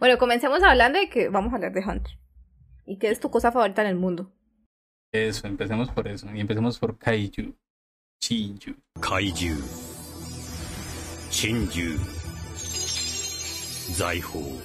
[0.00, 2.18] Bueno, comencemos hablando de que vamos a hablar de Hunter.
[2.86, 4.32] ¿Y qué es tu cosa favorita en el mundo?
[5.12, 6.32] Eso, empecemos por eso.
[6.34, 7.54] Y empecemos por Kaiju.
[8.20, 8.74] Shinju.
[9.00, 9.56] Kaiju.
[11.30, 11.98] Shinju.
[13.92, 14.62] Zaiho.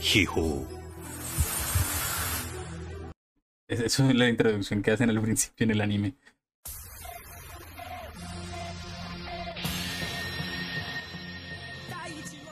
[0.00, 0.66] Hiho.
[3.68, 6.14] Eso es la introducción que hacen al principio en el anime.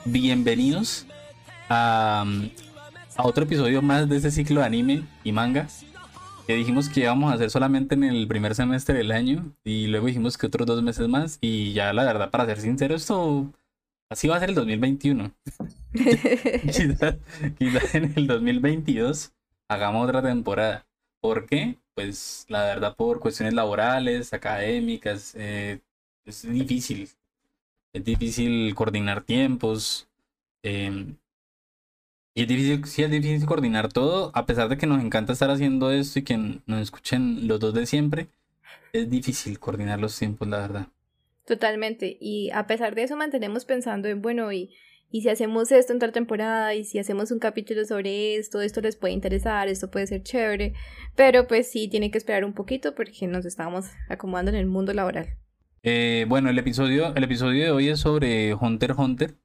[0.05, 1.07] Bienvenidos
[1.69, 2.25] a,
[3.15, 5.67] a otro episodio más de este ciclo de anime y manga
[6.47, 10.07] que dijimos que íbamos a hacer solamente en el primer semestre del año y luego
[10.07, 13.51] dijimos que otros dos meses más y ya la verdad para ser sincero esto
[14.09, 15.31] así va a ser el 2021
[15.93, 17.15] quizás
[17.57, 19.31] quizá en el 2022
[19.67, 20.85] hagamos otra temporada.
[21.21, 21.77] ¿por qué?
[21.95, 25.79] pues la verdad por cuestiones laborales académicas eh,
[26.25, 27.09] es difícil.
[27.93, 30.07] Es difícil coordinar tiempos
[30.61, 31.15] eh,
[32.35, 35.49] y es difícil, sí es difícil coordinar todo, a pesar de que nos encanta estar
[35.49, 38.27] haciendo esto y que nos escuchen los dos de siempre,
[38.91, 40.87] es difícil coordinar los tiempos, la verdad.
[41.45, 42.17] Totalmente.
[42.19, 44.73] Y a pesar de eso mantenemos pensando en, bueno, y,
[45.09, 48.81] y si hacemos esto en tal temporada, y si hacemos un capítulo sobre esto, esto
[48.81, 50.73] les puede interesar, esto puede ser chévere,
[51.15, 54.91] pero pues sí, tiene que esperar un poquito porque nos estamos acomodando en el mundo
[54.93, 55.37] laboral.
[55.83, 59.35] Eh, bueno, el episodio, el episodio de hoy es sobre Hunter Hunter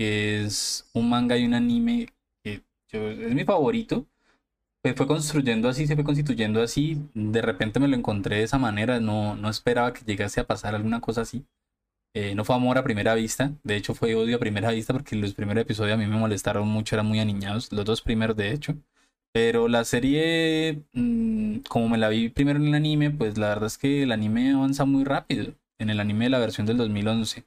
[0.00, 2.08] que es un manga y un anime
[2.42, 2.62] que
[3.26, 4.06] es mi favorito.
[4.82, 6.96] Pues fue construyendo así, se fue constituyendo así.
[7.12, 8.98] De repente me lo encontré de esa manera.
[8.98, 11.44] No, no esperaba que llegase a pasar alguna cosa así.
[12.14, 13.52] Eh, no fue amor a primera vista.
[13.62, 16.66] De hecho, fue odio a primera vista porque los primeros episodios a mí me molestaron
[16.66, 17.70] mucho, eran muy aniñados.
[17.70, 18.76] Los dos primeros, de hecho.
[19.34, 23.66] Pero la serie, mm, como me la vi primero en el anime, pues la verdad
[23.66, 25.52] es que el anime avanza muy rápido.
[25.78, 27.44] En el anime de la versión del 2011.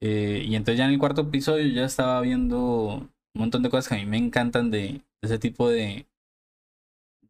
[0.00, 3.88] Eh, y entonces ya en el cuarto episodio ya estaba viendo un montón de cosas
[3.88, 6.06] que a mí me encantan de, ese tipo de,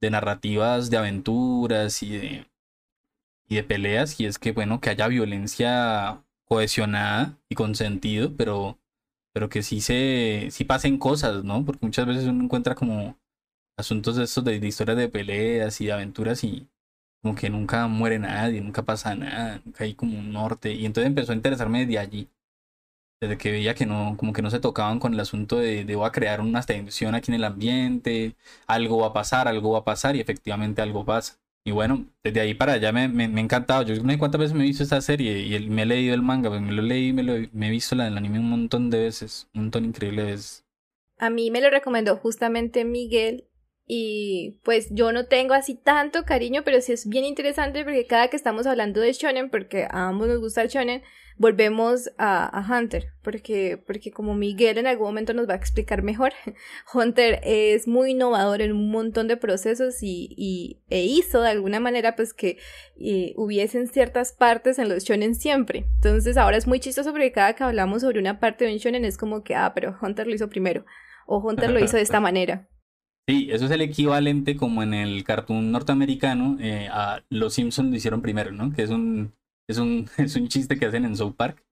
[0.01, 2.47] de narrativas de aventuras y de,
[3.49, 4.19] y de peleas.
[4.21, 8.79] Y es que, bueno, que haya violencia cohesionada y con sentido, pero,
[9.33, 11.65] pero que sí se sí pasen cosas, ¿no?
[11.65, 13.17] Porque muchas veces uno encuentra como
[13.79, 16.69] asuntos de estos de, historias de peleas y de aventuras y
[17.23, 20.73] como que nunca muere nadie, nunca pasa nada, hay como un norte.
[20.73, 22.29] Y entonces empezó a interesarme desde allí
[23.21, 25.97] desde que veía que no, como que no se tocaban con el asunto de, de
[25.97, 28.35] voy a crear una tensión aquí en el ambiente,
[28.67, 31.39] algo va a pasar, algo va a pasar y efectivamente algo pasa.
[31.63, 33.83] Y bueno, desde ahí para allá me, me, me ha encantado.
[33.83, 36.23] Yo no sé cuántas veces me he visto esta serie y me he leído el
[36.23, 38.89] manga, pues me lo leí, me, lo, me he visto la, el anime un montón
[38.89, 40.65] de veces, un montón increíble de veces.
[41.19, 43.45] A mí me lo recomendó justamente Miguel
[43.87, 48.29] y pues yo no tengo así tanto cariño, pero sí es bien interesante porque cada
[48.29, 51.03] que estamos hablando de shonen, porque a ambos nos gusta el shonen,
[51.41, 56.35] volvemos a, Hunter, porque, porque como Miguel en algún momento nos va a explicar mejor,
[56.95, 61.81] Hunter es muy innovador en un montón de procesos y, y e hizo de alguna
[61.81, 62.59] manera pues que
[63.01, 65.87] eh, hubiesen ciertas partes en los shonen siempre.
[65.95, 69.07] Entonces ahora es muy chistoso porque cada que hablamos sobre una parte de un shonen
[69.07, 70.85] es como que, ah, pero Hunter lo hizo primero,
[71.27, 72.69] o Hunter lo hizo de esta manera.
[73.27, 77.97] Sí, eso es el equivalente como en el cartoon norteamericano eh, a Los Simpsons lo
[77.97, 78.75] hicieron primero, ¿no?
[78.75, 79.33] Que es un
[79.71, 81.65] es un, es un chiste que hacen en South Park.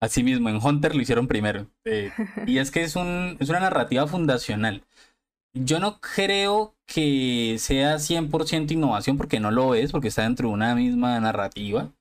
[0.00, 1.68] Asimismo, en Hunter lo hicieron primero.
[1.84, 2.10] Eh,
[2.46, 4.82] y es que es, un, es una narrativa fundacional.
[5.54, 10.54] Yo no creo que sea 100% innovación, porque no lo es, porque está dentro de
[10.54, 11.92] una misma narrativa.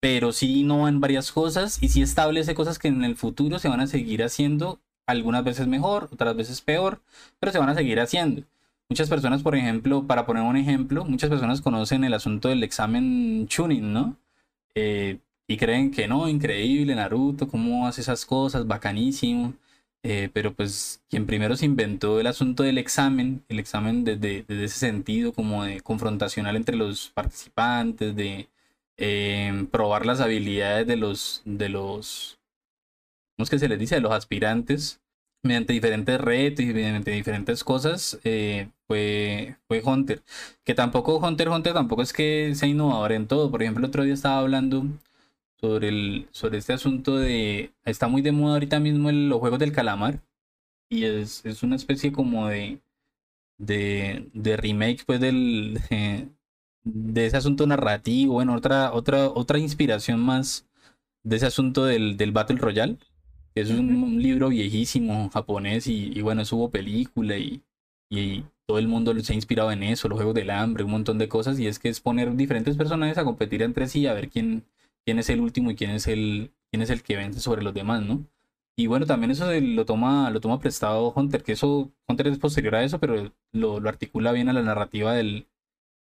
[0.00, 3.68] Pero sí innova en varias cosas y sí establece cosas que en el futuro se
[3.68, 7.02] van a seguir haciendo, algunas veces mejor, otras veces peor,
[7.38, 8.42] pero se van a seguir haciendo.
[8.88, 13.46] Muchas personas, por ejemplo, para poner un ejemplo, muchas personas conocen el asunto del examen
[13.48, 14.16] Chunin, ¿no?
[14.74, 19.54] Eh, y creen que no, increíble Naruto, cómo hace esas cosas, bacanísimo.
[20.04, 24.68] Eh, pero pues quien primero se inventó el asunto del examen, el examen desde, ese
[24.78, 28.48] sentido como de confrontacional entre los participantes, de
[28.96, 32.38] em, probar las habilidades de los, de los,
[33.36, 33.96] ¿cómo es que se les dice?
[33.96, 35.00] De los aspirantes,
[35.42, 40.22] mediante diferentes retos y mediante diferentes cosas, eh, fue, fue Hunter.
[40.64, 43.50] Que tampoco Hunter Hunter tampoco es que sea innovador en todo.
[43.50, 44.84] Por ejemplo, el otro día estaba hablando
[45.60, 47.72] sobre, el, sobre este asunto de...
[47.84, 50.20] Está muy de moda ahorita mismo los juegos del calamar.
[50.88, 52.80] Y es, es una especie como de,
[53.58, 55.80] de, de remake pues del...
[56.84, 60.66] De, ese asunto narrativo, bueno, otra, otra, otra inspiración más
[61.22, 62.98] de ese asunto del, del Battle Royale
[63.54, 67.62] es un, libro viejísimo japonés y, bueno, eso hubo película y,
[68.10, 71.18] y, todo el mundo se ha inspirado en eso, los Juegos del Hambre, un montón
[71.18, 74.30] de cosas y es que es poner diferentes personajes a competir entre sí a ver
[74.30, 74.64] quién,
[75.04, 77.74] quién es el último y quién es el, quién es el que vence sobre los
[77.74, 78.24] demás, ¿no?
[78.76, 82.76] Y bueno, también eso lo toma, lo toma prestado Hunter, que eso, Hunter es posterior
[82.76, 85.46] a eso, pero lo, lo articula bien a la narrativa del,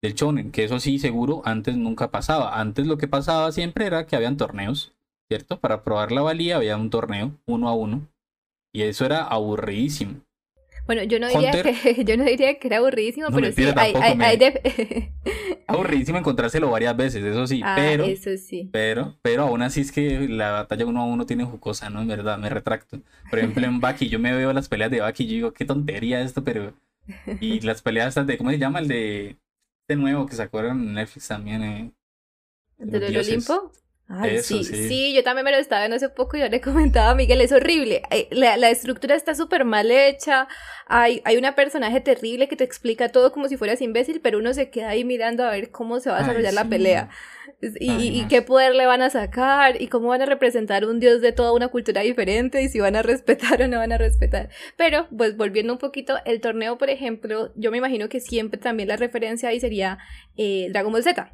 [0.01, 2.59] del shonen, que eso sí, seguro, antes nunca pasaba.
[2.59, 4.93] Antes lo que pasaba siempre era que habían torneos,
[5.27, 5.59] ¿cierto?
[5.59, 8.07] Para probar la valía había un torneo, uno a uno,
[8.73, 10.21] y eso era aburridísimo.
[10.87, 14.39] Bueno, yo no diría, que, yo no diría que era aburridísimo, pero sí, hay, hay,
[15.67, 18.05] Aburridísimo encontrárselo varias veces, eso sí, ah, pero...
[18.05, 18.69] Eso sí.
[18.71, 22.01] Pero, pero aún así es que la batalla uno a uno tiene jucosa, ¿no?
[22.01, 23.01] En verdad, me retracto.
[23.29, 26.21] Por ejemplo, en Baki, yo me veo las peleas de Baki y digo, qué tontería
[26.21, 26.73] esto, pero...
[27.41, 28.79] Y las peleas de, ¿cómo se llama?
[28.79, 29.37] El de...
[29.89, 31.91] De nuevo que sacaron en Netflix también, eh.
[32.77, 33.71] ¿De del Olimpo?
[34.09, 37.09] Ay, sí, sí, yo también me lo estaba viendo hace poco y yo le comentaba
[37.09, 38.03] a Miguel, es horrible.
[38.31, 40.47] La, la estructura está súper mal hecha.
[40.87, 44.53] Hay, hay una personaje terrible que te explica todo como si fueras imbécil, pero uno
[44.53, 47.09] se queda ahí mirando a ver cómo se va a desarrollar la pelea.
[47.79, 51.21] Y, y, qué poder le van a sacar y cómo van a representar un dios
[51.21, 54.49] de toda una cultura diferente y si van a respetar o no van a respetar.
[54.77, 58.87] Pero, pues volviendo un poquito, el torneo, por ejemplo, yo me imagino que siempre también
[58.87, 59.97] la referencia ahí sería
[60.37, 61.33] eh, Dragon Ball Z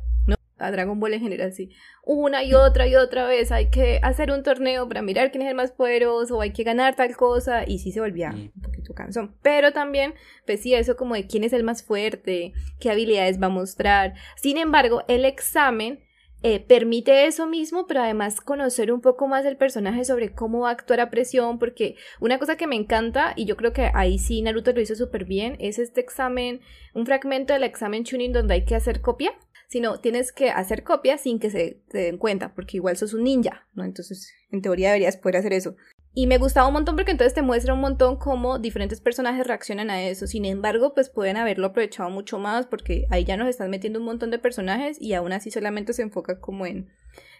[0.57, 1.69] a Dragon Ball en general, sí.
[2.03, 5.49] Una y otra y otra vez hay que hacer un torneo para mirar quién es
[5.49, 8.93] el más poderoso, o hay que ganar tal cosa, y sí se volvía un poquito
[8.93, 9.35] cansón.
[9.41, 10.13] Pero también,
[10.45, 14.13] pues sí, eso como de quién es el más fuerte, qué habilidades va a mostrar.
[14.35, 15.99] Sin embargo, el examen
[16.45, 20.69] eh, permite eso mismo, pero además conocer un poco más del personaje sobre cómo va
[20.69, 24.19] a actuar a presión, porque una cosa que me encanta, y yo creo que ahí
[24.19, 26.59] sí Naruto lo hizo súper bien, es este examen,
[26.93, 29.33] un fragmento del examen Chunin donde hay que hacer copia
[29.73, 33.67] sino tienes que hacer copias sin que se den cuenta, porque igual sos un ninja,
[33.73, 33.83] ¿no?
[33.83, 35.75] Entonces, en teoría deberías poder hacer eso.
[36.13, 39.89] Y me gustaba un montón porque entonces te muestra un montón cómo diferentes personajes reaccionan
[39.89, 40.27] a eso.
[40.27, 44.05] Sin embargo, pues pueden haberlo aprovechado mucho más porque ahí ya nos están metiendo un
[44.05, 46.91] montón de personajes y aún así solamente se enfoca como en,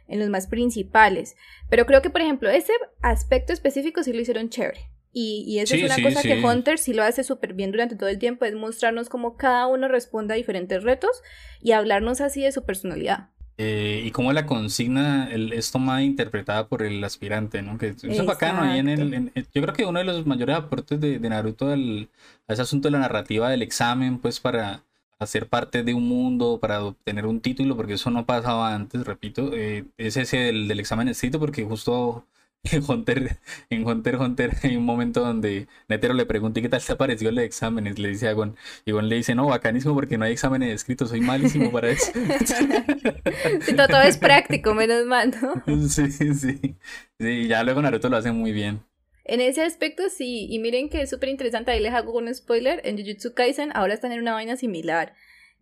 [0.07, 1.35] en los más principales.
[1.69, 4.89] Pero creo que, por ejemplo, ese aspecto específico sí lo hicieron chévere.
[5.13, 8.09] Y, y esa es una cosa que Hunter sí lo hace súper bien durante todo
[8.09, 11.21] el tiempo, es mostrarnos cómo cada uno responde a diferentes retos
[11.61, 13.29] y hablarnos así de su personalidad.
[13.59, 17.77] Eh, y cómo la consigna el, es tomada e interpretada por el aspirante, ¿no?
[17.77, 18.63] Que eso es bacano.
[18.63, 22.09] Ahí en el, yo creo que uno de los mayores aportes de, Naruto al,
[22.47, 24.83] a ese asunto de la narrativa del examen, pues para
[25.19, 29.51] hacer parte de un mundo, para obtener un título, porque eso no pasaba antes, repito,
[29.53, 32.25] eh, es ese del, del examen escrito, porque justo
[32.71, 33.37] en Hunter,
[33.69, 37.39] en Hunter Hunter hay un momento donde Netero le pregunta qué tal te pareció el
[37.39, 37.93] examen?
[37.95, 38.55] Le dice a Gon.
[38.85, 42.11] Y Gon le dice, no, bacanísimo porque no hay exámenes escritos, soy malísimo para eso.
[43.61, 45.63] sí, todo, es práctico, menos mal, ¿no?
[45.89, 46.75] Sí, sí.
[47.19, 48.81] Sí, ya luego Naruto lo hace muy bien.
[49.25, 52.81] En ese aspecto sí, y miren que es súper interesante, ahí les hago un spoiler,
[52.83, 55.13] en Jujutsu Kaisen ahora están en una vaina similar.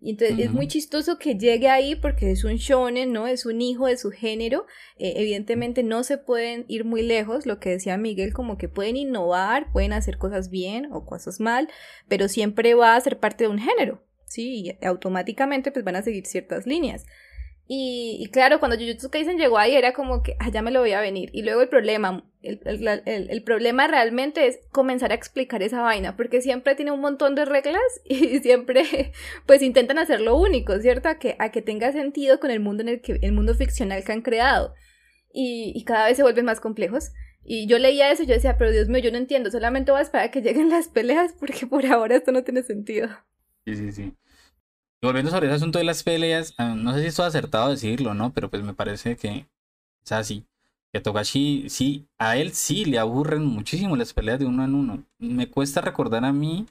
[0.03, 3.27] Y entonces es muy chistoso que llegue ahí porque es un shonen, ¿no?
[3.27, 4.65] Es un hijo de su género.
[4.97, 8.97] Eh, evidentemente no se pueden ir muy lejos, lo que decía Miguel, como que pueden
[8.97, 11.69] innovar, pueden hacer cosas bien o cosas mal,
[12.07, 14.75] pero siempre va a ser parte de un género, ¿sí?
[14.81, 17.05] Y automáticamente pues van a seguir ciertas líneas.
[17.73, 20.91] Y, claro, cuando Jujutsu Kaisen llegó ahí era como que, ah, ya me lo voy
[20.91, 21.29] a venir.
[21.31, 22.59] Y luego el problema, el,
[23.05, 27.45] el, problema realmente es comenzar a explicar esa vaina, porque siempre tiene un montón de
[27.45, 29.13] reglas y siempre
[29.45, 31.07] pues intentan hacerlo único, ¿cierto?
[31.07, 34.03] A que, a que tenga sentido con el mundo en el que, el mundo ficcional
[34.03, 34.73] que han creado.
[35.31, 37.13] Y, y cada vez se vuelven más complejos.
[37.41, 39.99] Y yo leía eso y yo decía, pero Dios mío, yo no entiendo, solamente voy
[39.99, 43.07] a esperar a que lleguen las peleas porque por ahora esto no tiene sentido.
[43.63, 44.13] Sí, sí, sí
[45.07, 48.13] volviendo sobre ese asunto de las peleas, ah, no sé si esto es acertado decirlo,
[48.13, 48.31] ¿no?
[48.33, 49.47] Pero pues me parece que
[50.03, 50.45] es así.
[50.91, 54.75] Que a Togashi, sí, a él sí le aburren muchísimo las peleas de uno en
[54.75, 55.03] uno.
[55.19, 56.67] Me cuesta recordar a mí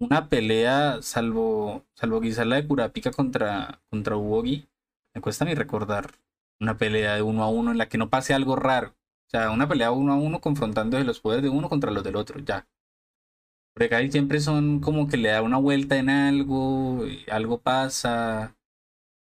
[0.00, 4.66] una pelea, salvo, salvo quizás la de Kurapika contra, contra Uogi.
[5.14, 6.12] Me cuesta ni recordar
[6.60, 8.94] una pelea de uno a uno en la que no pase algo raro.
[9.28, 12.16] O sea, una pelea uno a uno confrontando los poderes de uno contra los del
[12.16, 12.66] otro, ya.
[13.74, 18.56] Porque siempre son como que le da una vuelta en algo, algo pasa,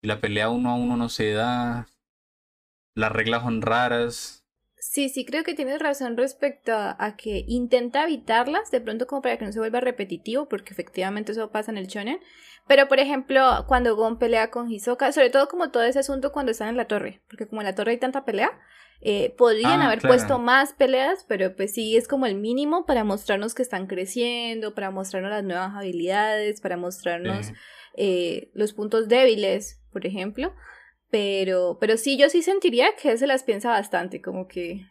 [0.02, 1.88] y la pelea uno a uno no se da,
[2.96, 4.44] las reglas son raras.
[4.80, 9.38] Sí, sí, creo que tienes razón respecto a, que intenta evitarlas, de pronto como para
[9.38, 12.20] que no se vuelva repetitivo, porque efectivamente eso pasa en el shonen.
[12.68, 16.52] Pero, por ejemplo, cuando Gon pelea con Hisoka, sobre todo como todo ese asunto cuando
[16.52, 18.52] están en la torre, porque como en la torre hay tanta pelea,
[19.02, 23.04] eh, podrían ah, haber puesto más peleas, pero pues sí es como el mínimo para
[23.04, 27.52] mostrarnos que están creciendo, para mostrarnos las nuevas habilidades, para mostrarnos
[27.96, 30.54] eh, los puntos débiles, por ejemplo.
[31.10, 34.86] Pero, pero sí, yo sí sentiría que se las piensa bastante, como que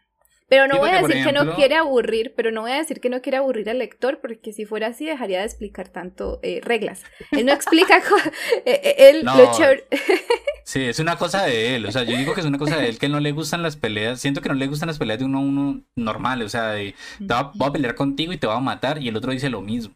[0.49, 3.11] Pero no voy a decir que no quiere aburrir, pero no voy a decir que
[3.11, 7.03] no quiere aburrir al lector, porque si fuera así dejaría de explicar tanto eh, reglas.
[7.33, 7.99] Él no explica,
[8.65, 9.37] eh, eh, él No.
[9.37, 9.51] lo
[10.65, 11.87] Sí, es una cosa de él.
[11.87, 13.77] O sea, yo digo que es una cosa de él que no le gustan las
[13.77, 14.21] peleas.
[14.21, 16.43] Siento que no le gustan las peleas de uno a uno normal.
[16.43, 19.01] O sea, de te va- voy a pelear contigo y te voy a matar.
[19.03, 19.95] Y el otro dice lo mismo.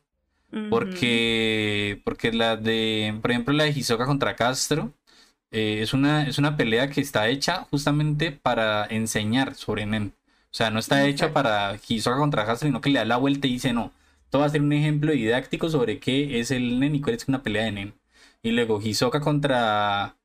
[0.69, 4.93] Porque, porque la de, por ejemplo, la de Hisoka contra Castro,
[5.51, 10.13] eh, es una, es una pelea que está hecha justamente para enseñar sobre Nen.
[10.53, 11.35] O sea, no está hecha Exacto.
[11.35, 13.93] para Hisoka contra Castro, sino que le da la vuelta y dice, no,
[14.25, 17.29] esto va a ser un ejemplo didáctico sobre qué es el Nen y cuál es
[17.29, 17.95] una pelea de Nen.
[18.43, 20.17] Y luego Hisoka contra,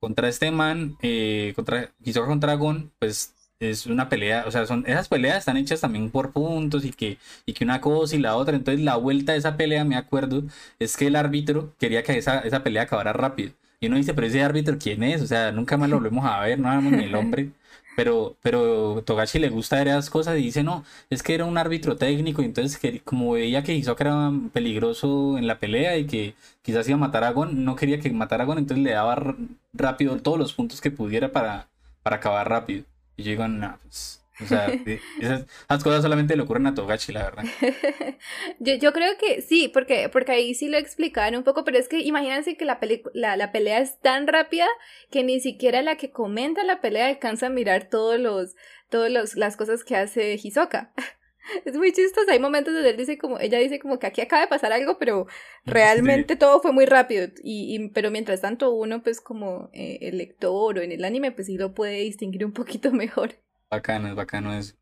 [0.00, 4.84] contra este man, eh, contra Hisoka contra Gon, pues es una pelea, o sea, son,
[4.86, 8.36] esas peleas están hechas también por puntos y que, y que una cosa y la
[8.36, 8.56] otra.
[8.56, 10.44] Entonces la vuelta de esa pelea, me acuerdo,
[10.78, 13.52] es que el árbitro quería que esa, esa pelea acabara rápido.
[13.80, 15.22] Y uno dice, pero ese árbitro, ¿quién es?
[15.22, 17.50] O sea, nunca más lo volvemos a ver, no sabemos ni el hombre.
[17.96, 21.58] Pero, pero Togashi le gusta ver esas cosas y dice, no, es que era un
[21.58, 26.06] árbitro técnico, y entonces que, como veía que Hisoka era peligroso en la pelea y
[26.06, 28.92] que quizás iba a matar a Gon, no quería que matara a Gon, entonces le
[28.92, 29.36] daba
[29.72, 31.68] rápido todos los puntos que pudiera para,
[32.02, 32.84] para acabar rápido.
[33.16, 34.68] Y yo digo, no, pues, o sea,
[35.18, 37.44] esas, esas cosas solamente le ocurren a Togashi, la verdad.
[38.58, 41.88] yo, yo creo que sí, porque, porque ahí sí lo explicaban un poco, pero es
[41.88, 42.78] que imagínense que la,
[43.14, 44.66] la, la pelea es tan rápida
[45.10, 48.54] que ni siquiera la que comenta la pelea alcanza a mirar todos los,
[48.90, 50.92] todos los, las cosas que hace Hisoka.
[51.66, 54.40] Es muy chistoso, hay momentos donde él dice como, ella dice como que aquí acaba
[54.40, 55.26] de pasar algo, pero
[55.66, 57.28] realmente todo fue muy rápido.
[57.42, 61.32] Y, y- pero mientras tanto uno pues como eh, el lector o en el anime
[61.32, 63.34] pues sí lo puede distinguir un poquito mejor.
[63.70, 64.74] Bacano, es bacano eso.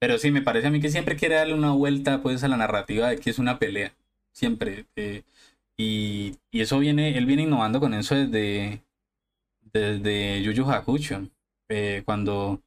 [0.00, 2.56] Pero sí, me parece a mí que siempre quiere darle una vuelta pues a la
[2.56, 3.94] narrativa de que es una pelea.
[4.32, 4.86] Siempre.
[4.96, 5.24] eh,
[5.78, 8.82] y, y eso viene, él viene innovando con eso desde,
[9.72, 11.28] desde Yu Yu Hakusho.
[11.70, 12.62] eh, cuando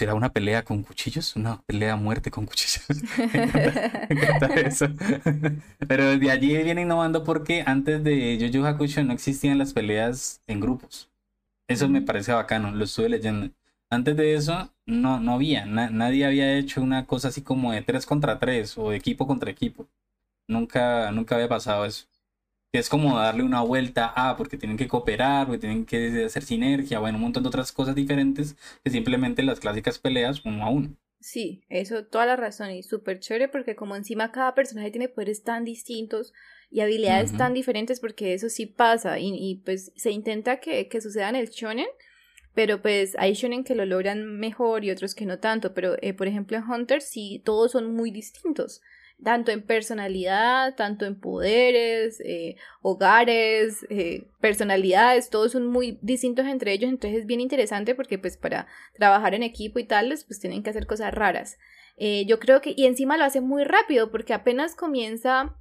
[0.00, 2.86] era una pelea con cuchillos, una pelea a muerte con cuchillos.
[3.32, 4.86] Me encanta, me encanta eso.
[5.88, 10.42] Pero desde allí viene innovando porque antes de Yu Yu Hakusho no existían las peleas
[10.46, 11.10] en grupos.
[11.68, 13.50] Eso me parece bacano, lo estuve leyendo.
[13.90, 17.82] Antes de eso, no, no había, na- nadie había hecho una cosa así como de
[17.82, 19.88] 3 contra 3 o de equipo contra equipo.
[20.48, 22.06] Nunca, nunca había pasado eso.
[22.72, 26.44] Que es como darle una vuelta a, porque tienen que cooperar, porque tienen que hacer
[26.44, 30.70] sinergia, bueno, un montón de otras cosas diferentes que simplemente las clásicas peleas uno a
[30.70, 30.96] uno.
[31.20, 35.42] Sí, eso, toda la razón y súper chévere porque como encima cada personaje tiene poderes
[35.42, 36.32] tan distintos
[36.70, 37.38] y habilidades Ujú.
[37.38, 41.36] tan diferentes porque eso sí pasa y, y, pues se intenta que, que suceda en
[41.36, 41.86] el shonen,
[42.56, 46.14] pero pues hay shonen que lo logran mejor y otros que no tanto, pero eh,
[46.14, 48.80] por ejemplo en Hunter sí todos son muy distintos,
[49.22, 56.72] tanto en personalidad, tanto en poderes, eh, hogares, eh, personalidades, todos son muy distintos entre
[56.72, 60.62] ellos, entonces es bien interesante porque pues para trabajar en equipo y tales, pues tienen
[60.62, 61.58] que hacer cosas raras.
[61.98, 65.56] Eh, yo creo que, y encima lo hace muy rápido, porque apenas comienza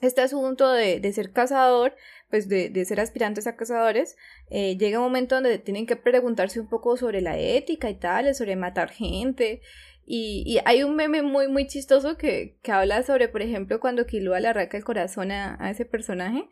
[0.00, 1.96] este asunto de, de ser cazador,
[2.30, 4.16] pues de, de ser aspirantes a cazadores,
[4.50, 8.34] eh, llega un momento donde tienen que preguntarse un poco sobre la ética y tal,
[8.34, 9.60] sobre matar gente.
[10.06, 14.06] Y, y hay un meme muy, muy chistoso que, que habla sobre, por ejemplo, cuando
[14.06, 16.48] Killua le arranca el corazón a, a ese personaje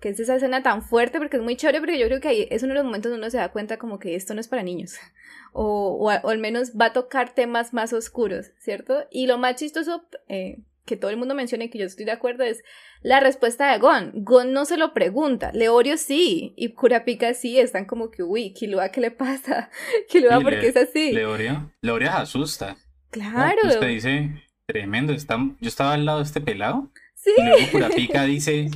[0.00, 2.48] que es esa escena tan fuerte porque es muy chévere, porque yo creo que ahí
[2.50, 4.48] es uno de los momentos donde uno se da cuenta como que esto no es
[4.48, 4.96] para niños,
[5.52, 9.06] o, o, o al menos va a tocar temas más oscuros, ¿cierto?
[9.10, 12.12] Y lo más chistoso eh, que todo el mundo menciona y que yo estoy de
[12.12, 12.62] acuerdo es
[13.02, 14.12] la respuesta de Gon.
[14.14, 18.88] Gon no se lo pregunta, Leorio sí, y Kurapika sí, están como que, uy, Killua,
[18.90, 19.70] ¿qué le pasa?
[20.08, 21.12] Killua, Sí, ¿por qué es así?
[21.12, 22.76] Leorio, Leorio se asusta.
[23.10, 23.68] Claro, ¿no?
[23.68, 24.30] Usted dice,
[24.66, 26.90] tremendo, está, yo estaba al lado de este pelado.
[27.14, 27.32] sí.
[27.36, 28.70] Y luego Kurapika dice,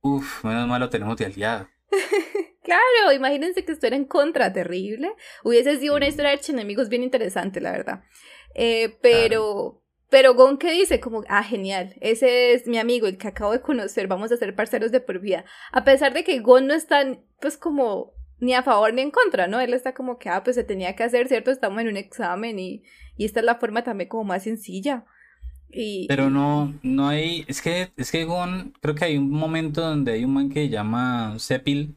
[0.00, 1.68] uff, menos mal lo tenemos de aliado.
[2.66, 5.12] Claro, imagínense que esto era en contra, terrible.
[5.44, 8.02] Hubiese sido una historia de archienemigos bien interesante, la verdad.
[8.56, 11.00] Eh, pero, pero Gon, ¿qué dice?
[11.00, 14.54] Como, ah, genial, ese es mi amigo, el que acabo de conocer, vamos a ser
[14.54, 15.44] parceros de por vida.
[15.72, 17.04] A pesar de que Gon no está,
[17.40, 19.60] pues, como, ni a favor ni en contra, ¿no?
[19.60, 21.50] Él está como que, ah, pues se tenía que hacer, ¿cierto?
[21.50, 22.84] Estamos en un examen y,
[23.16, 25.04] y esta es la forma también como más sencilla.
[25.68, 29.80] Y, Pero no, no hay, es que, es que Gon, creo que hay un momento
[29.80, 31.96] donde hay un man que llama Sepil,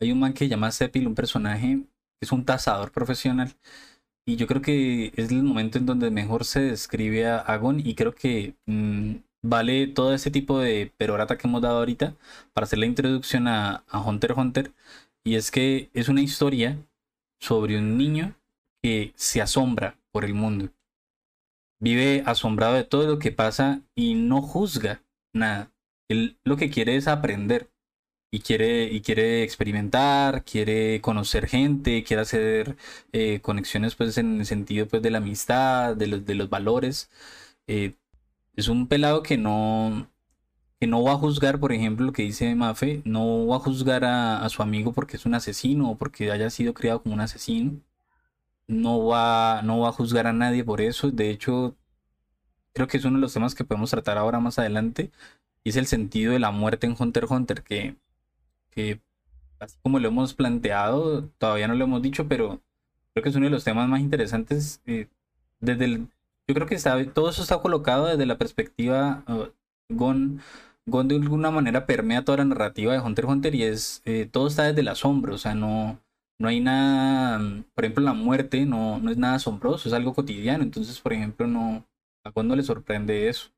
[0.00, 1.80] hay un man que llama Sepil, un personaje
[2.20, 3.54] que es un tazador profesional,
[4.28, 7.80] y yo creo que es el momento en donde mejor se describe a, a Gon,
[7.80, 12.14] y creo que mm, vale todo ese tipo de perorata que hemos dado ahorita
[12.52, 14.72] para hacer la introducción a, a Hunter Hunter,
[15.24, 16.78] y es que es una historia
[17.40, 18.34] sobre un niño
[18.82, 20.70] que se asombra por el mundo
[21.80, 25.70] vive asombrado de todo lo que pasa y no juzga nada.
[26.08, 27.68] Él lo que quiere es aprender.
[28.30, 32.76] Y quiere, y quiere experimentar, quiere conocer gente, quiere hacer
[33.12, 37.10] eh, conexiones pues en el sentido pues de la amistad, de los, de los valores.
[37.66, 37.94] Eh,
[38.56, 40.10] es un pelado que no,
[40.80, 44.04] que no va a juzgar, por ejemplo, lo que dice Mafe, no va a juzgar
[44.04, 47.20] a, a, su amigo porque es un asesino o porque haya sido criado como un
[47.20, 47.80] asesino.
[48.68, 51.10] No va, no va a juzgar a nadie por eso.
[51.10, 51.76] De hecho,
[52.74, 55.10] creo que es uno de los temas que podemos tratar ahora más adelante.
[55.64, 57.96] Y es el sentido de la muerte en Hunter x Hunter, que
[58.70, 59.00] que
[59.60, 62.60] así como lo hemos planteado, todavía no lo hemos dicho, pero
[63.12, 64.80] creo que es uno de los temas más interesantes.
[64.86, 65.08] Eh,
[65.60, 66.08] desde el,
[66.46, 69.46] yo creo que está, todo eso está colocado desde la perspectiva uh,
[69.94, 70.40] Gon.
[70.86, 74.48] De alguna manera permea toda la narrativa de Hunter x Hunter y es eh, todo
[74.48, 76.00] está desde el asombro, o sea, no,
[76.38, 77.38] no hay nada,
[77.74, 81.46] por ejemplo, la muerte no, no es nada asombroso, es algo cotidiano, entonces, por ejemplo,
[81.46, 81.84] no,
[82.24, 83.50] a Gon le sorprende eso,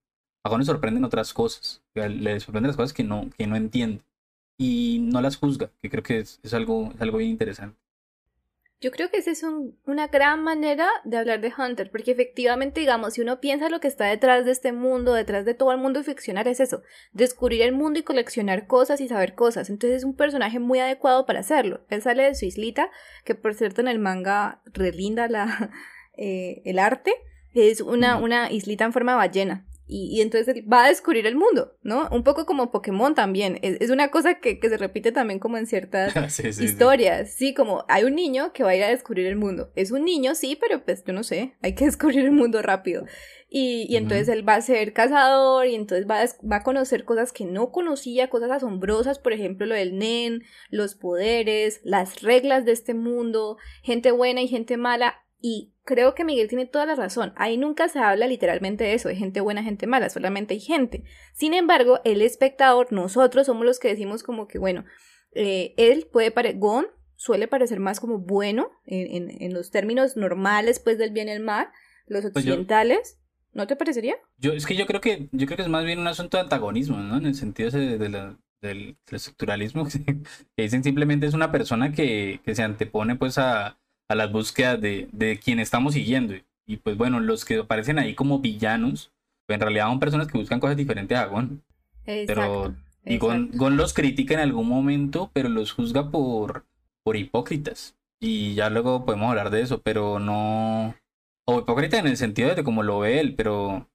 [0.43, 4.02] a Gon le sorprenden otras cosas, le sorprenden las cosas que no, que no entiende
[4.61, 7.79] y no las juzga, que creo que es, algo, es algo bien interesante.
[8.83, 9.43] Yo creo que esa es
[9.87, 13.88] una gran manera de hablar de Hunter, porque efectivamente, digamos, si uno piensa lo que
[13.88, 17.73] está detrás de este mundo, detrás de todo el mundo ficcional, es eso, descubrir el
[17.73, 19.71] mundo y coleccionar cosas y saber cosas.
[19.71, 21.81] Entonces es un personaje muy adecuado para hacerlo.
[21.88, 22.90] Él sale de su islita,
[23.25, 25.71] que por cierto en el manga relinda la,
[26.19, 27.14] eh, el arte,
[27.55, 31.76] es una, una islita en forma de ballena y, entonces va a descubrir el mundo,
[31.82, 32.09] ¿no?
[32.12, 33.59] Un poco como Pokémon también.
[33.62, 37.35] Es, una cosa que, se repite también como en ciertas historias.
[37.35, 37.54] Sí.
[37.54, 39.73] como hay un niño que va a ir a descubrir el mundo.
[39.75, 43.04] Es un niño, sí, pero pues yo no sé, hay que descubrir el mundo rápido.
[43.49, 47.04] Y, y entonces él va a ser cazador y entonces va a, va a conocer
[47.04, 52.64] cosas que no conocía, cosas asombrosas, por ejemplo, lo del Nen, los poderes, las reglas
[52.64, 55.16] de este mundo, gente buena y gente mala.
[55.42, 57.32] Y creo que Miguel tiene toda la razón.
[57.35, 61.02] Ahí nunca se habla literalmente de eso, de gente buena, gente mala, solamente hay gente.
[61.35, 64.85] Sin embargo, el espectador, nosotros somos los que decimos como que, bueno,
[65.32, 70.78] eh, él puede parecer, Gon suele parecer más como bueno en, en, los términos normales,
[70.78, 71.68] pues, del bien y el mal,
[72.06, 73.18] los pues occidentales.
[73.52, 74.14] ¿No te parecería?
[74.38, 76.44] Yo, es que yo creo que, yo creo que es más bien un asunto de
[76.44, 77.16] antagonismo, ¿no?
[77.16, 79.87] En el sentido de, del, del, estructuralismo,
[80.56, 83.80] que dicen simplemente es una persona que, que se antepone pues a,
[84.11, 86.35] a las búsquedas de, de quien estamos siguiendo.
[86.67, 89.12] Y pues bueno, los que aparecen ahí como villanos,
[89.47, 91.62] pues en realidad son personas que buscan cosas diferentes a Gon.
[92.05, 92.75] Pero,
[93.05, 96.66] y Gon, los critica en algún momento, pero los juzga por,
[97.05, 97.94] por hipócritas.
[98.20, 100.96] Y ya luego podemos hablar de eso, pero no...
[101.46, 103.88] O hipócrita en el sentido de cómo lo ve él, pero...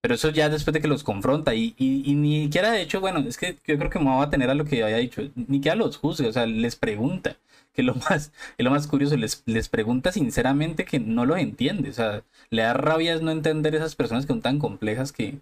[0.00, 3.18] Pero eso ya después de que los confronta y, y, ni siquiera de hecho, bueno,
[3.18, 5.56] es que yo creo que me va a tener a lo que había dicho, ni
[5.56, 7.36] siquiera los juzga, o sea, les pregunta
[7.72, 11.90] que lo más, lo más curioso, les, les pregunta sinceramente que no lo entiende.
[11.90, 15.38] O sea, le da rabia no entender esas personas que son tan complejas que,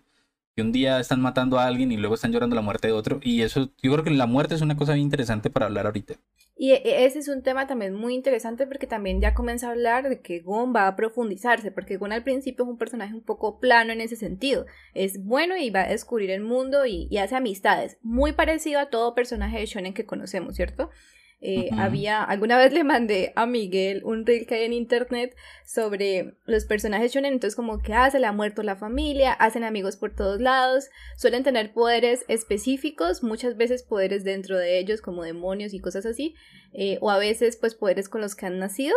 [0.55, 3.21] que un día están matando a alguien y luego están llorando la muerte de otro.
[3.23, 6.15] Y eso, yo creo que la muerte es una cosa bien interesante para hablar ahorita.
[6.61, 10.09] Y e, ese es un tema también muy interesante porque también ya comienza a hablar
[10.09, 13.61] de que Gon va a profundizarse, porque Gon al principio es un personaje un poco
[13.61, 14.67] plano en ese sentido.
[14.95, 18.91] Es bueno y va a descubrir el mundo y, y hace amistades, muy parecido a
[18.91, 20.91] todo personaje de Shonen que conocemos, ¿cierto?
[21.41, 26.35] Eh, había, alguna vez le mandé a Miguel un reel que hay en internet sobre
[26.47, 29.97] los personajes shonen, entonces como que ah, se le ha muerto la familia, hacen amigos
[29.97, 35.75] por todos lados, suelen tener poderes específicos, muchas veces poderes dentro de ellos como demonios
[35.75, 36.35] y cosas así,
[36.73, 38.97] eh, o a veces pues poderes con los que han nacido.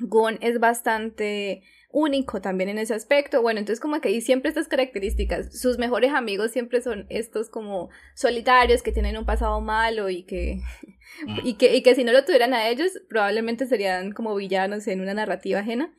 [0.00, 1.62] Gon es bastante
[1.94, 3.40] único también en ese aspecto.
[3.40, 5.58] Bueno, entonces como que hay siempre estas características.
[5.58, 10.60] Sus mejores amigos siempre son estos como solitarios que tienen un pasado malo y que,
[11.26, 11.38] mm.
[11.44, 15.00] y que, y que si no lo tuvieran a ellos, probablemente serían como villanos en
[15.00, 15.94] una narrativa ajena.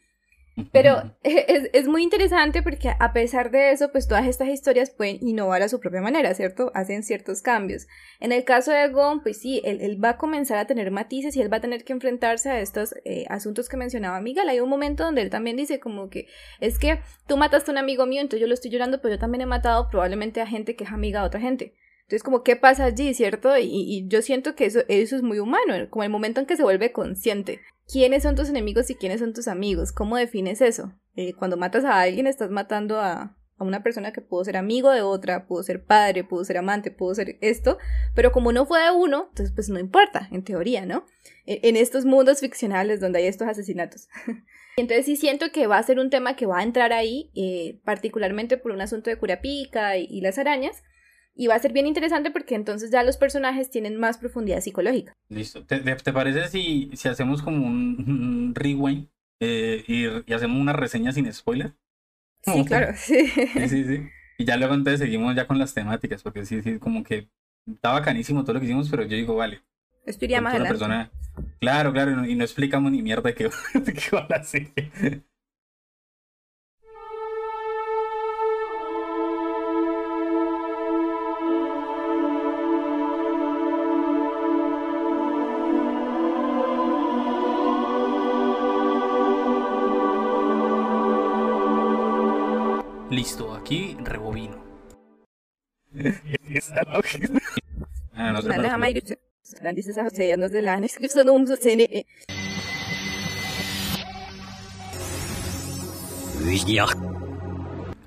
[0.72, 5.18] Pero es, es, muy interesante porque a pesar de eso, pues todas estas historias pueden
[5.22, 6.72] innovar a su propia manera, ¿cierto?
[6.74, 7.88] Hacen ciertos cambios.
[8.20, 11.36] En el caso de Gon, pues sí, él, él va a comenzar a tener matices
[11.36, 14.50] y él va a tener que enfrentarse a estos eh, asuntos que mencionaba Miguel.
[14.50, 16.28] Hay un momento donde él también dice como que
[16.60, 19.20] es que tú mataste a un amigo mío, entonces yo lo estoy llorando, pero yo
[19.20, 21.74] también he matado probablemente a gente que es amiga de otra gente.
[22.06, 23.58] Entonces, como, ¿qué pasa allí, cierto?
[23.58, 26.56] Y, y, yo siento que eso, eso es muy humano, como el momento en que
[26.56, 27.62] se vuelve consciente.
[27.92, 29.92] ¿Quiénes son tus enemigos y quiénes son tus amigos?
[29.92, 30.94] ¿Cómo defines eso?
[31.16, 35.02] Eh, cuando matas a alguien, estás matando a, una persona que pudo ser amigo de
[35.02, 37.78] otra, pudo ser padre, pudo ser amante, pudo ser esto,
[38.14, 41.06] pero como no fue de uno, entonces pues no importa, en teoría, ¿no?
[41.46, 44.10] E, en, estos mundos ficcionales donde hay estos asesinatos.
[44.78, 47.80] Entonces sí siento que va a ser un tema que va a entrar ahí, eh,
[47.86, 50.84] particularmente por un asunto de Curapica y, y las arañas,
[51.36, 55.14] y va a ser bien interesante porque entonces ya los personajes tienen más profundidad psicológica.
[55.30, 55.66] Listo.
[55.66, 59.10] ¿Te, te, parece si, si hacemos como un, rewind
[59.42, 61.74] eh, y, hacemos una reseña sin spoiler?
[62.42, 63.28] Sí, claro, sí.
[63.28, 64.10] Sí, sí, sí.
[64.38, 67.30] Y ya luego entonces seguimos ya con las temáticas, porque sí, sí, como que
[67.68, 69.62] está bacanísimo todo lo que hicimos, pero yo digo, vale.
[70.06, 70.78] Esto iría más adelante.
[70.78, 71.12] Persona...
[71.60, 75.26] Claro, claro, y no, explicamos ni mierda de qué, de qué va la serie.
[93.26, 94.64] Listo, aquí rebobino.
[98.14, 98.40] ah, no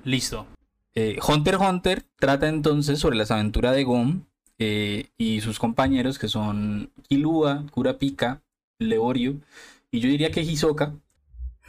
[0.05, 0.47] Listo.
[0.95, 4.25] Eh, Hunter Hunter trata entonces sobre las aventuras de Gon
[4.57, 8.41] eh, y sus compañeros que son Kilua, Kurapika,
[8.77, 9.35] Leorio
[9.91, 10.95] y yo diría que Hisoka,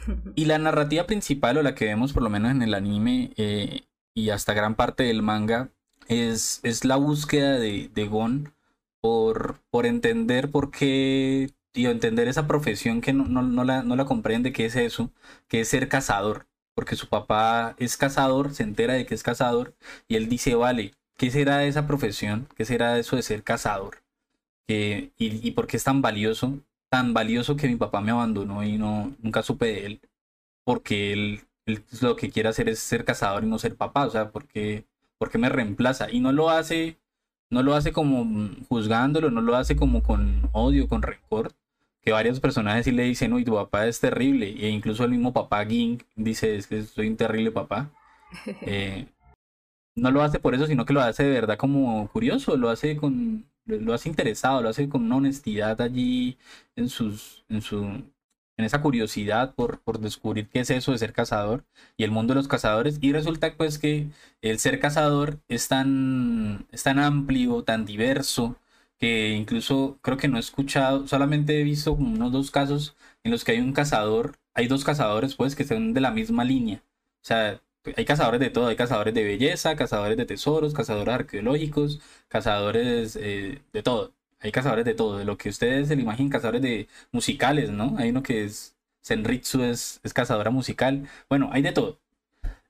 [0.35, 3.81] y la narrativa principal, o la que vemos por lo menos en el anime eh,
[4.13, 5.69] y hasta gran parte del manga,
[6.07, 8.53] es, es la búsqueda de, de Gon
[9.01, 14.05] por, por entender por qué, y entender esa profesión que no, no, la, no la
[14.05, 15.11] comprende, que es eso,
[15.47, 16.47] que es ser cazador.
[16.73, 19.75] Porque su papá es cazador, se entera de que es cazador,
[20.07, 22.47] y él dice, vale, ¿qué será de esa profesión?
[22.55, 23.97] ¿Qué será de eso de ser cazador?
[24.67, 26.57] y, y por qué es tan valioso
[26.91, 30.01] tan valioso que mi papá me abandonó y no nunca supe de él
[30.65, 31.41] porque él,
[32.01, 34.85] lo que quiere hacer es ser cazador y no ser papá, o sea, porque
[35.17, 36.97] porque me reemplaza y no lo hace
[37.49, 41.51] no lo hace como juzgándolo, no lo hace como con odio, con rencor,
[42.01, 45.33] que varios personajes sí le dicen, uy, tu papá es terrible, e incluso el mismo
[45.33, 47.91] papá Ging dice, es que soy un terrible papá.
[48.61, 49.07] Eh,
[49.95, 52.95] no lo hace por eso, sino que lo hace de verdad como curioso, lo hace
[52.97, 53.45] con,
[53.79, 56.37] lo hace interesado, lo hace con una honestidad allí
[56.75, 57.83] en sus, en su,
[58.57, 61.65] en esa curiosidad por, por descubrir qué es eso de ser cazador
[61.97, 62.99] y el mundo de los cazadores.
[63.01, 64.07] Y resulta pues que
[64.41, 68.57] el ser cazador es tan, es tan amplio, tan diverso,
[68.99, 73.43] que incluso creo que no he escuchado, solamente he visto unos dos casos en los
[73.43, 76.83] que hay un cazador, hay dos cazadores pues que son de la misma línea.
[77.23, 77.61] O sea,
[77.95, 83.61] hay cazadores de todo, hay cazadores de belleza, cazadores de tesoros, cazadores arqueológicos, cazadores eh,
[83.73, 84.13] de todo.
[84.39, 87.95] Hay cazadores de todo, de lo que ustedes se le imaginen, cazadores de musicales, ¿no?
[87.97, 91.07] Hay uno que es Senritsu, es, cazadora musical.
[91.29, 91.99] Bueno, hay de todo.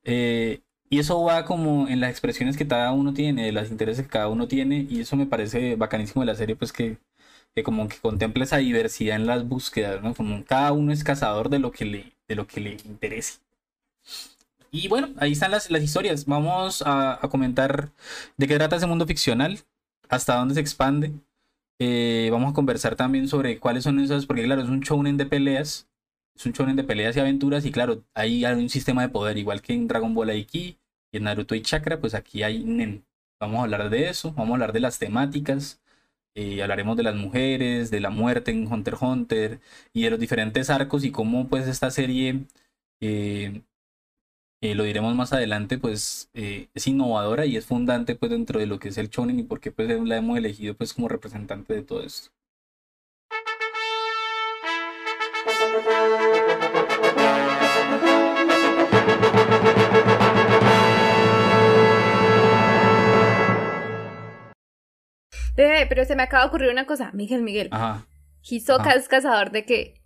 [0.03, 4.05] Eh, y eso va como en las expresiones que cada uno tiene, de los intereses
[4.05, 6.97] que cada uno tiene, y eso me parece bacanísimo de la serie, pues que,
[7.55, 10.13] que como que contempla esa diversidad en las búsquedas, ¿no?
[10.15, 13.39] Como cada uno es cazador de lo que le, de lo que le interese.
[14.71, 16.25] Y bueno, ahí están las, las historias.
[16.25, 17.91] Vamos a, comentar
[18.37, 19.59] de qué trata ese mundo ficcional,
[20.09, 21.11] hasta dónde se expande.
[21.79, 25.25] Eh, vamos a conversar también sobre cuáles son esas, porque claro, es un shounen de
[25.25, 25.89] peleas,
[26.35, 29.37] es un shounen de peleas y aventuras, y claro, ahí hay un sistema de poder,
[29.37, 30.77] igual que en Dragon Ball Aiki
[31.11, 33.05] y en Naruto y Chakra, pues aquí hay Nen.
[33.39, 35.81] Vamos a hablar de eso, vamos a hablar de las temáticas,
[36.35, 39.59] eh, hablaremos de las mujeres, de la muerte en Hunter x Hunter
[39.93, 42.45] y de los diferentes arcos y cómo pues esta serie
[43.01, 43.63] eh,
[44.61, 48.67] eh, lo diremos más adelante, pues eh, es innovadora y es fundante pues dentro de
[48.67, 51.81] lo que es el shonen y porque pues la hemos elegido pues como representante de
[51.81, 52.31] todo esto.
[65.91, 67.67] pero se me acaba de ocurrir una cosa, Miguel, Miguel.
[67.71, 68.05] Ajá.
[68.43, 70.00] Hisoka es cazador de qué?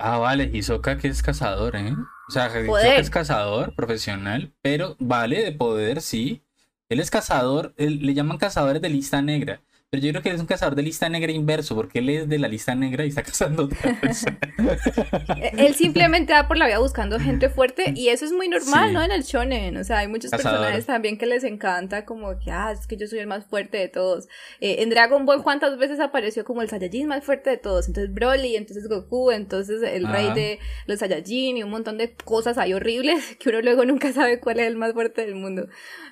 [0.00, 1.94] Ah, vale, Hisoka que es cazador, ¿eh?
[2.28, 6.42] O sea, Hisoka es cazador profesional, pero vale de poder, sí.
[6.88, 9.60] Él es cazador, le llaman cazadores de lista negra.
[9.92, 12.28] Pero yo creo que él es un cazador de lista negra inverso, porque él es
[12.28, 13.68] de la lista negra y está cazando
[15.58, 19.02] él simplemente va por la vida buscando gente fuerte y eso es muy normal, ¿no?
[19.02, 22.70] En el shonen, o sea, hay muchos personajes también que les encanta como que, ah,
[22.70, 24.28] es que yo soy el más fuerte de todos.
[24.60, 27.88] Eh, en Dragon Ball, ¿cuántas veces apareció como el Saiyajin más fuerte de todos?
[27.88, 32.58] Entonces Broly, entonces Goku, entonces el rey de los Saiyajin y un montón de cosas
[32.58, 35.66] ahí horribles que uno luego nunca sabe cuál es el más fuerte del mundo.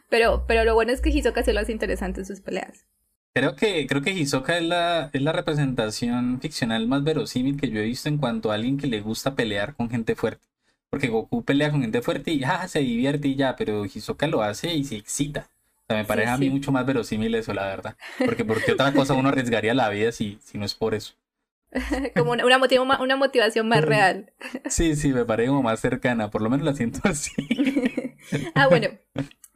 [0.08, 2.88] Pero, pero lo bueno es que Hisoka se lo hace interesante en sus peleas.
[3.34, 7.80] Creo que, creo que Hisoka es la, es la representación ficcional más verosímil que yo
[7.80, 10.46] he visto en cuanto a alguien que le gusta pelear con gente fuerte.
[10.90, 14.42] Porque Goku pelea con gente fuerte y ya se divierte y ya, pero Hisoka lo
[14.42, 15.50] hace y se excita.
[15.82, 17.96] O sea, me parece a mí mucho más verosímil eso, la verdad.
[18.24, 21.14] Porque porque otra cosa uno arriesgaría la vida si, si no es por eso.
[22.16, 24.32] como una, una, una motivación más real.
[24.68, 27.32] Sí, sí, me parece como más cercana, por lo menos la siento así.
[28.54, 28.88] ah, bueno,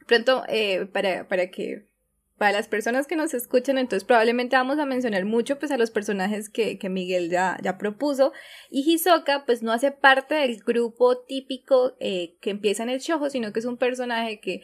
[0.07, 1.87] pronto, eh, para, para que
[2.37, 5.91] para las personas que nos escuchan, entonces probablemente vamos a mencionar mucho pues a los
[5.91, 8.33] personajes que, que Miguel ya, ya propuso.
[8.69, 13.19] Y Hisoka pues no hace parte del grupo típico eh, que empieza en el show,
[13.29, 14.61] sino que es un personaje que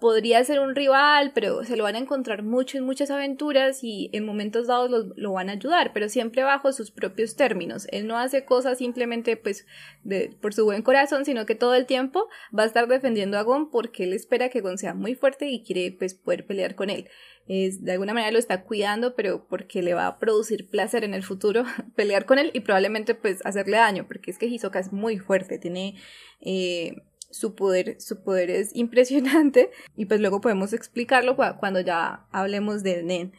[0.00, 4.10] podría ser un rival, pero se lo van a encontrar mucho en muchas aventuras y
[4.12, 7.86] en momentos dados lo, lo, van a ayudar, pero siempre bajo sus propios términos.
[7.92, 9.66] Él no hace cosas simplemente pues
[10.02, 13.42] de, por su buen corazón, sino que todo el tiempo va a estar defendiendo a
[13.42, 16.90] Gon porque él espera que Gon sea muy fuerte y quiere pues poder pelear con
[16.90, 17.08] él.
[17.46, 21.14] Es, de alguna manera lo está cuidando, pero porque le va a producir placer en
[21.14, 24.92] el futuro pelear con él y probablemente pues hacerle daño, porque es que Hisoka es
[24.92, 25.96] muy fuerte, tiene...
[26.40, 26.96] Eh,
[27.30, 33.06] su poder, su poder es impresionante y pues luego podemos explicarlo cuando ya hablemos del
[33.06, 33.32] Nen.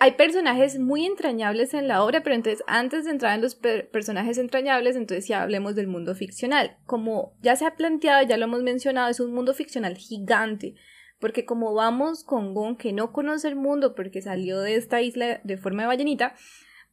[0.00, 4.36] Hay personajes muy entrañables en la obra, pero entonces antes de entrar en los personajes
[4.36, 6.78] entrañables, entonces ya hablemos del mundo ficcional.
[6.84, 10.74] Como ya se ha planteado, ya lo hemos mencionado, es un mundo ficcional gigante,
[11.20, 15.40] porque como vamos con Gon que no conoce el mundo porque salió de esta isla
[15.44, 16.34] de forma de ballenita,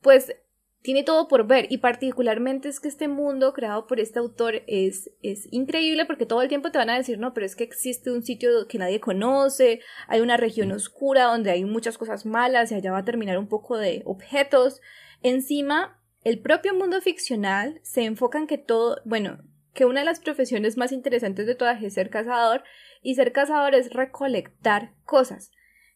[0.02, 0.36] pues
[0.86, 5.10] tiene todo por ver y particularmente es que este mundo creado por este autor es,
[5.24, 8.12] es increíble porque todo el tiempo te van a decir, no, pero es que existe
[8.12, 12.76] un sitio que nadie conoce, hay una región oscura donde hay muchas cosas malas y
[12.76, 14.80] allá va a terminar un poco de objetos.
[15.24, 19.40] Encima, el propio mundo ficcional se enfoca en que todo, bueno,
[19.74, 22.64] que una de las profesiones más interesantes de todas es ser cazador
[23.02, 25.50] y ser cazador es recolectar cosas.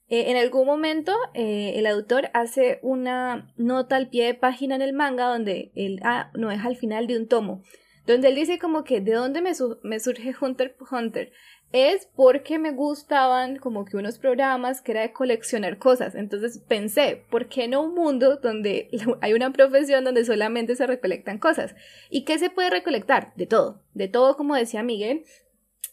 [0.10, 4.82] Eh, en algún momento eh, el autor hace una nota al pie de página en
[4.82, 7.64] el manga donde él ah, no es al final de un tomo,
[8.08, 9.52] donde él dice como que de dónde me,
[9.84, 11.32] me surge Hunter Hunter
[11.72, 16.16] es porque me gustaban como que unos programas que era de coleccionar cosas.
[16.16, 18.90] Entonces pensé, ¿por qué no un mundo donde
[19.22, 21.76] hay una profesión donde solamente se recolectan cosas?
[22.10, 23.34] ¿Y qué se puede recolectar?
[23.36, 25.24] De todo, de todo como decía Miguel.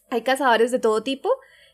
[0.09, 1.29] Hay cazadores de todo tipo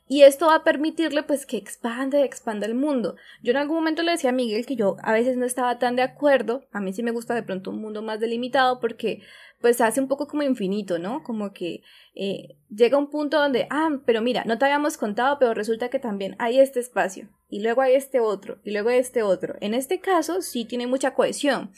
[0.07, 3.15] y esto va a permitirle pues que expanda y expanda el mundo.
[3.41, 5.95] Yo en algún momento le decía a Miguel que yo a veces no estaba tan
[5.95, 9.21] de acuerdo, a mí sí me gusta de pronto un mundo más delimitado porque
[9.63, 11.23] pues hace un poco como infinito, ¿no?
[11.23, 11.83] Como que
[12.15, 15.99] eh, llega un punto donde, ah, pero mira, no te habíamos contado, pero resulta que
[15.99, 19.55] también hay este espacio, y luego hay este otro, y luego hay este otro.
[19.61, 21.71] En este caso sí tiene mucha cohesión.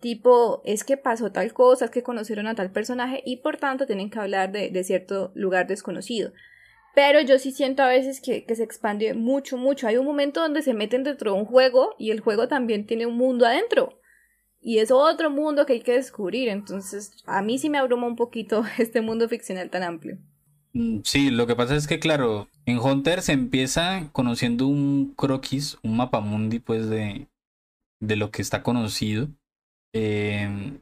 [0.00, 3.84] Tipo, es que pasó tal cosa, es que conocieron a tal personaje y por tanto
[3.84, 6.32] tienen que hablar de, de cierto lugar desconocido.
[6.96, 9.86] Pero yo sí siento a veces que, se expande mucho, mucho.
[9.86, 13.04] Hay un momento donde se meten dentro de un juego y el juego también tiene
[13.04, 14.00] un mundo adentro.
[14.62, 16.48] Y es otro mundo que hay que descubrir.
[16.48, 20.16] Entonces, a mí sí me abruma un poquito este mundo ficcional tan amplio.
[20.72, 25.76] Mm, sí, lo que pasa es que, claro, en Hunter se empieza conociendo un croquis,
[25.82, 27.28] un mapamundi, pues, de,
[28.00, 29.28] de lo que está conocido.
[29.92, 30.80] Eh,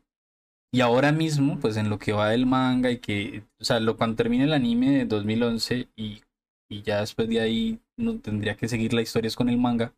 [0.74, 3.96] y ahora mismo, pues en lo que va del manga y que, o sea, lo,
[3.96, 6.22] cuando termine el anime de 2011 y,
[6.68, 9.94] y ya después de ahí no tendría que seguir la historia con el manga,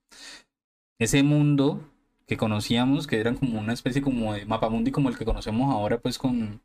[0.99, 1.81] ese mundo
[2.27, 5.73] que conocíamos, que eran como una especie como de mapa mundi como el que conocemos
[5.73, 6.61] ahora, pues con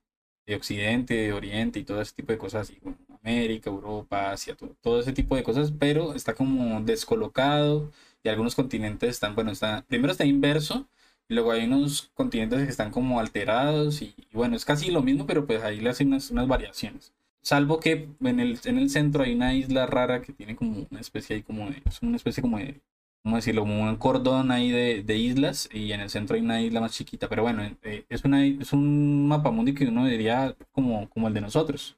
[0.46, 4.56] de Occidente, de Oriente y todo ese tipo de cosas así, como América, Europa, Asia,
[4.56, 7.92] todo, todo ese tipo de cosas, pero está como descolocado
[8.24, 10.90] y algunos continentes están, bueno, está, primero está inverso
[11.32, 15.48] Luego hay unos continentes que están como alterados y, bueno, es casi lo mismo, pero
[15.48, 17.14] pues ahí le hacen unas, unas variaciones.
[17.42, 21.00] Salvo que en el, en el centro hay una isla rara que tiene como una
[21.00, 22.82] especie ahí como de, es una especie como de,
[23.24, 23.62] ¿cómo decirlo?
[23.62, 26.92] Como un cordón ahí de, de, islas y en el centro hay una isla más
[26.92, 27.30] chiquita.
[27.30, 31.34] Pero bueno, eh, es, una, es un mapa mundi que uno diría como, como el
[31.34, 31.96] de nosotros.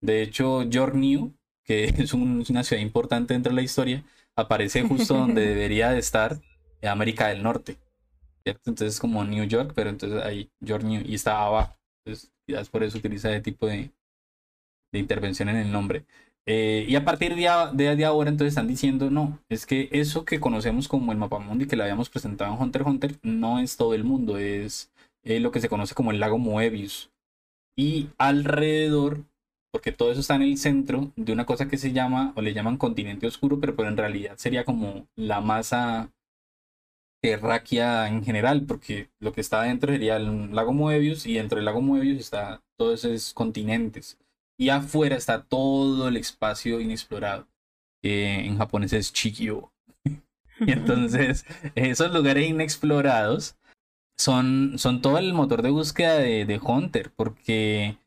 [0.00, 4.04] De hecho, York New, que es una ciudad importante dentro de la historia,
[4.36, 6.40] aparece justo donde debería de estar
[6.82, 7.76] América del Norte.
[8.44, 11.76] Entonces es como New York, pero entonces ahí York New y está abajo.
[12.04, 13.90] Entonces quizás por eso utiliza ese tipo de,
[14.92, 16.04] de intervención en el nombre.
[16.46, 20.40] Eh, y a partir de, de, ahora entonces están diciendo, no, es que eso que
[20.40, 23.94] conocemos como el mapa mundi que le habíamos presentado en Hunter Hunter no es todo
[23.94, 24.90] el mundo, es
[25.22, 27.10] eh, lo que se conoce como el lago Moebius.
[27.76, 29.24] Y alrededor,
[29.70, 32.54] porque todo eso está en el centro de una cosa que se llama, o le
[32.54, 36.10] llaman continente oscuro, pero, pero en realidad sería como la masa
[37.20, 41.66] terráquea en general, porque lo que está adentro sería el lago Moebius y dentro del
[41.66, 44.18] lago Moebius está todos esos continentes.
[44.58, 47.46] Y afuera está todo el espacio inexplorado.
[48.02, 49.72] en japonés es Chikyo.
[50.60, 53.56] y entonces, esos lugares inexplorados
[54.18, 57.98] son, son todo el motor de búsqueda de, de Hunter, porque,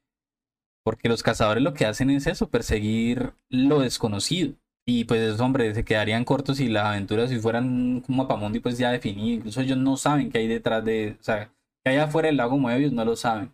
[0.83, 4.55] porque los cazadores lo que hacen es eso, perseguir lo desconocido.
[4.85, 8.91] Y pues, hombre, se quedarían cortos si las aventuras si fueran un mapamundi pues ya
[8.91, 9.37] definido.
[9.37, 11.51] Incluso ellos no saben qué hay detrás de, o sea,
[11.83, 13.53] que hay afuera del lago Moebius, no lo saben.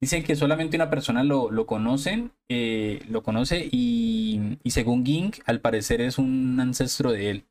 [0.00, 5.32] Dicen que solamente una persona lo, lo conocen, eh, lo conoce y, y, según Ging,
[5.46, 7.44] al parecer es un ancestro de él.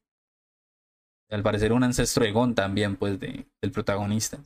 [1.29, 4.39] Al parecer un ancestro de Gon también, pues, de, del protagonista.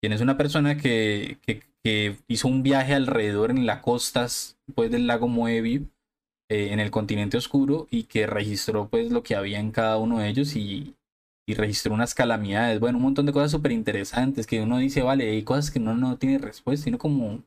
[0.00, 4.90] Quien es una persona que, que, que hizo un viaje alrededor en las costas, pues,
[4.90, 5.88] del lago Moebius
[6.50, 10.18] eh, en el continente oscuro y que registró pues lo que había en cada uno
[10.18, 10.96] de ellos y,
[11.46, 15.30] y registró unas calamidades, bueno, un montón de cosas súper interesantes que uno dice, vale,
[15.30, 17.44] hay cosas que uno no tiene respuesta, sino como,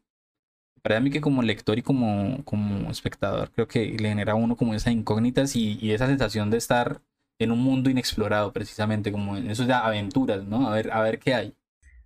[0.82, 4.56] para mí que como lector y como, como espectador, creo que le genera a uno
[4.56, 7.02] como esas incógnitas y, y esa sensación de estar
[7.40, 10.70] en un mundo inexplorado, precisamente, como en esos aventuras, ¿no?
[10.70, 11.54] A ver, a ver qué hay.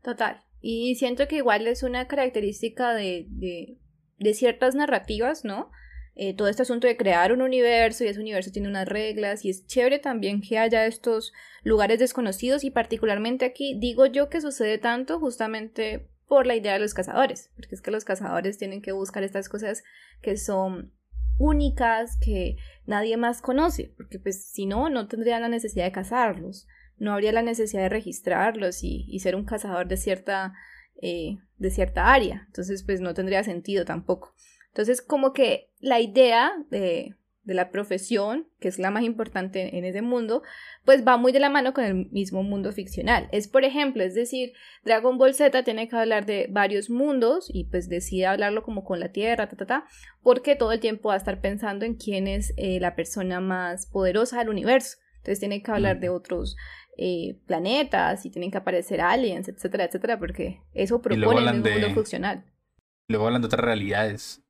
[0.02, 0.42] Total.
[0.62, 3.78] Y siento que igual es una característica de, de,
[4.18, 5.70] de ciertas narrativas, ¿no?
[6.20, 9.52] Eh, todo este asunto de crear un universo y ese universo tiene unas reglas y
[9.52, 14.80] es chévere también que haya estos lugares desconocidos y particularmente aquí digo yo que sucede
[14.80, 18.94] tanto justamente por la idea de los cazadores, porque es que los cazadores tienen que
[18.94, 19.84] buscar estas cosas
[20.20, 20.92] que son
[21.38, 26.68] únicas, que nadie más conoce, porque pues si no, no tendrían la necesidad de cazarlos,
[26.98, 30.56] no habría la necesidad de registrarlos y, y ser un cazador de cierta,
[31.00, 34.34] eh, de cierta área, entonces pues no tendría sentido tampoco.
[34.70, 39.86] Entonces, como que la idea de, de, la profesión, que es la más importante en
[39.86, 40.44] ese mundo,
[40.86, 43.28] pues va muy de la mano con el mismo mundo ficcional.
[43.32, 44.54] Es, por ejemplo, es decir,
[44.84, 49.00] Dragon Ball Z tiene que hablar de varios mundos y pues decide hablarlo como con
[49.00, 49.86] la Tierra, ta, ta, ta,
[50.22, 53.88] porque todo el tiempo va a estar pensando en quién es eh, la persona más
[53.88, 54.98] poderosa del universo.
[55.18, 56.56] Entonces tiene que hablar de otros
[56.98, 62.46] eh, planetas y tienen que aparecer aliens, etcétera, etcétera, porque eso propone el mundo ficcional.
[63.08, 64.44] Luego hablan de otras realidades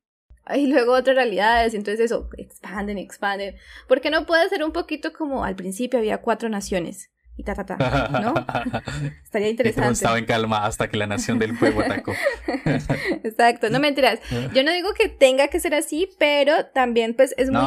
[0.55, 3.55] y luego otras realidades, y entonces eso, expanden, expanden.
[3.87, 7.65] Porque no puede ser un poquito como al principio había cuatro naciones y ta, ta,
[7.65, 8.33] ta, ¿no?
[9.23, 9.93] Estaría interesante.
[9.93, 12.13] estaba en calma hasta que la nación del fuego atacó.
[13.23, 14.19] Exacto, no me enteras.
[14.55, 17.61] Yo no digo que tenga que ser así, pero también pues es muy,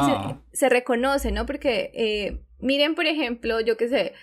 [0.51, 1.45] se, reconoce, ¿no?
[1.45, 4.13] Porque eh, miren, por ejemplo, yo qué sé,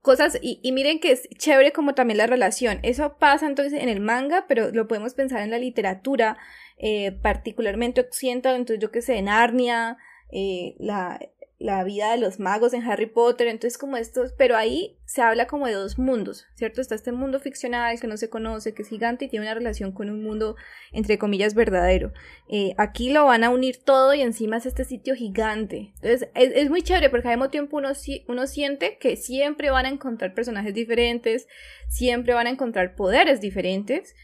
[0.00, 2.78] cosas, y, y, miren que es chévere como también la relación.
[2.82, 6.38] Eso pasa entonces en el manga, pero lo podemos pensar en la literatura
[6.76, 9.96] eh, particularmente occidental, entonces yo que sé, en Narnia,
[10.32, 11.20] eh, la,
[11.60, 15.46] la, vida de los magos en Harry Potter, entonces como estos, pero ahí se habla
[15.46, 16.80] como de dos mundos, ¿cierto?
[16.80, 19.92] Está este mundo ficcional que no se conoce, que es gigante y tiene una relación
[19.92, 20.56] con un mundo,
[20.90, 22.12] entre comillas, verdadero.
[22.48, 25.92] Eh, aquí lo van a unir todo y encima es este sitio gigante.
[26.02, 27.92] Entonces es, es muy chévere porque al mismo tiempo uno,
[28.26, 31.46] uno siente que siempre van a encontrar personajes diferentes,
[31.88, 34.16] siempre van a encontrar poderes diferentes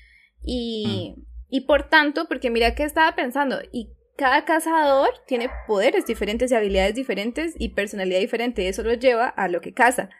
[0.43, 1.15] y...
[1.17, 1.30] Mm.
[1.51, 6.55] Y por tanto, porque mira que estaba pensando, y cada cazador tiene poderes diferentes y
[6.55, 10.11] habilidades diferentes y personalidad diferente, y eso lo lleva a lo que caza.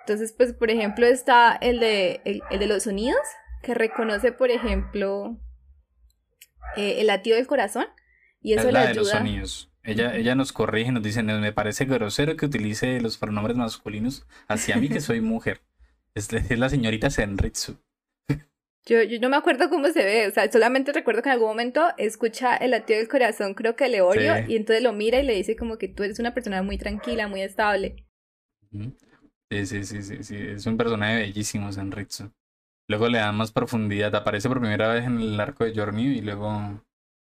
[0.00, 3.20] Entonces, pues, por ejemplo, está el de, el, de los sonidos,
[3.62, 5.38] que reconoce, por ejemplo,
[6.76, 7.86] eh, el latido del corazón,
[8.40, 8.92] y eso es la le ayuda.
[8.92, 9.72] De los sonidos.
[9.82, 14.76] Ella, ella nos corrige, nos dice, me parece grosero que utilice los pronombres masculinos hacia
[14.76, 15.60] mí que soy mujer.
[16.12, 17.78] Es, es la señorita Senritsu.
[18.90, 21.50] Yo, yo, no me acuerdo cómo se ve, o sea, solamente recuerdo que en algún
[21.50, 25.32] momento escucha el latido del corazón, creo que Leorio, y entonces lo mira y le
[25.32, 28.04] dice como que tú eres una persona muy tranquila, muy estable.
[28.72, 30.36] Sí, sí, sí, sí, sí.
[30.36, 32.32] es un personaje bellísimo, Senritsu.
[32.88, 36.20] Luego le da más profundidad, aparece por primera vez en el arco de Journey y
[36.22, 36.82] luego,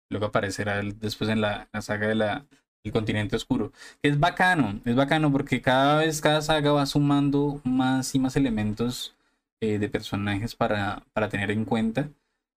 [0.09, 2.47] luego aparecerá después en la, la saga de la,
[2.85, 3.73] el continente oscuro.
[4.03, 9.17] Es bacano, es bacano porque cada vez, cada saga va sumando más y más elementos
[9.61, 12.09] eh, de personajes para, para tener en cuenta.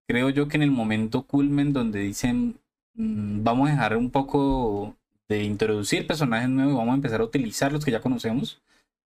[0.07, 2.59] Creo yo que en el momento culmen donde dicen
[2.95, 4.95] mm, vamos a dejar un poco
[5.29, 8.61] de introducir personajes nuevos y vamos a empezar a utilizar los que ya conocemos,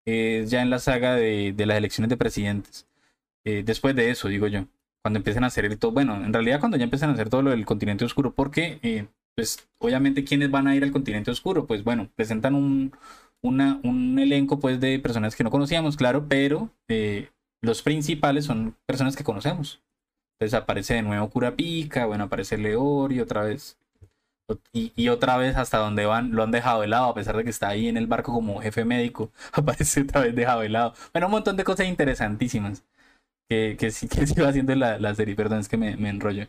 [0.05, 2.87] es ya en la saga de, de las elecciones de presidentes.
[3.45, 4.67] Eh, después de eso, digo yo,
[5.01, 7.51] cuando empiecen a hacer todo, bueno, en realidad cuando ya empiezan a hacer todo lo
[7.51, 11.65] del continente oscuro, porque, eh, pues, obviamente, ¿quiénes van a ir al continente oscuro?
[11.65, 12.91] Pues bueno, presentan un,
[13.41, 16.71] una, un elenco, pues, de personas que no conocíamos, claro, pero
[17.61, 19.81] los principales son personas que conocemos.
[20.39, 23.77] Entonces aparece de nuevo Curapica, bueno, aparece Leori otra vez.
[24.71, 27.43] Y, y, otra vez hasta donde van, lo han dejado de lado, a pesar de
[27.43, 30.93] que está ahí en el barco como jefe médico, aparece otra vez dejado de lado.
[31.13, 32.85] Bueno, un montón de cosas interesantísimas
[33.49, 36.09] que, que, sí, que sí va haciendo la, la serie, perdón, es que me, me
[36.09, 36.47] enrollo.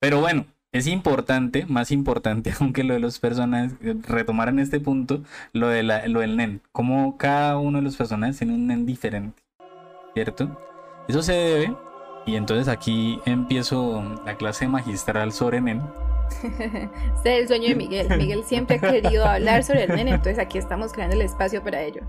[0.00, 3.74] Pero bueno, es importante, más importante, aunque lo de los personajes,
[4.08, 7.96] retomar en este punto, lo, de la, lo del nen, como cada uno de los
[7.96, 9.43] personajes tiene un nen diferente.
[10.14, 10.48] ¿Cierto?
[11.08, 11.76] Eso se debe,
[12.24, 15.82] y entonces aquí empiezo la clase magistral sobre Nen.
[17.16, 18.08] este es el sueño de Miguel.
[18.16, 21.82] Miguel siempre ha querido hablar sobre el Nen, entonces aquí estamos creando el espacio para
[21.82, 22.02] ello.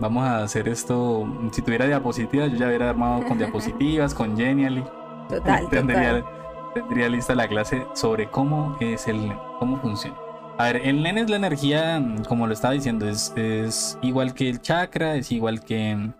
[0.00, 1.26] Vamos a hacer esto.
[1.52, 4.82] Si tuviera diapositivas, yo ya hubiera armado con diapositivas, con Genially.
[5.28, 6.72] Total, tendría, total.
[6.74, 10.16] tendría lista la clase sobre cómo es el cómo funciona.
[10.58, 14.48] A ver, el NEN es la energía, como lo estaba diciendo, es, es igual que
[14.48, 16.10] el chakra, es igual que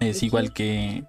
[0.00, 1.04] es El igual que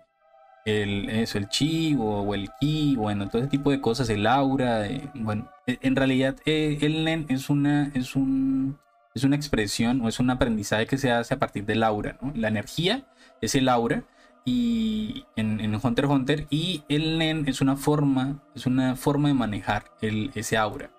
[0.66, 4.26] el eso, el chi o, o el ki, bueno, todo ese tipo de cosas, el
[4.28, 8.78] aura, eh, bueno, e- en realidad eh, el NEN es una es un
[9.14, 12.32] es una expresión o es un aprendizaje que se hace a partir del aura, ¿no?
[12.36, 13.08] La energía
[13.42, 14.04] es el aura
[14.46, 19.28] y en, en Hunter x Hunter y el Nen es una forma es una forma
[19.28, 20.92] de manejar el, ese aura.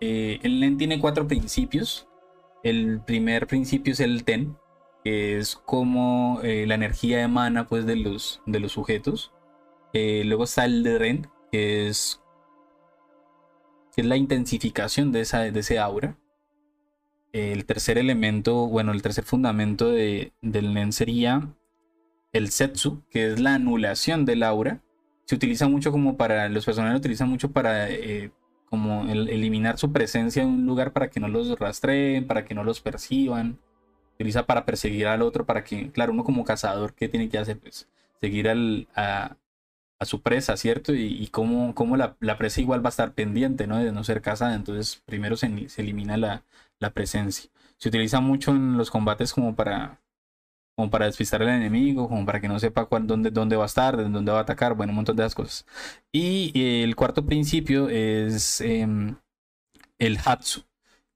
[0.00, 2.06] Eh, el Nen tiene cuatro principios.
[2.62, 4.56] El primer principio es el Ten,
[5.04, 9.32] que es como eh, la energía emana pues de los de los sujetos.
[9.92, 12.20] Eh, luego está el de Ren, que es
[13.94, 16.16] que es la intensificación de esa de ese aura.
[17.32, 21.48] El tercer elemento, bueno, el tercer fundamento de, del Nen sería
[22.32, 24.82] el Setsu, que es la anulación del aura.
[25.26, 28.32] Se utiliza mucho como para, los personajes lo utilizan mucho para eh,
[28.66, 32.54] como el- eliminar su presencia en un lugar para que no los rastreen, para que
[32.54, 33.58] no los perciban.
[34.10, 37.38] Se utiliza para perseguir al otro, para que, claro, uno como cazador, ¿qué tiene que
[37.38, 37.58] hacer?
[37.58, 37.88] Pues
[38.20, 39.36] seguir al, a,
[40.00, 40.94] a su presa, ¿cierto?
[40.94, 43.78] Y, y cómo, cómo la, la presa igual va a estar pendiente, ¿no?
[43.78, 44.54] De no ser cazada.
[44.54, 46.44] Entonces, primero se, se elimina la,
[46.80, 47.50] la presencia.
[47.76, 50.00] Se utiliza mucho en los combates como para,
[50.76, 53.66] como para despistar al enemigo, como para que no sepa cuál, dónde, dónde va a
[53.66, 55.66] estar, de dónde va a atacar, bueno, un montón de esas cosas.
[56.12, 56.52] Y
[56.82, 59.16] el cuarto principio es em,
[59.98, 60.64] el Hatsu.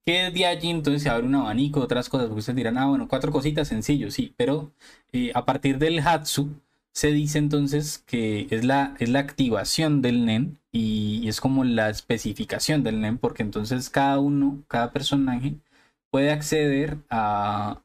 [0.05, 3.31] Que de allí entonces se abre un abanico, otras cosas, ustedes dirán, ah, bueno, cuatro
[3.31, 4.73] cositas, sencillo, sí, pero
[5.13, 6.51] eh, a partir del Hatsu
[6.95, 11.91] se dice entonces que es la, es la activación del NEN y, es como la
[11.91, 15.57] especificación del NEN, porque entonces cada uno, cada personaje
[16.11, 17.83] puede acceder a,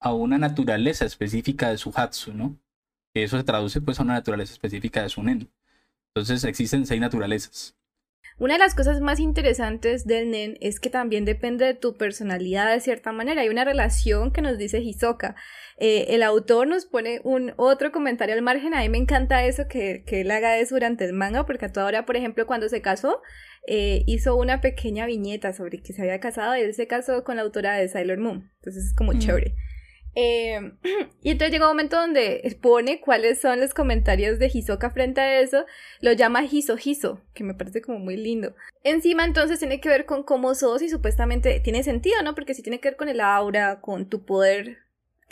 [0.00, 2.56] a una naturaleza específica de su Hatsu, ¿no?
[3.14, 5.50] Eso se traduce pues a una naturaleza específica de su Nen.
[6.14, 7.76] Entonces existen seis naturalezas.
[8.38, 12.72] Una de las cosas más interesantes del NEN es que también depende de tu personalidad
[12.72, 13.42] de cierta manera.
[13.42, 15.36] Hay una relación que nos dice Hisoka.
[15.78, 18.74] Eh, el autor nos pone un otro comentario al margen.
[18.74, 21.72] A mí me encanta eso que, que él haga eso durante el manga, porque a
[21.72, 23.22] toda hora, por ejemplo, cuando se casó,
[23.68, 27.36] eh, hizo una pequeña viñeta sobre que se había casado y él se casó con
[27.36, 28.50] la autora de Sailor Moon.
[28.56, 29.18] Entonces es como Mm.
[29.20, 29.54] chévere.
[30.14, 30.72] Eh,
[31.22, 35.40] y entonces llega un momento donde pone cuáles son los comentarios de Hisoka frente a
[35.40, 35.64] eso.
[36.00, 38.54] Lo llama Hiso Hiso, que me parece como muy lindo.
[38.82, 42.34] Encima entonces tiene que ver con cómo sos y supuestamente tiene sentido, ¿no?
[42.34, 44.83] Porque si tiene que ver con el aura, con tu poder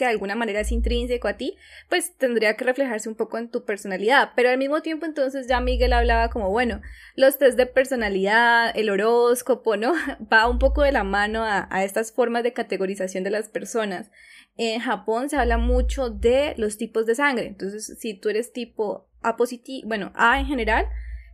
[0.06, 1.56] de alguna manera es intrínseco a ti,
[1.88, 4.30] pues tendría que reflejarse un poco en tu personalidad.
[4.36, 6.80] Pero al mismo tiempo entonces ya Miguel hablaba como, bueno,
[7.16, 9.92] los test de personalidad, el horóscopo, ¿no?
[10.32, 14.10] Va un poco de la mano a, a estas formas de categorización de las personas.
[14.56, 17.46] En Japón se habla mucho de los tipos de sangre.
[17.46, 20.86] Entonces, si tú eres tipo A positivo, bueno, A en general,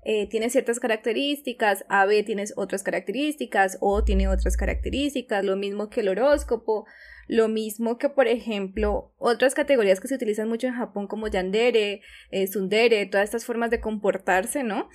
[0.04, 6.00] eh, tiene ciertas características, AB tienes otras características, O tiene otras características, lo mismo que
[6.00, 6.86] el horóscopo,
[7.26, 12.00] lo mismo que, por ejemplo, otras categorías que se utilizan mucho en Japón como yandere,
[12.30, 14.88] eh, sundere, todas estas formas de comportarse, ¿no?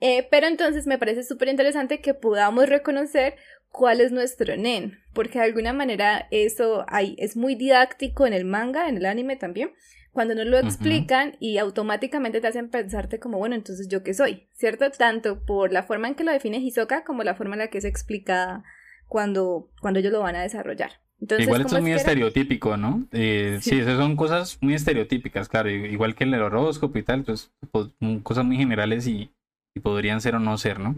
[0.00, 3.36] Eh, pero entonces me parece súper interesante que podamos reconocer
[3.70, 8.44] cuál es nuestro nen, porque de alguna manera eso hay, es muy didáctico en el
[8.44, 9.72] manga, en el anime también,
[10.12, 14.46] cuando nos lo explican y automáticamente te hacen pensarte como, bueno, entonces yo qué soy,
[14.52, 14.90] ¿cierto?
[14.90, 17.78] Tanto por la forma en que lo define Hisoka como la forma en la que
[17.78, 18.62] es explicada
[19.08, 21.00] cuando, cuando ellos lo van a desarrollar.
[21.18, 23.06] Entonces, igual esto ¿cómo es muy estereotípico, ¿no?
[23.12, 23.70] Eh, sí.
[23.70, 23.78] Sí.
[23.78, 25.70] esas son cosas muy estereotípicas, claro.
[25.70, 29.30] Igual que el horóscopo y tal, pues, pues, mm, cosas muy generales y,
[29.74, 30.96] y podrían ser o no ser, ¿no?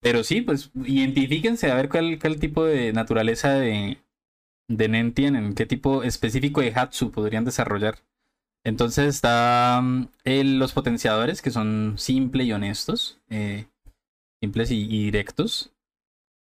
[0.00, 3.98] Pero sí, pues identifíquense a ver cuál, cuál tipo de naturaleza de,
[4.68, 7.98] de Nen tienen, qué tipo específico de Hatsu podrían desarrollar.
[8.68, 10.08] Entonces está mm,
[10.58, 13.66] los potenciadores, que son simples y honestos, eh,
[14.42, 15.72] simples y, directos.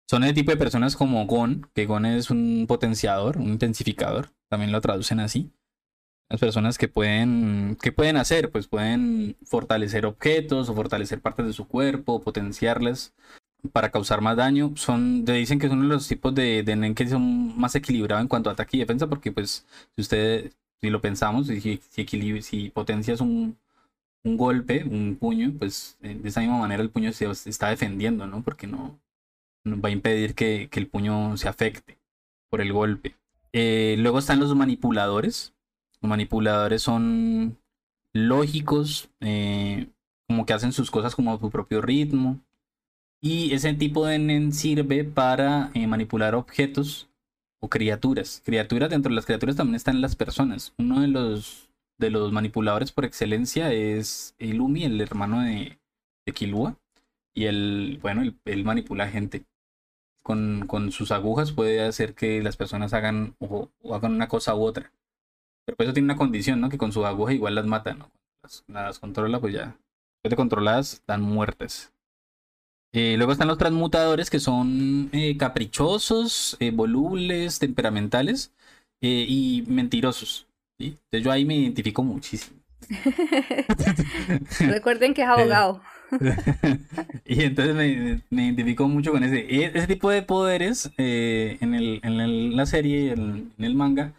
[0.08, 4.70] Son el tipo de personas como Gon, que Gon es un potenciador, un intensificador, también
[4.70, 5.50] lo traducen así.
[6.30, 8.50] Las personas que pueden, ¿qué pueden hacer?
[8.52, 13.12] Pues pueden fortalecer objetos o fortalecer partes de su cuerpo, potenciarlas
[13.72, 14.72] para causar más daño.
[14.76, 18.22] Son, dicen que son uno de los tipos de, de Nen que son más equilibrados
[18.22, 20.52] en cuanto a ataque y defensa, porque pues si usted,
[20.84, 21.80] si lo pensamos, si,
[22.42, 23.56] si, potencias un,
[24.22, 28.26] un golpe, un puño, pues eh, de esa misma manera el puño se está defendiendo,
[28.26, 28.42] ¿no?
[28.42, 29.00] Porque no,
[29.66, 31.96] va a impedir que, el puño se afecte
[32.50, 33.14] por el golpe.
[33.54, 35.54] Eh, luego están los manipuladores.
[36.02, 37.56] Los manipuladores son
[38.12, 39.88] lógicos, eh,
[40.28, 42.40] como que hacen sus cosas como a su propio ritmo.
[43.22, 47.08] Y ese tipo de nen sirve para manipular objetos
[47.64, 48.42] o criaturas.
[48.44, 50.74] Criaturas, dentro de las criaturas también están las personas.
[50.76, 55.78] Uno de los, de los manipuladores por excelencia es Ilumi, el hermano de,
[56.26, 56.76] de Kilua.
[57.34, 59.46] Y él, bueno, él, manipula gente.
[60.22, 64.62] Con, con, sus agujas puede hacer que las personas hagan o, hagan una cosa u
[64.62, 64.92] otra.
[65.64, 66.68] Pero pues eso tiene una condición, ¿no?
[66.68, 68.10] Que con su aguja igual las mata, ¿no?
[68.68, 69.78] Las, controla, pues ya.
[70.22, 71.93] De controladas, están muertas.
[72.96, 78.52] Eh, luego están los transmutadores que son eh, caprichosos, eh, volubles, temperamentales
[79.00, 80.46] y mentirosos.
[80.78, 82.56] Entonces yo ahí me identifico muchísimo.
[84.60, 85.82] Recuerden que es abogado.
[87.26, 87.74] y entonces
[88.30, 89.40] me, identifico mucho con ese.
[89.40, 94.12] E, ese tipo de poderes en, el, en la serie, en, en el manga,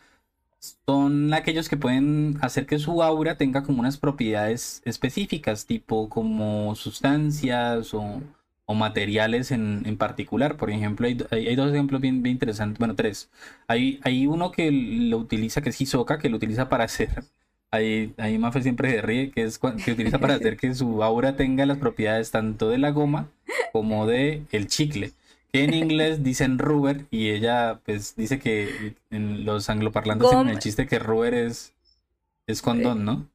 [0.85, 6.75] son aquellos que pueden hacer que su aura tenga como unas propiedades específicas, tipo como
[6.75, 8.21] sustancias o
[8.65, 10.57] o materiales en, en particular.
[10.57, 13.29] Por ejemplo, hay, hay, dos ejemplos bien, bien interesantes, bueno, tres.
[13.67, 17.23] Hay, hay uno que lo utiliza, que es Hisoka, que lo utiliza para hacer,
[17.75, 21.35] ahí, ahí Mafe siempre se ríe, que es que utiliza para hacer que su aura
[21.35, 23.27] tenga las propiedades tanto de la goma
[23.71, 25.11] como de el chicle.
[25.51, 30.59] Que en inglés dicen rubber y ella pues dice que en los angloparlantes tienen el
[30.59, 31.73] chiste que rubber es,
[32.45, 33.25] es condón, ¿no?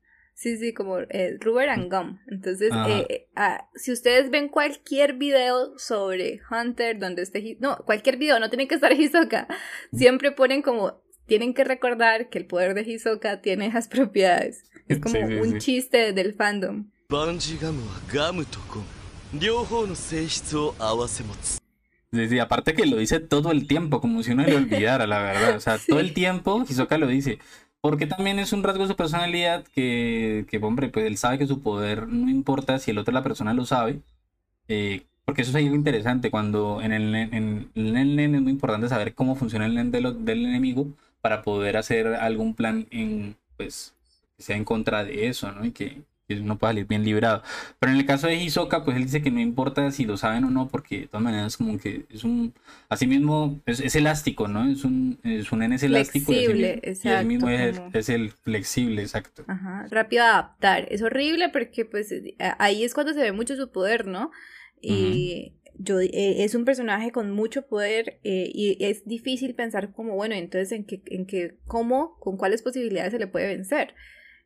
[0.41, 2.19] Sí, sí, como eh, Rubber and Gum.
[2.27, 7.59] Entonces, eh, ah, si ustedes ven cualquier video sobre Hunter donde esté...
[7.61, 9.47] No, cualquier video, no tiene que estar Hisoka.
[9.93, 11.03] Siempre ponen como...
[11.27, 14.65] Tienen que recordar que el poder de Hisoka tiene esas propiedades.
[14.89, 16.91] Es como un chiste del fandom.
[22.13, 25.21] Sí, sí, aparte que lo dice todo el tiempo, como si uno le olvidara, la
[25.21, 25.57] verdad.
[25.57, 27.39] O sea, todo el tiempo Hisoka lo dice.
[27.81, 31.47] Porque también es un rasgo de su personalidad que, que, hombre, pues él sabe que
[31.47, 34.01] su poder no importa si el otro la persona lo sabe.
[34.69, 36.31] Eh, porque eso es algo interesante.
[36.31, 40.47] Cuando en el, en, el NEN es muy importante saber cómo funciona el NEN del
[40.47, 40.89] enemigo
[41.21, 43.95] para poder hacer algún plan en, pues,
[44.37, 45.65] que sea en contra de eso, ¿no?
[45.65, 46.03] Y que
[46.35, 47.43] uno pueda salir bien librado.
[47.79, 50.45] Pero en el caso de Hisoka, pues él dice que no importa si lo saben
[50.45, 52.55] o no, porque de todas maneras como que es un,
[52.89, 54.71] así mismo, es, elástico, ¿no?
[54.71, 56.33] Es un, es un es elástico.
[56.33, 57.27] Flexible, exacto.
[57.27, 59.45] mismo es, el flexible, exacto.
[59.47, 60.87] Ajá, rápido a adaptar.
[60.91, 62.15] Es horrible porque pues
[62.59, 64.31] ahí es cuando se ve mucho su poder, ¿no?
[64.81, 65.55] Y...
[65.83, 70.35] Yo, eh, es un personaje con mucho poder eh, y es difícil pensar como, bueno,
[70.35, 73.95] entonces en qué, en qué, cómo, con cuáles posibilidades se le puede vencer.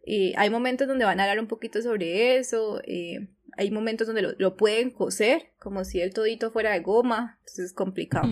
[0.05, 2.80] Y hay momentos donde van a hablar un poquito sobre eso.
[2.84, 7.38] Eh, hay momentos donde lo, pueden coser, como si el todito fuera de goma.
[7.40, 8.28] Entonces es complicado.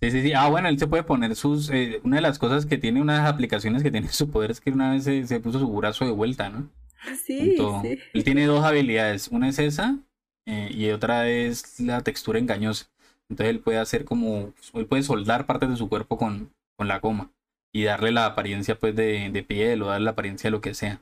[0.00, 0.32] Sí, sí, sí.
[0.32, 1.70] Ah, bueno, él se puede poner sus.
[1.70, 4.50] Eh, una de las cosas que tiene, una de las aplicaciones que tiene su poder
[4.50, 6.70] es que una vez se, puso su brazo de vuelta, ¿no?
[7.24, 7.98] Sí, sí.
[8.12, 9.28] Él tiene dos habilidades.
[9.28, 9.98] Una es esa
[10.46, 12.86] eh, y otra es la textura engañosa.
[13.28, 14.52] Entonces él puede hacer como.
[14.74, 17.30] Él puede soldar partes de su cuerpo con, con la goma
[17.78, 20.74] y darle la apariencia pues de, de piel o darle la apariencia de lo que
[20.74, 21.00] sea.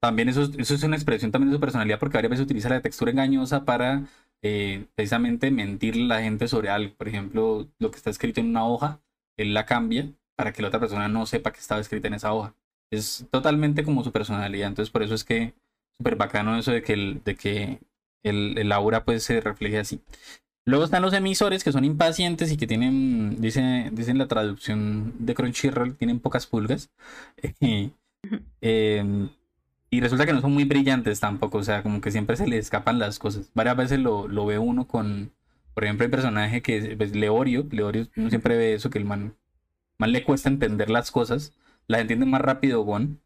[0.00, 2.80] También eso, eso es una expresión también de su personalidad porque varias veces utiliza la
[2.80, 4.04] textura engañosa para
[4.42, 6.92] eh, precisamente mentirle a la gente sobre algo.
[6.96, 9.00] Por ejemplo, lo que está escrito en una hoja,
[9.36, 12.32] él la cambia para que la otra persona no sepa que estaba escrita en esa
[12.32, 12.54] hoja.
[12.90, 14.68] Es totalmente como su personalidad.
[14.68, 15.54] Entonces por eso es que
[15.98, 17.78] súper bacano eso de que, el, de que
[18.24, 20.00] el, aura pues se refleje así.
[20.66, 25.34] Luego están los emisores que son impacientes y que tienen, dice, dicen la traducción de
[25.34, 26.90] Crunchyroll, tienen pocas pulgas.
[28.60, 29.28] Em,
[29.90, 32.64] y resulta que no son muy brillantes tampoco, o sea, como que siempre se les
[32.66, 33.52] escapan las cosas.
[33.54, 35.32] Varias veces lo, lo ve uno con,
[35.74, 37.66] por ejemplo, el personaje que es pues, Leorio.
[37.70, 39.36] Leorio uno siempre ve eso, que el man,
[39.98, 41.52] man le cuesta entender las cosas.
[41.86, 43.20] Las entiende más rápido Gon.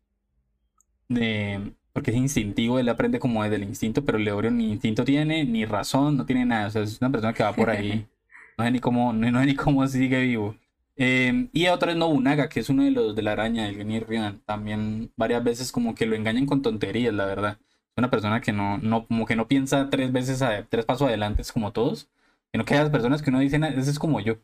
[1.11, 5.45] Eh, porque es instintivo, él aprende como desde el instinto, pero Leorio ni instinto tiene,
[5.45, 8.07] ni razón, no tiene nada, o sea, es una persona que va por ahí,
[8.59, 10.57] no sé ni cómo, no, ni cómo sigue vivo.
[10.97, 14.07] Em, y otro es Nobunaga, que es uno de los de la araña, del Genir
[14.07, 17.59] Ryan, también varias veces como que lo engañan con tonterías, la verdad.
[17.61, 21.09] Es una persona que no, no, como que no piensa tres veces, a, tres pasos
[21.09, 22.09] adelante, es como todos,
[22.53, 24.37] sino que hay las personas que uno dice, ese es como yo.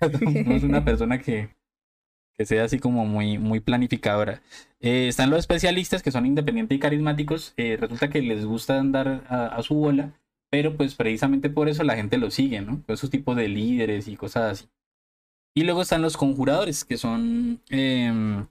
[0.46, 1.50] no es una persona que,
[2.38, 4.40] que sea así como muy, muy planificadora.
[4.80, 7.52] Eh, están los especialistas que son independientes y carismáticos.
[7.56, 10.12] Eh, resulta que les gusta andar a, su bola,
[10.48, 12.82] pero pues precisamente por eso la gente lo sigue, ¿no?
[12.86, 14.70] Esos tipos de líderes y cosas así.
[15.54, 17.60] Y luego están los conjuradores, que son...
[17.70, 18.46] Em,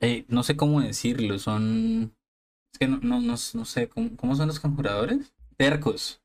[0.00, 2.14] eh, no sé cómo decirlo, son...
[2.72, 5.32] Es que no, no, no, sé, ¿cómo, ¿cómo, son los conjuradores?
[5.56, 6.20] Tercos.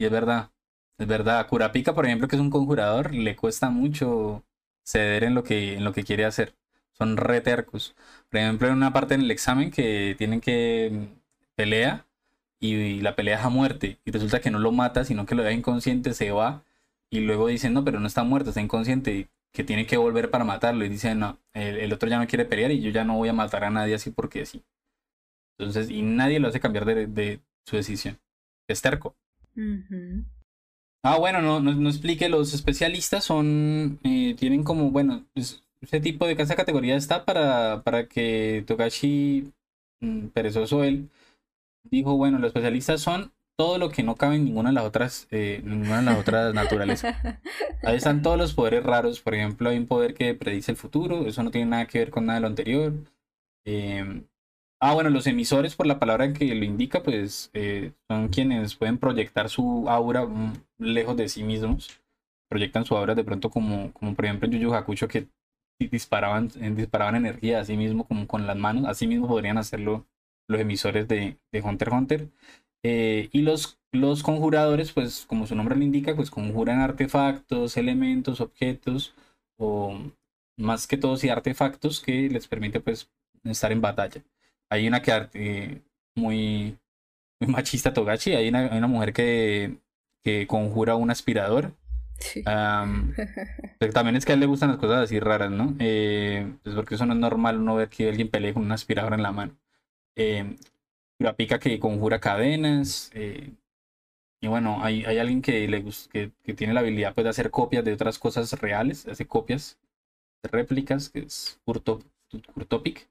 [0.00, 0.50] Y es verdad,
[0.98, 1.46] es verdad.
[1.48, 4.44] Curapica, por ejemplo, que es un conjurador, le cuesta mucho
[4.84, 6.54] ceder en lo que, en lo que quiere hacer.
[6.92, 7.94] Son re tercos.
[8.30, 11.20] Por ejemplo, en una parte en el examen que tienen que mm,
[11.56, 12.06] pelea
[12.60, 15.42] y, la pelea es a muerte y resulta que no lo mata, sino que lo
[15.42, 16.64] deja inconsciente, se va
[17.10, 19.28] y luego dicen, no, pero no está muerto, está inconsciente.
[19.52, 22.70] que tiene que volver para matarlo y dice, no, el, otro ya no quiere pelear
[22.72, 24.64] y yo ya no voy a matar a nadie así porque sí.
[25.58, 28.18] Entonces, y nadie lo hace cambiar de, su decisión.
[28.68, 29.14] Es terco.
[31.04, 36.34] Ah, bueno, no, no, explique, los especialistas son, eh, tienen como, bueno, ese tipo de
[36.38, 39.52] esa categoría está para, para que Togashi,
[40.00, 41.10] mm, perezoso él,
[41.84, 45.28] dijo, bueno, los especialistas son todo lo que no cabe en ninguna de las otras,
[45.30, 47.16] eh, ninguna de las otras naturalezas.
[47.82, 49.20] Ahí están todos los poderes raros.
[49.20, 51.26] Por ejemplo, hay un poder que predice el futuro.
[51.26, 52.92] Eso no tiene nada que ver con nada de lo anterior.
[53.64, 54.24] Em,
[54.80, 58.98] ah, bueno, los emisores, por la palabra que lo indica, pues eh, son quienes pueden
[58.98, 62.00] proyectar su aura mm, lejos de sí mismos.
[62.48, 65.28] Proyectan su aura de pronto como, como por ejemplo en Yu Yu Hakusho que
[65.78, 68.86] disparaban, disparaban energía a sí mismo como con las manos.
[68.86, 70.06] Así mismo podrían hacerlo
[70.48, 72.28] los emisores de, de Hunter x Hunter.
[72.84, 78.40] Eh, y los, los conjuradores, pues como su nombre lo indica, pues conjuran artefactos, elementos,
[78.40, 79.14] objetos,
[79.56, 79.96] o
[80.58, 83.10] más que todo sí artefactos que les permite pues
[83.44, 84.22] estar en batalla.
[84.70, 85.82] Hay una que eh,
[86.16, 86.78] muy,
[87.40, 89.78] muy machista Togachi, hay una, una mujer que,
[90.22, 91.72] que conjura un aspirador.
[93.78, 95.74] pero también es que a él le gustan las cosas así raras, ¿no?
[95.80, 99.14] Eh, pues porque eso no es normal uno ver que alguien pelee con un aspirador
[99.14, 99.56] en la mano.
[100.16, 100.56] Eh,
[101.18, 103.10] la pica que conjura cadenas.
[103.14, 103.52] Eh,
[104.40, 107.50] y bueno, hay, hay alguien que, le, que, que tiene la habilidad pues, de hacer
[107.50, 109.78] copias de otras cosas reales, hace copias,
[110.42, 113.08] de réplicas, que es Kurtopic.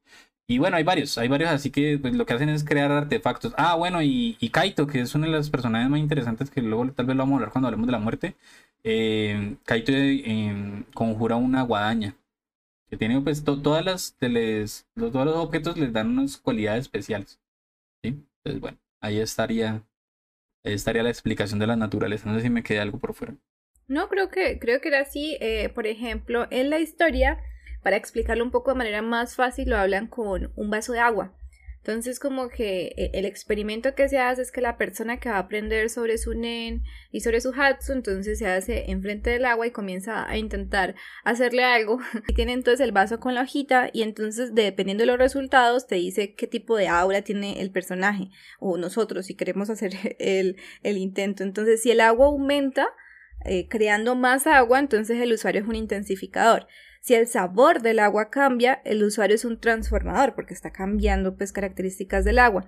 [0.47, 3.53] Y bueno, hay varios, hay varios, así que pues, lo que hacen es crear artefactos.
[3.57, 6.91] Ah, bueno, y, y Kaito, que es una de las personajes más interesantes que luego
[6.91, 8.35] tal vez lo vamos a hablar cuando hablemos de la muerte.
[8.83, 12.15] Eh, Kaito eh, conjura una guadaña.
[12.89, 17.39] Que tiene pues todas las, les, todos los objetos les dan unas cualidades especiales.
[18.03, 19.81] Entonces, bueno, ahí estaría,
[20.65, 22.29] estaría la explicación de la naturaleza.
[22.29, 23.35] No sé si me queda algo por fuera.
[23.87, 25.37] No, creo que, creo que era así.
[25.39, 27.39] Eh, por ejemplo, en la historia,
[27.83, 31.33] para explicarlo un poco de manera más fácil, lo hablan con un vaso de agua.
[31.83, 35.37] Entonces, como que eh, el experimento que se hace es que la persona que va
[35.37, 39.65] a aprender sobre su nen y sobre su hatsu, entonces se hace enfrente del agua
[39.65, 41.99] y comienza a intentar hacerle algo.
[42.27, 45.95] Y tiene entonces el vaso con la hojita y entonces, dependiendo de los resultados, te
[45.95, 48.29] dice qué tipo de aura tiene el personaje
[48.59, 51.43] o nosotros si queremos hacer el, el intento.
[51.43, 52.89] Entonces, si el agua aumenta,
[53.43, 56.67] eh, creando más agua, entonces el usuario es un intensificador.
[57.01, 61.51] Si el sabor del agua cambia, el usuario es un transformador porque está cambiando pues
[61.51, 62.67] características del agua.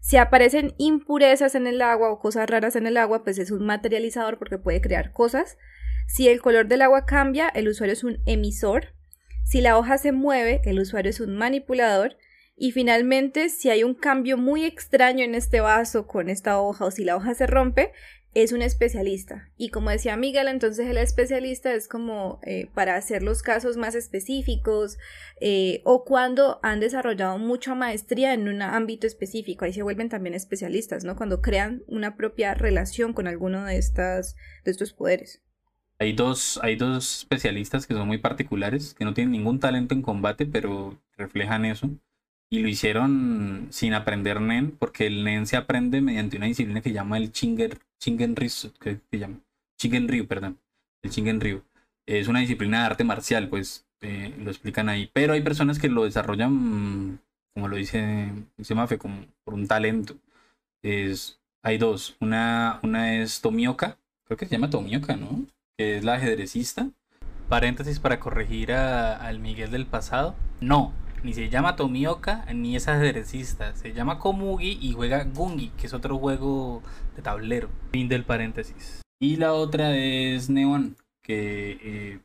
[0.00, 3.66] Si aparecen impurezas en el agua o cosas raras en el agua, pues es un
[3.66, 5.58] materializador porque puede crear cosas.
[6.06, 8.94] Si el color del agua cambia, el usuario es un emisor.
[9.44, 12.16] Si la hoja se mueve, el usuario es un manipulador.
[12.56, 16.90] Y finalmente, si hay un cambio muy extraño en este vaso con esta hoja o
[16.92, 17.90] si la hoja se rompe,
[18.34, 19.48] es un especialista.
[19.56, 23.94] Y como decía Miguel, entonces el especialista es como eh, para hacer los casos más
[23.94, 24.98] específicos
[25.40, 29.64] eh, o cuando han desarrollado mucha maestría en un ámbito específico.
[29.64, 31.16] Ahí se vuelven también especialistas, ¿no?
[31.16, 35.40] Cuando crean una propia relación con alguno de, estas, de estos poderes.
[36.00, 40.02] Hay dos, hay dos especialistas que son muy particulares, que no tienen ningún talento en
[40.02, 41.88] combate, pero reflejan eso
[42.54, 46.92] y lo hicieron sin aprender NEN, porque el NEN se aprende mediante una disciplina que
[46.92, 49.40] llama el Ryu, que se llama
[49.76, 50.60] Chingen Ryu, perdón,
[51.02, 51.64] el Chingen Ryu.
[52.06, 55.10] Es una disciplina de arte marcial, pues eh, lo explican ahí.
[55.12, 57.20] Pero hay personas que lo desarrollan,
[57.54, 60.14] como lo dice, dice Mafe, como por un talento.
[60.82, 62.16] Es, hay dos.
[62.20, 65.44] Una, una es Tomioka, creo que se llama Tomioka, ¿no?
[65.76, 66.88] Que es la ajedrecista.
[67.48, 70.36] Paréntesis para corregir al Miguel del pasado.
[70.60, 70.92] No,
[71.24, 73.74] ni se llama Tomioka ni es ajedrecista.
[73.74, 76.82] Se llama Komugi y juega Gungi, que es otro juego
[77.16, 77.70] de tablero.
[77.90, 79.00] Fin del paréntesis.
[79.18, 82.20] Y la otra es Neon, que eh,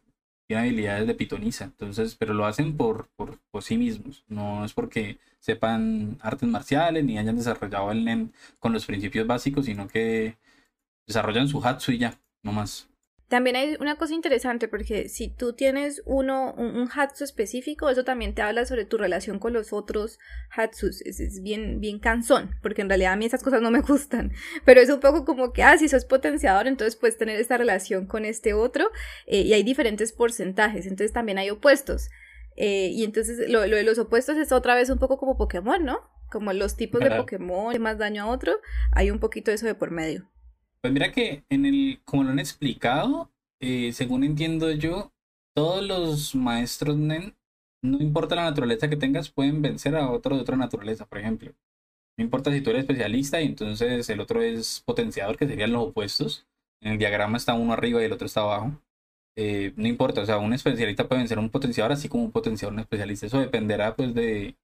[0.47, 1.63] tiene habilidades de pitoniza.
[1.63, 4.25] Entonces, pero lo hacen por, por, sí mismos.
[4.27, 9.65] No es porque sepan artes marciales ni hayan desarrollado el NEN con los principios básicos,
[9.65, 10.37] sino que
[11.07, 12.89] desarrollan su Hatsu y ya, no más.
[13.29, 18.33] También hay una cosa interesante porque si tú tienes uno, un, Hatsu específico, eso también
[18.33, 20.17] te habla sobre tu relación con los otros
[20.49, 21.01] Hatsus.
[21.01, 24.33] Es, bien, bien cansón, porque en realidad a mí esas cosas no me gustan.
[24.65, 28.07] Pero es un poco como que, ah, si sos potenciador, entonces puedes tener esta relación
[28.07, 28.89] con este otro.
[29.27, 32.09] Eh, y hay diferentes porcentajes, entonces también hay opuestos.
[32.55, 35.85] Eh, y entonces lo, lo, de los opuestos es otra vez un poco como Pokémon,
[35.85, 35.99] ¿no?
[36.31, 38.59] Como los tipos de Pokémon, que más daño a otro,
[38.91, 40.27] hay un poquito de eso de por medio.
[40.81, 41.99] Pues mira que en el,
[42.39, 43.31] explicado,
[43.61, 45.11] eh, según entiendo yo,
[45.55, 47.35] todos los maestros NEN,
[47.83, 51.53] no importa la naturaleza que tengas, pueden vencer a otro de otra naturaleza, por ejemplo.
[52.17, 55.83] No importa si tú eres especialista y entonces el otro es potenciador, que serían los
[55.89, 56.47] opuestos.
[56.81, 58.73] En el diagrama está uno arriba y el otro está abajo.
[59.37, 62.31] eh, no importa, o sea, un especialista puede vencer a un potenciador así como un
[62.31, 63.25] potenciador un especialista.
[63.27, 64.57] Eso dependerá pues de,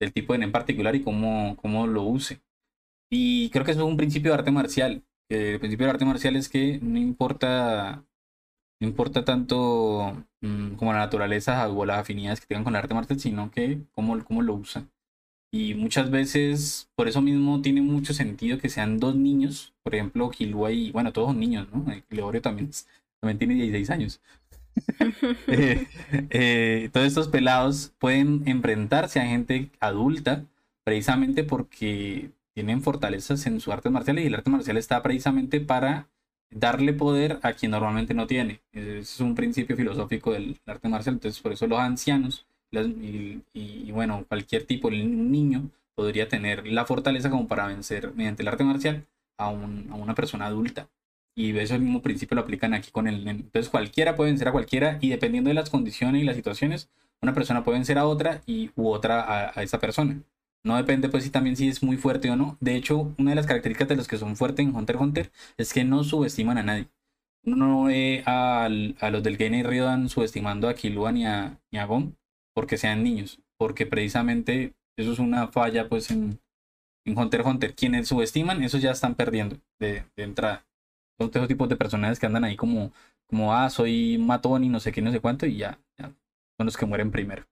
[0.00, 2.40] del tipo de en particular y cómo, cómo lo use.
[3.10, 5.02] Y creo que eso es un principio de arte marcial.
[5.30, 8.04] El principio de arte marcial es que no importa,
[8.80, 12.94] no importa tanto mm, como la naturaleza o las afinidades que tengan con el arte
[12.94, 14.86] marcial, sino que cómo, cómo lo usa.
[15.52, 19.74] Y muchas veces, por eso mismo, tiene mucho sentido que sean dos niños.
[19.82, 21.84] Por ejemplo, Kilua y, bueno, todos son niños, ¿no?
[22.08, 22.70] Leorio también,
[23.20, 24.20] también tiene 16 años.
[25.48, 25.86] Eh,
[26.30, 30.44] eh, todos estos pelados pueden enfrentarse a gente adulta
[30.84, 32.30] precisamente porque
[32.60, 36.08] tienen fortalezas en su arte marcial y el arte marcial está precisamente para
[36.50, 38.60] darle poder a quien normalmente no tiene.
[38.72, 41.14] Es un principio filosófico del arte marcial.
[41.14, 42.46] Entonces, por eso los ancianos
[43.54, 48.48] y, bueno, cualquier tipo, de niño podría tener la fortaleza como para vencer mediante el
[48.48, 49.06] arte marcial
[49.38, 50.88] a, una persona adulta.
[51.34, 54.52] Y eso el mismo principio lo aplican aquí con el Entonces cualquiera puede vencer a
[54.52, 56.90] cualquiera y dependiendo de las condiciones y las situaciones,
[57.22, 60.20] una persona puede vencer a otra y u otra a esa persona.
[60.64, 62.58] No depende pues si también si es muy fuerte o no.
[62.60, 65.32] De hecho, una de las características de los que son fuertes en Hunter x Hunter
[65.56, 66.88] es que no subestiman a nadie.
[67.42, 71.86] No ve a, los del Gene y Ryodan subestimando a Killua ni a, ni a
[71.86, 72.16] Gon
[72.54, 73.40] porque sean niños.
[73.58, 76.40] Porque precisamente eso es una falla pues en,
[77.06, 77.74] en Hunter x Hunter.
[77.74, 80.66] Quienes subestiman, esos ya están perdiendo de, de entrada.
[81.18, 82.92] Son esos tipos de personajes que andan ahí como,
[83.26, 86.12] como, ah, soy matón y no sé qué, no sé cuánto, y ya, ya
[86.56, 87.46] son los que mueren primero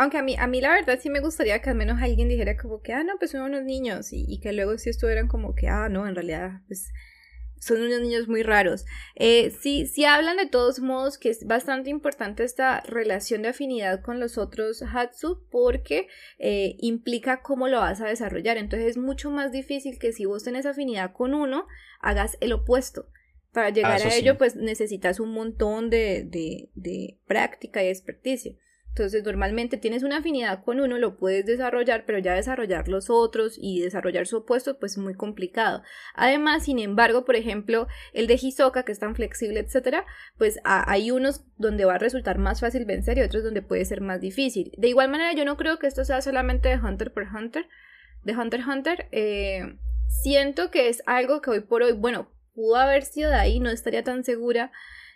[0.00, 2.56] aunque a mí, a mí la verdad sí me gustaría que al menos alguien dijera
[2.56, 5.54] como que, ah, no, pues son unos niños y, y que luego sí estuvieran como
[5.54, 6.90] que, ah, no, en realidad, pues
[7.58, 8.86] son unos niños muy raros.
[9.14, 14.00] Eh, sí, sí hablan de todos modos que es bastante importante esta relación de afinidad
[14.00, 18.56] con los otros Hatsu porque eh, implica cómo lo vas a desarrollar.
[18.56, 21.66] Entonces es mucho más difícil que si vos tenés afinidad con uno,
[22.00, 23.06] hagas el opuesto.
[23.52, 28.54] Para llegar ah, a ello, pues necesitas un montón de, de, de práctica y experticia.
[28.90, 33.56] Entonces, normalmente tienes una afinidad con uno, lo puedes desarrollar, pero ya desarrollar los otros
[33.56, 35.82] y desarrollar su opuesto, pues es muy complicado.
[36.14, 40.06] Además, sin embargo, por ejemplo, el de Hisoka, que es tan flexible, etcétera,
[40.38, 44.00] pues hay unos donde va a resultar más fácil vencer y otros donde puede ser
[44.00, 44.72] más difícil.
[44.76, 47.68] De igual manera, yo no creo que esto sea solamente de Hunter por Hunter,
[48.24, 49.08] de Hunter Hunter.
[49.12, 49.78] Eh,
[50.08, 53.70] siento que es algo que hoy por hoy, bueno, pudo haber sido de ahí, no
[53.70, 54.72] estaría tan segura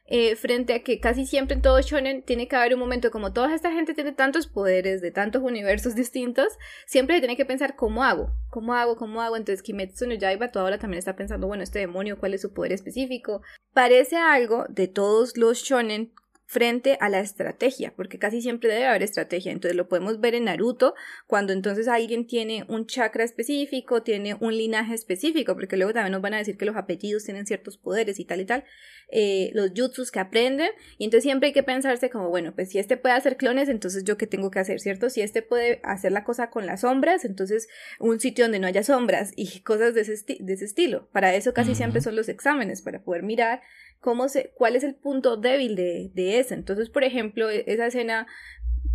[0.07, 3.33] eh, frente a que casi siempre en todo shonen tiene que haber un momento como
[3.33, 6.49] toda esta gente tiene tantos poderes de tantos universos distintos,
[6.87, 9.37] siempre tiene que pensar cómo hago, cómo hago, cómo hago.
[9.37, 12.53] Entonces Kimetsu no Yaiba toda hora también está pensando, bueno, este demonio, ¿cuál es su
[12.53, 13.43] poder específico?
[13.73, 16.13] Parece algo de todos los shonen
[16.47, 19.53] frente a la estrategia, porque casi siempre debe haber estrategia.
[19.53, 20.95] Entonces lo podemos ver en Naruto,
[21.27, 26.23] cuando entonces alguien tiene un chakra específico, tiene un linaje específico, porque luego también nos
[26.23, 28.65] van a decir que los apellidos tienen ciertos poderes y tal y tal,
[29.11, 32.79] eh, los jutsus que aprenden, y entonces siempre hay que pensarse como, bueno, pues si
[32.79, 35.11] este puede hacer clones, entonces yo qué tengo que hacer, ¿cierto?
[35.11, 37.69] Si este puede hacer la cosa con las sombras, entonces
[37.99, 41.09] un sitio donde no haya sombras y cosas de ese, de ese estilo.
[41.13, 43.63] Para eso casi siempre son los exámenes, para poder mirar
[44.05, 46.55] cómo se, cuál es el punto débil de, de esa.
[46.55, 48.27] Entonces, por ejemplo, e, esa escena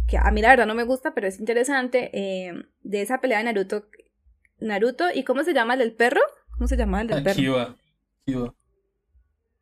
[0.07, 2.53] que a mí la verdad no me gusta, pero es interesante, eh,
[2.84, 3.88] de esa pelea de Naruto,
[4.60, 6.22] Naruto, ¿y cómo se llama el del perro?
[6.51, 7.36] ¿Cómo se llama el del perro?
[7.36, 7.78] Kiba,
[8.24, 8.53] Kiba,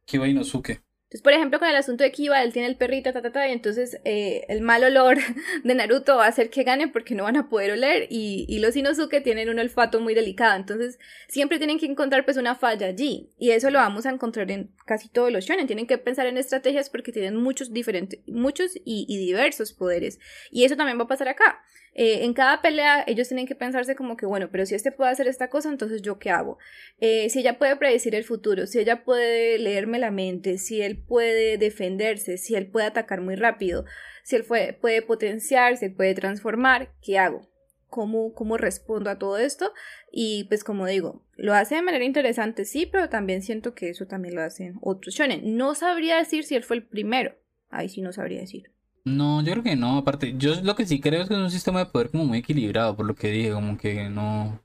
[0.04, 0.82] Kiba Inosuke.
[1.08, 3.48] Entonces, por ejemplo, con el asunto de Kiba, él tiene el perrito, ta, ta, ta,
[3.48, 5.18] y entonces eh, el mal olor
[5.64, 8.60] de Naruto va a hacer que gane porque no van a poder oler y, y,
[8.60, 11.00] los Inosuke tienen un olfato muy delicado, entonces
[11.30, 14.70] siempre tienen que encontrar pues una falla allí y eso lo vamos a encontrar en
[14.86, 19.06] casi todos los shonen, tienen que pensar en estrategias porque tienen muchos diferentes, muchos y,
[19.08, 20.20] y diversos poderes
[20.52, 21.64] y eso también va a pasar acá.
[22.00, 25.10] Eh, en cada pelea ellos tienen que pensarse como que, bueno, pero si este puede
[25.10, 26.60] hacer esta cosa, entonces yo qué hago.
[27.00, 30.96] Eh, si ella puede predecir el futuro, si ella puede leerme la mente, si él
[30.96, 33.84] puede defenderse, si él puede atacar muy rápido,
[34.24, 37.50] si él puede, puede potenciarse, puede transformar, ¿qué hago?
[37.90, 39.74] ¿Cómo, ¿Cómo respondo a todo esto?
[40.12, 44.06] Y pues como digo, lo hace de manera interesante, sí, pero también siento que eso
[44.06, 45.58] también lo hacen otros shonen.
[45.58, 47.36] No sabría decir si él fue el primero.
[47.70, 48.77] Ahí sí no sabría decir.
[49.08, 49.98] No, yo creo que no.
[49.98, 52.40] Aparte, yo lo que sí creo es que es un sistema de poder como muy
[52.40, 54.60] equilibrado, por lo que dije, como que no.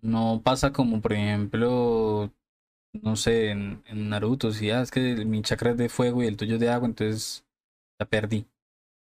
[0.00, 2.32] No pasa como, por ejemplo,
[2.92, 6.36] no sé, en, Naruto, si ah, es que mi chakra es de fuego y el
[6.36, 7.46] tuyo es de agua, entonces
[7.98, 8.46] la perdí.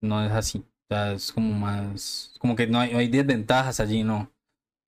[0.02, 0.60] No es así.
[0.60, 2.34] O sea, es como más.
[2.40, 4.32] Como que no hay, hay desventajas allí, no.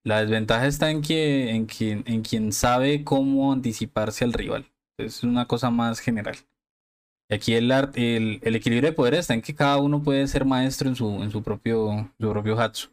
[0.05, 4.67] La desventaja está en que, en quien, en quien sabe cómo anticiparse al rival.
[4.99, 6.37] Es una cosa más general.
[7.29, 10.45] Y aquí el, el, el, equilibrio de poder está en que cada uno puede ser
[10.45, 12.91] maestro en su, en su propio, su propio Hatsu.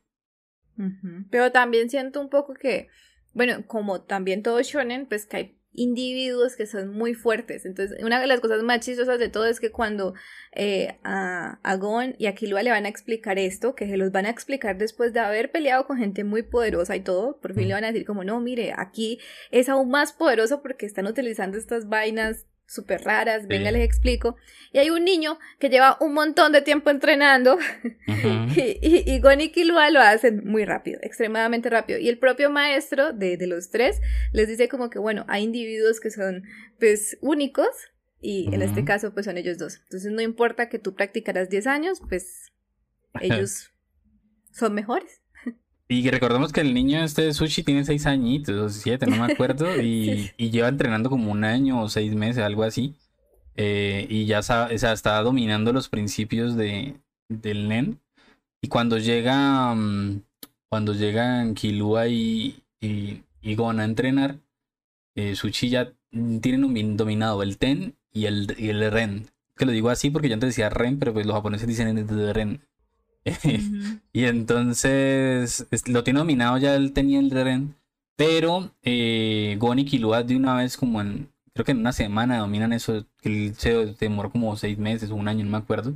[1.29, 2.87] Pero también siento un poco que,
[3.33, 7.65] bueno, como también todo shonen, pues que hay individuos que son muy fuertes.
[7.65, 10.13] Entonces, una de las cosas más chistosas de todo es que cuando
[10.53, 14.11] eh, a, a Gon y a Killua le van a explicar esto, que se los
[14.11, 17.67] van a explicar después de haber peleado con gente muy poderosa y todo, por fin
[17.67, 19.19] le van a decir como, no, mire, aquí
[19.49, 24.37] es aún más poderoso porque están utilizando estas vainas súper raras, venga, les explico.
[24.71, 27.57] Y hay un niño que lleva un montón de tiempo entrenando
[28.07, 31.99] y, y, y, Gon y Killua lo hacen muy rápido, extremadamente rápido.
[31.99, 33.99] Y el propio maestro de, de, los tres
[34.31, 36.43] les dice como que, bueno, hay individuos que son
[36.79, 37.67] pues únicos
[38.21, 39.81] y en este caso pues son ellos dos.
[39.83, 42.53] Entonces no importa que tú practicaras 10 años, pues
[43.19, 43.71] ellos
[44.53, 45.20] son mejores.
[45.91, 49.33] Y recordemos que el niño este de Sushi tiene seis añitos, o siete, no me
[49.33, 52.95] acuerdo, y, y, lleva entrenando como un año o seis meses, algo así.
[53.57, 56.95] Eh, y ya sabe, o sea, está dominando los principios de,
[57.27, 57.99] del NEN.
[58.61, 60.21] Y cuando llega, um,
[60.69, 64.39] cuando llegan Kilua y, y, y Gon a entrenar,
[65.15, 65.91] eh, Sushi ya
[66.41, 69.27] tiene dominado el Ten y el, y el Ren.
[69.57, 72.61] Que lo digo así porque yo antes decía Ren, pero pues los japoneses dicen Ren.
[74.13, 77.75] y entonces lo tiene dominado ya él tenía el Ren.
[78.15, 82.39] Pero eh, Gon y Killua de una vez como en, creo que en una semana
[82.39, 85.93] dominan eso, que se demoró como seis meses o un año, no me acuerdo.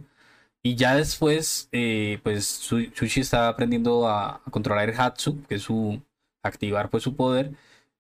[0.64, 5.62] Y ya después, eh, pues Sushi está aprendiendo a, a, controlar el Hatsu, que es
[5.64, 6.02] su,
[6.44, 7.52] activar pues su poder.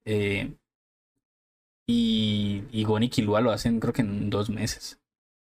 [0.05, 0.53] Eh,
[1.87, 4.99] y, y Gon y Killua lo hacen creo que en dos meses.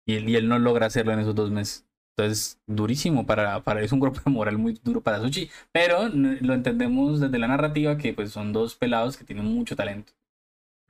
[0.07, 1.87] Y él, y él no logra hacerlo en esos dos meses.
[2.17, 6.53] Entonces, durísimo para, para, es un grupo de moral muy duro para Sushi, pero lo
[6.55, 10.13] entendemos desde la narrativa que pues son dos pelados que tienen mucho talento,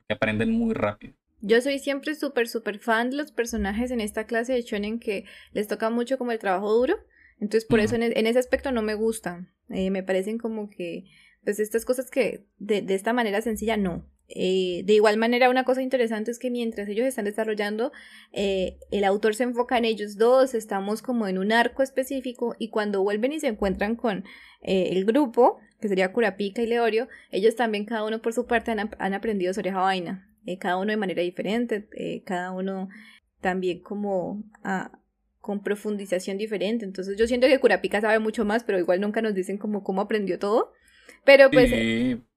[0.07, 1.13] que aprenden muy rápido.
[1.39, 5.25] Yo soy siempre súper, súper fan de los personajes en esta clase de shonen que
[5.51, 6.95] les toca mucho como el trabajo duro,
[7.39, 7.85] entonces por uh -huh.
[7.85, 11.05] eso en, en, ese aspecto no me gustan, eh, me parecen como que
[11.43, 15.63] pues estas cosas que de, de esta manera sencilla no, eh, de igual manera, una
[15.63, 17.91] cosa interesante es que mientras ellos están desarrollando,
[18.31, 22.69] eh, el autor se enfoca en ellos dos, estamos como en un arco específico y
[22.69, 24.23] cuando vuelven y se encuentran con
[24.61, 28.71] eh, el grupo, que sería Kurapika y Leorio, ellos también cada uno por su parte
[28.71, 31.87] han, aprendido sobre vaina, cada uno de manera diferente,
[32.25, 32.89] cada uno
[33.41, 34.43] también como
[35.39, 36.85] con profundización diferente.
[36.85, 40.01] Entonces yo siento que Kurapika sabe mucho más, pero igual nunca nos dicen como cómo
[40.01, 40.71] aprendió todo.
[41.25, 41.69] Pero pues...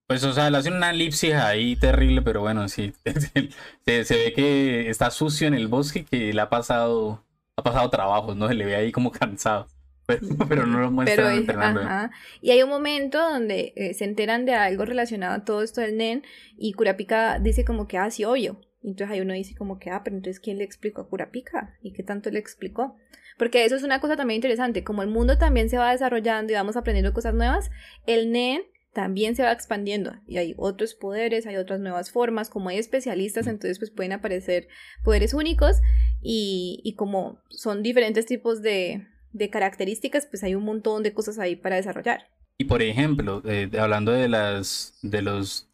[0.06, 2.92] Pues, o sea, le hace una elipsis ahí terrible, pero bueno, sí.
[3.84, 7.24] Se, se, ve que está sucio en el bosque, que le ha pasado,
[7.56, 8.48] ha pasado trabajos, ¿no?
[8.48, 9.66] Se le ve ahí como cansado.
[10.06, 11.80] Pero, pero no lo muestra pero, entrenando.
[11.80, 12.10] Ajá.
[12.40, 15.96] Y hay un momento donde eh, se enteran de algo relacionado a todo esto del
[15.96, 16.22] NEN
[16.56, 18.60] y Kurapika dice como que, ah, sí, obvio.
[18.82, 21.74] Entonces ahí uno dice como que, ah, pero entonces ¿quién le explicó a Kurapika?
[21.82, 22.96] ¿Y qué tanto le explicó?
[23.36, 24.84] Porque eso es una cosa también interesante.
[24.84, 27.70] Como el mundo también se va desarrollando y vamos aprendiendo cosas nuevas,
[28.06, 28.62] el NEN
[28.96, 33.46] también se va expandiendo y hay otros poderes, hay otras nuevas formas, como hay especialistas,
[33.46, 34.68] entonces pues pueden aparecer
[35.04, 35.82] poderes únicos
[36.22, 41.38] y, y como son diferentes tipos de, de, características, pues hay un montón de cosas
[41.38, 42.30] ahí para desarrollar.
[42.56, 45.68] Y por ejemplo, eh, hablando de las de los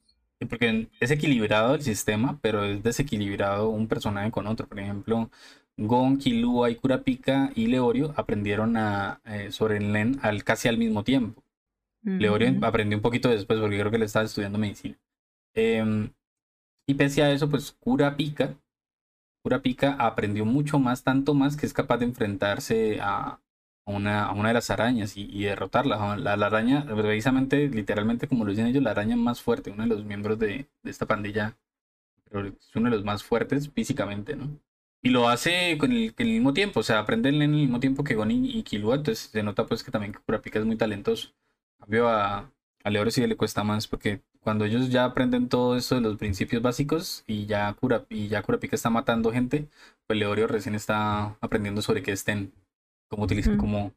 [0.50, 4.66] porque es equilibrado el sistema, pero es desequilibrado un personaje con otro.
[4.66, 5.30] Por ejemplo,
[5.76, 11.04] Gon, Killua y Kurapika y Leorio aprendieron a, eh, sobre el al, casi al mismo
[11.04, 11.44] tiempo.
[12.05, 14.98] Leorio aprendió un poquito después porque creo que le estaba estudiando medicina.
[15.55, 16.11] Eh,
[16.86, 18.57] y pese a eso, pues Kurapika,
[19.42, 23.40] Kurapika aprendió mucho más, tanto más que es capaz de enfrentarse a
[23.86, 26.16] una, a una de las arañas y, y derrotarla.
[26.16, 29.88] La, la, araña, precisamente, literalmente como lo dicen ellos, la araña más fuerte, uno de
[29.88, 31.57] los miembros de, de esta pandilla,
[32.24, 34.61] pero es uno de los más fuertes físicamente, ¿no?
[35.05, 38.05] Y lo hace con el, el mismo tiempo, o sea, aprenden en el mismo tiempo
[38.05, 41.34] que Goni y Killua, entonces se nota pues que también Kurapika es muy talentoso
[41.83, 42.51] cambio a,
[42.85, 46.16] a Leoro sí le cuesta más porque cuando ellos ya aprenden todo esto de los
[46.16, 49.66] principios básicos y ya Cura y ya Kurapika está matando gente,
[50.07, 52.53] pues Leorio recién está aprendiendo sobre qué estén,
[53.09, 53.59] cómo utilizar, mm.
[53.59, 53.93] cómo,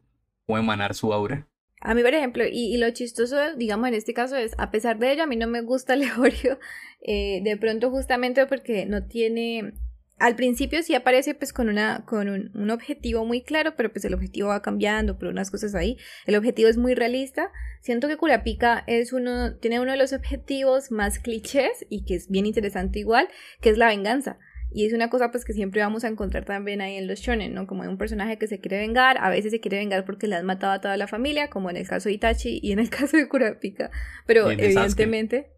[0.45, 1.47] cómo emanar su aura.
[1.81, 4.97] A mí, por ejemplo, y, y, lo chistoso, digamos, en este caso es, a pesar
[4.97, 6.59] de ello, a mí no me gusta Leorio,
[7.01, 9.73] eh, de pronto justamente porque no tiene
[10.17, 14.05] al principio sí aparece pues con una con un, un, objetivo muy claro, pero pues
[14.05, 15.97] el objetivo va cambiando por unas cosas ahí.
[16.25, 17.51] El objetivo es muy realista.
[17.81, 22.29] Siento que Kurapika es uno tiene uno de los objetivos más clichés y que es
[22.29, 23.27] bien interesante igual,
[23.61, 24.37] que es la venganza.
[24.71, 27.53] Y es una cosa pues que siempre vamos a encontrar también ahí en los shonen,
[27.53, 27.67] ¿no?
[27.67, 30.45] Como un personaje que se quiere vengar, a veces se quiere vengar porque le han
[30.45, 33.17] matado a toda la familia, como en el caso de Itachi y en el caso
[33.17, 33.91] de Kurapika.
[34.25, 35.51] Pero evidentemente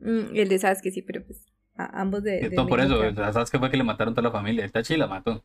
[0.00, 1.47] mm, el de Sasuke sí, pero pues
[1.78, 2.48] a ambos de.
[2.50, 4.64] de no, por eso, ¿sabes qué fue que le mataron toda la familia?
[4.64, 5.44] El Tachi la mató.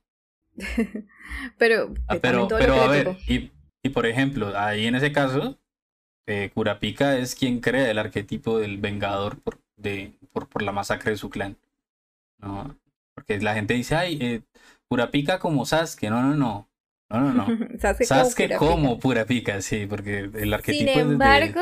[1.57, 5.57] pero, ah, pero, pero a ver, y, y, por ejemplo, ahí en ese caso,
[6.27, 11.11] eh, Kurapika es quien crea el arquetipo del vengador por, de, por, por la masacre
[11.11, 11.57] de su clan.
[12.39, 12.77] No,
[13.15, 14.41] porque la gente dice, ay, eh,
[15.39, 16.09] como Sasuke.
[16.09, 16.69] No, no, no.
[17.09, 17.77] No, no, no.
[17.79, 21.61] Sasuke, Sasuke como, como pura pica, sí, porque el arquetipo Sin es desde- embargo,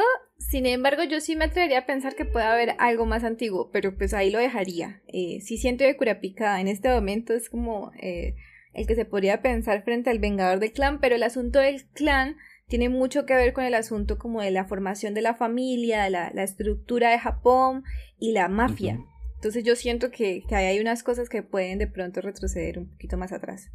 [0.49, 3.95] sin embargo, yo sí me atrevería a pensar que puede haber algo más antiguo, pero
[3.95, 5.01] pues ahí lo dejaría.
[5.07, 8.35] Eh, sí siento que Kurapika en este momento es como eh,
[8.73, 12.37] el que se podría pensar frente al Vengador del Clan, pero el asunto del clan
[12.67, 16.31] tiene mucho que ver con el asunto como de la formación de la familia, la,
[16.33, 17.83] la estructura de Japón
[18.17, 18.99] y la mafia.
[19.35, 22.89] Entonces yo siento que, que ahí hay unas cosas que pueden de pronto retroceder un
[22.89, 23.71] poquito más atrás.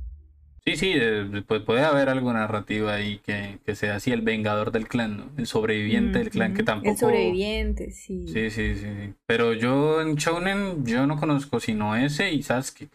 [0.67, 4.73] Sí, sí, eh, pues puede haber algo narrativo ahí que, que sea así el vengador
[4.73, 5.31] del clan, ¿no?
[5.37, 6.91] El sobreviviente del clan, que tampoco...
[6.91, 8.27] El sobreviviente, sí.
[8.27, 9.15] Sí, sí, sí.
[9.27, 12.89] Pero yo en Shounen, yo no conozco sino ese y Sasuke.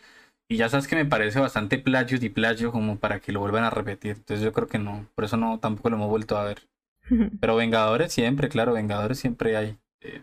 [0.50, 3.70] Y ya Sasuke me parece bastante plagio y plagio como para que lo vuelvan a
[3.70, 4.18] repetir.
[4.18, 5.08] Entonces yo creo que no.
[5.16, 6.68] Por eso no, tampoco lo hemos vuelto a ver.
[7.40, 9.78] Pero Vengadores siempre, claro, Vengadores siempre hay.
[10.02, 10.22] eh,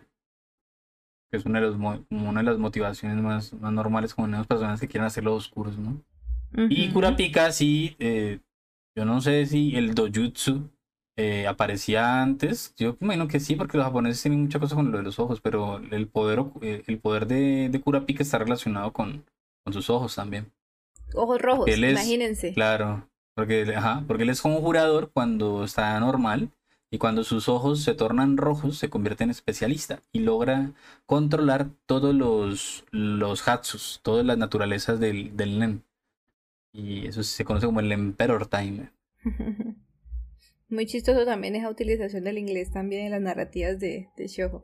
[1.31, 1.77] que es una de, los,
[2.09, 6.01] una de las motivaciones más, más normales como en personas que quieren hacerlo oscuros, ¿no?
[6.69, 6.89] Y.
[6.89, 8.39] Kurapika sí, eh,
[8.95, 10.69] yo no sé si el dojutsu
[11.17, 12.73] eh, aparecía antes.
[12.77, 15.41] Yo imagino que sí, porque los japoneses tienen mucha cosa con lo de los ojos,
[15.41, 19.25] pero el poder, eh, el poder de, de Kurapika está relacionado con,
[19.63, 20.51] con sus ojos también.
[21.15, 22.53] Ojos rojos, Él es- imagínense.
[22.53, 26.51] Claro, porque, ajá, porque él es conjurador cuando está normal
[26.91, 30.71] y cuando sus ojos se tornan rojos se convierte en especialista y logra
[31.05, 35.83] controlar todos los, los hatsus, todas las naturalezas del, del nen.
[36.71, 38.91] Y eso se conoce como el Emperor Time.
[40.69, 44.63] Muy chistoso también esa utilización del inglés también en las narrativas de, de Shoujo.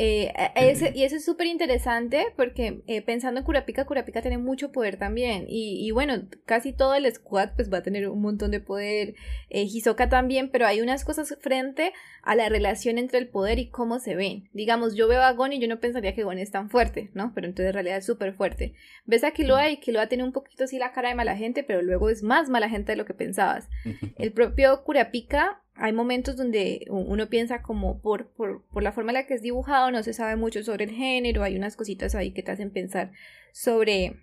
[0.00, 4.70] Eh, ese- y eso es súper interesante porque eh, pensando en Kurapika, Kurapika tiene mucho
[4.70, 5.46] poder también.
[5.48, 9.14] Y, y bueno, casi todo el squad pues va a tener un montón de poder.
[9.50, 11.92] Eh, Hisoka también, pero hay unas cosas frente
[12.22, 14.48] a la relación entre el poder y cómo se ven.
[14.52, 17.32] Digamos, yo veo a Gon y yo no pensaría que Gon es tan fuerte, ¿no?
[17.34, 18.74] Pero entonces en realidad es súper fuerte.
[19.04, 21.82] Ves a Killua y Killua tiene un poquito así la cara de mala gente, pero
[21.82, 23.68] luego es más mala gente de lo que pensabas.
[24.16, 29.14] El propio Kurapika, hay momentos donde uno piensa como por, por, por la forma en
[29.14, 32.32] la que es dibujado, no se sabe mucho sobre el género, hay unas cositas ahí
[32.32, 33.12] que te hacen pensar
[33.52, 34.16] sobre,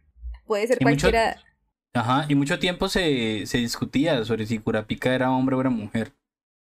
[0.45, 1.41] puede ser Sí, mucho- cualquiera,
[1.93, 6.11] Ajá, y mucho tiempo se, se discutía sobre si Kurapika era hombre o era mujer.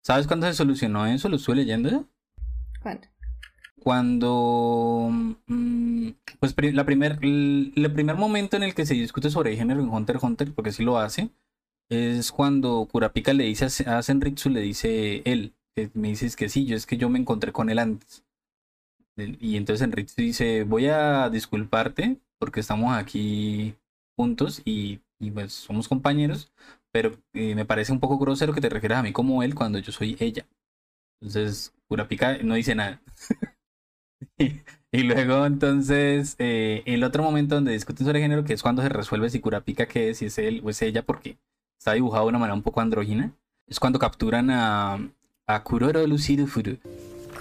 [0.03, 1.29] ¿Sabes cuándo se solucionó eso?
[1.29, 2.07] ¿Lo estuve leyendo?
[2.81, 3.07] ¿cuándo?
[3.79, 5.09] cuando
[5.47, 6.09] mm,
[6.39, 9.89] pues la primer, el, el primer momento en el que se discute sobre género en
[9.89, 11.29] Hunter x Hunter, porque sí lo hace,
[11.89, 15.53] es cuando Kurapika le dice a, a Senritsu, le dice él,
[15.93, 18.25] me dices que sí, yo es que yo me encontré con él antes.
[19.17, 23.75] Y entonces Senritsu dice, voy a disculparte porque estamos aquí
[24.17, 26.51] juntos y, y, pues somos compañeros,
[26.91, 29.79] pero eh, me parece un poco grosero que te refieras a mí como él cuando
[29.79, 30.45] yo soy ella.
[31.21, 33.01] Entonces Kurapika no dice nada.
[34.91, 38.87] Y, luego entonces eh, el otro momento donde discuten sobre género, que es cuando se
[38.87, 41.37] resuelve si Kurapika que es, si es él o es ella, porque
[41.77, 43.31] está dibujado de una manera un poco andrógina,
[43.67, 44.99] es cuando capturan a,
[45.47, 46.77] a Kuroro Lucirufuru.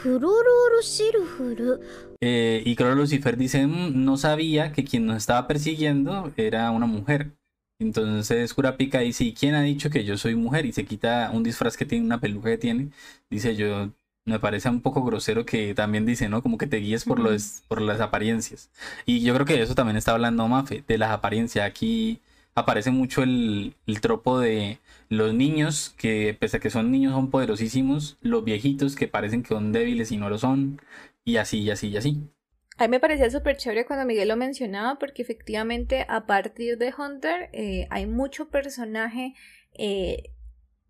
[0.02, 1.80] Kuroro Lucirufuru.
[2.20, 6.86] Eh, y Kuroro Lucifer dice, mm, no sabía que quien nos estaba persiguiendo era una
[6.86, 7.32] mujer.
[7.78, 10.66] Entonces Kurapika dice, ¿y quién ha dicho que yo soy mujer?
[10.66, 12.88] Y se quita un disfraz que tiene, una peluca que tiene.
[13.30, 13.90] Dice, yo
[14.24, 16.42] me parece un poco grosero que también dice, ¿no?
[16.42, 18.70] Como que te guíes por, los, por las apariencias.
[19.06, 21.66] Y yo creo que eso también está hablando Mafe, de las apariencias.
[21.66, 22.20] Aquí
[22.54, 24.78] aparece mucho el, tropo de
[25.08, 28.16] los niños que, pese a que son niños, son poderosísimos.
[28.20, 30.80] Los viejitos que parecen que son débiles y no lo son.
[31.24, 32.30] Y así, y así, y así.
[32.76, 36.92] A mí me parecía súper chévere cuando Miguel lo mencionaba porque efectivamente a partir de
[36.96, 39.34] Hunter eh, hay mucho personaje
[39.74, 40.32] eh,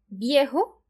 [0.08, 0.82] viejo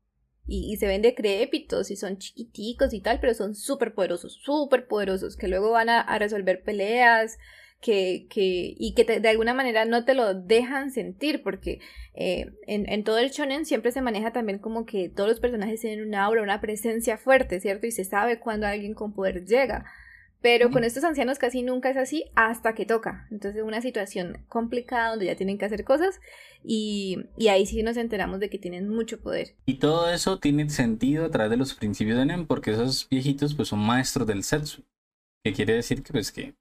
[0.47, 5.37] y, se ven decrépitos y son chiquiticos y tal, pero son súper poderosos, súper poderosos,
[5.37, 7.39] que luego van a resolver peleas
[7.85, 11.81] que, que, y que te- de alguna manera no te lo dejan sentir porque
[12.15, 15.83] eh, en, en todo el shonen siempre se maneja también como que todos los personajes
[15.83, 17.87] tienen una aura, una presencia fuerte, ¿cierto?
[17.87, 19.85] Y se sabe cuando alguien con poder llega.
[20.41, 23.27] Pero con estos ancianos casi nunca es así hasta que toca.
[23.31, 26.21] Entonces es una situación complicada donde ya tienen que hacer cosas
[26.63, 29.55] y, y ahí sí nos enteramos de que tienen mucho poder.
[29.67, 33.55] Y todo eso tiene sentido a través de los principios de Nen, porque esos viejitos
[33.55, 34.83] pues son maestros del Setsu.
[35.43, 36.55] Que quiere decir que pues que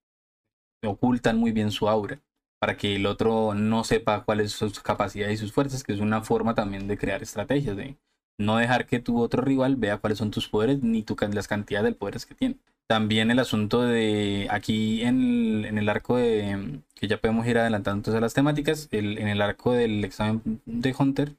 [0.87, 2.19] ocultan muy bien su aura.
[2.59, 5.99] Para que el otro no sepa cuáles son sus capacidades y sus fuerzas, que es
[5.99, 7.97] una forma también de crear estrategias, de
[8.37, 11.91] no dejar que tu otro rival vea cuáles son tus poderes ni tu, las cantidades
[11.91, 12.55] de poderes que tiene.
[12.87, 17.57] También el asunto de aquí en el, en el arco de que ya podemos ir
[17.57, 21.35] adelantando a las temáticas, en el arco del examen de Hunter,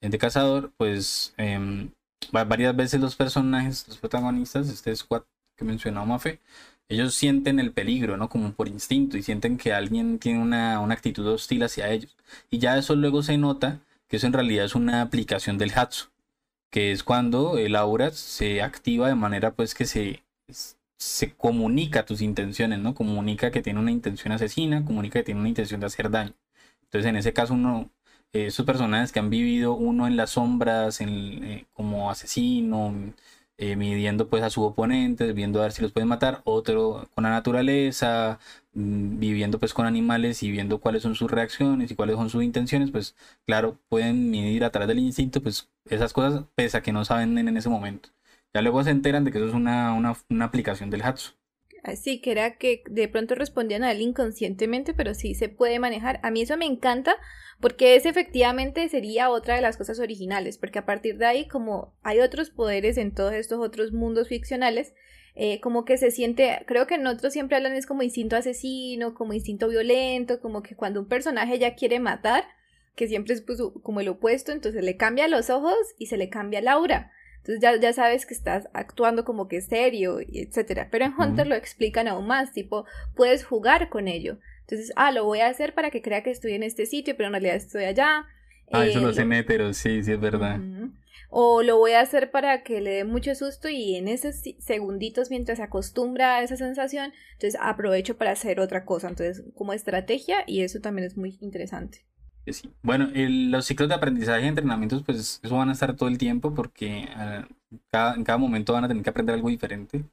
[0.00, 1.34] eh, de cazador, pues
[2.34, 5.22] va- varias veces los personajes, los protagonistas, este squad
[5.56, 6.40] que mencionó Mafe,
[6.88, 8.28] ellos sienten el peligro, ¿no?
[8.28, 12.16] Como por instinto y sienten que alguien tiene una, una actitud hostil hacia ellos.
[12.50, 16.08] Y ya eso luego se nota que eso en realidad es una aplicación del Hatsu,
[16.70, 20.24] que es cuando el aura se activa de manera pues que se,
[20.98, 22.94] se comunica tus intenciones, ¿no?
[22.94, 26.34] Comunica que tiene una intención asesina, comunica que tiene una intención de hacer daño.
[26.84, 27.90] Entonces en ese caso uno,
[28.32, 32.94] eh, esos personajes que han vivido uno en las sombras, en, eh, como asesino,
[33.58, 37.24] eh, midiendo pues a sus oponentes, viendo a ver si los pueden matar, otro con
[37.24, 38.38] la naturaleza,
[38.74, 42.42] mm, viviendo pues con animales y viendo cuáles son sus reacciones y cuáles son sus
[42.44, 43.14] intenciones, pues
[43.46, 47.36] claro, pueden medir a través del instinto pues esas cosas pese a que no saben
[47.38, 48.10] en ese momento.
[48.54, 51.32] Ya luego se enteran de que eso es una, una, una aplicación del Hatsu.
[51.84, 56.18] Así que era que de pronto respondían a él inconscientemente, pero sí se puede manejar.
[56.22, 57.14] A mí eso me encanta
[57.60, 61.94] porque ese efectivamente sería otra de las cosas originales, porque a partir de ahí, como
[62.02, 64.94] hay otros poderes en todos estos otros mundos ficcionales,
[65.34, 69.14] eh, como que se siente, creo que en otros siempre hablan es como instinto asesino,
[69.14, 72.44] como instinto violento, como que cuando un personaje ya quiere matar,
[72.96, 76.30] que siempre es pues, como el opuesto, entonces le cambia los ojos y se le
[76.30, 77.12] cambia la aura.
[77.44, 80.88] Entonces ya, ya sabes que estás actuando como que serio, etcétera.
[80.90, 84.38] Pero en Hunter lo explican aún más, tipo, puedes jugar con ello.
[84.62, 87.26] Entonces, ah, lo voy a hacer para que crea que estoy en este sitio, pero
[87.26, 88.24] en realidad estoy allá.
[88.72, 90.58] Ah, eso lo hacen heteros, sí, sí, es verdad.
[91.28, 95.28] O lo voy a hacer para que le dé mucho susto y en esos segunditos
[95.28, 99.08] mientras se acostumbra a esa sensación, entonces aprovecho para hacer otra cosa.
[99.08, 102.06] Entonces, como estrategia, y eso también es muy interesante.
[102.82, 106.54] Bueno, los ciclos de aprendizaje y entrenamientos, pues eso van a estar todo el tiempo
[106.54, 107.46] porque ah,
[108.16, 110.04] en cada momento van a tener que aprender algo diferente.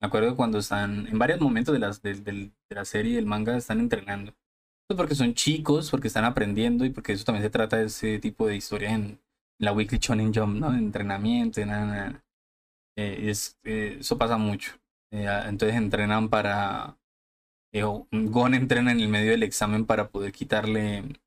[0.00, 3.80] Me acuerdo cuando están, en varios momentos de, las, de, la serie, del manga, están
[3.80, 4.34] entrenando.
[4.86, 8.18] Pues porque son chicos, porque están aprendiendo y porque eso también se trata de ese
[8.18, 9.20] tipo de historia en,
[9.58, 10.70] la Weekly Shonen Jump, ¿no?
[10.70, 12.22] De entrenamiento, nada,
[12.96, 14.72] eh, es, eh, eso pasa mucho.
[15.12, 16.98] Eh, entonces entrenan para...
[18.10, 21.18] Gon entrena en el medio del examen para poder quitarle en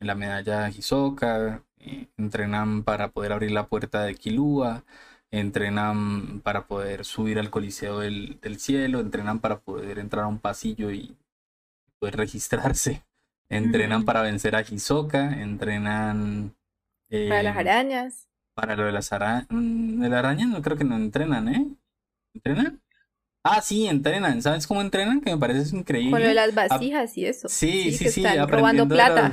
[0.00, 4.84] la medalla Hisoka, eh, entrenan para poder abrir la puerta de Kilua,
[5.30, 10.90] entrenan para poder subir al Coliseo del, cielo, entrenan para poder entrar a un pasillo
[10.90, 11.16] y
[11.98, 13.04] poder registrarse,
[13.48, 16.54] entrenan para vencer a Hisoka, entrenan...
[17.10, 18.28] para las eh, arañas.
[18.54, 19.46] Para lo de las arañas.
[19.50, 21.66] Mm, de las arañas no creo que no entrenan, ¿eh?
[22.34, 22.80] ¿Entrenan?
[23.42, 24.42] Ah, sí, entrenan.
[24.42, 25.20] ¿Sabes cómo entrenan?
[25.20, 26.10] Que me parece increíble.
[26.10, 27.48] Con lo de las vasijas y eso.
[27.48, 28.24] Sí, sí, sí.
[28.24, 29.32] Están robando plata.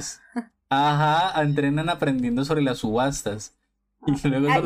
[0.69, 3.57] Ajá, entrenan aprendiendo sobre las subastas.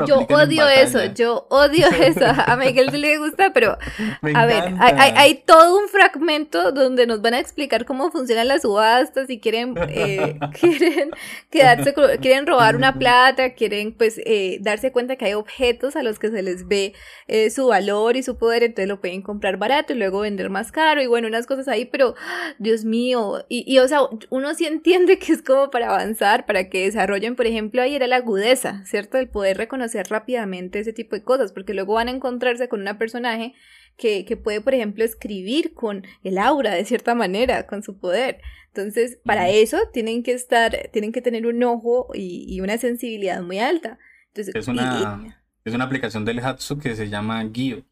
[0.08, 2.26] Yo odio eso, yo odio eso.
[2.26, 3.78] A Miguel le gusta, pero
[4.36, 9.30] a ver, hay, todo un fragmento donde nos van a explicar cómo funcionan las subastas
[9.30, 11.12] y quieren, eh, quieren
[11.50, 16.20] quedarse, quieren robar una plata, quieren pues eh, darse cuenta que hay objetos a los
[16.20, 16.94] que se les ve
[17.28, 20.72] eh, su valor y su poder, entonces lo pueden comprar barato y luego vender más
[20.72, 22.16] caro y bueno, unas cosas ahí, pero
[22.60, 26.70] Dios mío, y, y o sea, uno sí entiende que es como para avanzar, para
[26.70, 29.21] que desarrollen, por ejemplo, ahí era la agudeza, ¿cierto?
[29.22, 32.98] El poder reconocer rápidamente ese tipo de cosas, porque luego van a encontrarse con una
[32.98, 33.54] personaje
[33.98, 38.42] que, que puede, por ejemplo, escribir con el aura de cierta manera, con su poder.
[38.74, 43.60] Entonces, para eso tienen que estar, tienen que tener un ojo y, una sensibilidad muy
[43.60, 44.00] alta.
[44.28, 47.84] Entonces, es una, es una aplicación del Hatsu que se llama Gio.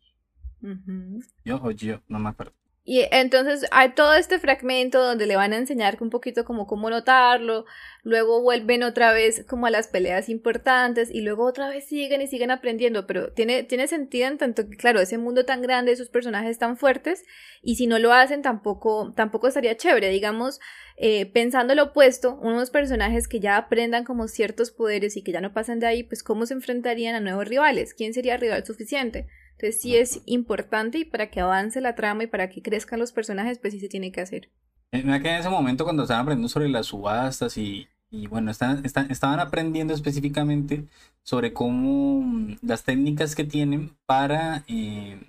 [1.43, 2.53] Yo o Gio, no me acuerdo.
[2.89, 6.89] Y entonces hay todo este fragmento donde le van a enseñar un poquito como cómo
[6.89, 7.65] notarlo,
[8.01, 12.25] luego vuelven otra vez como a las peleas importantes y luego otra vez siguen y
[12.25, 16.09] siguen aprendiendo, pero tiene, tiene sentido en tanto que, claro, ese mundo tan grande, esos
[16.09, 17.25] personajes tan fuertes,
[17.61, 20.59] y si no lo hacen tampoco, tampoco estaría chévere, digamos,
[20.97, 25.41] eh, pensando lo opuesto, unos personajes que ya aprendan como ciertos poderes y que ya
[25.41, 29.27] no pasan de ahí, pues cómo se enfrentarían a nuevos rivales, quién sería rival suficiente.
[29.59, 33.11] Entonces sí es importante y para que avance la trama y para que crezcan los
[33.11, 34.49] personajes, pues sí se tiene que hacer.
[34.93, 37.89] En ese momento cuando estaban aprendiendo sobre las subastas y,
[38.29, 40.85] bueno, están, estaban aprendiendo específicamente
[41.23, 45.19] sobre cómo mm, las técnicas que tienen para, eh,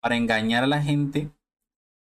[0.00, 1.30] para engañar a la gente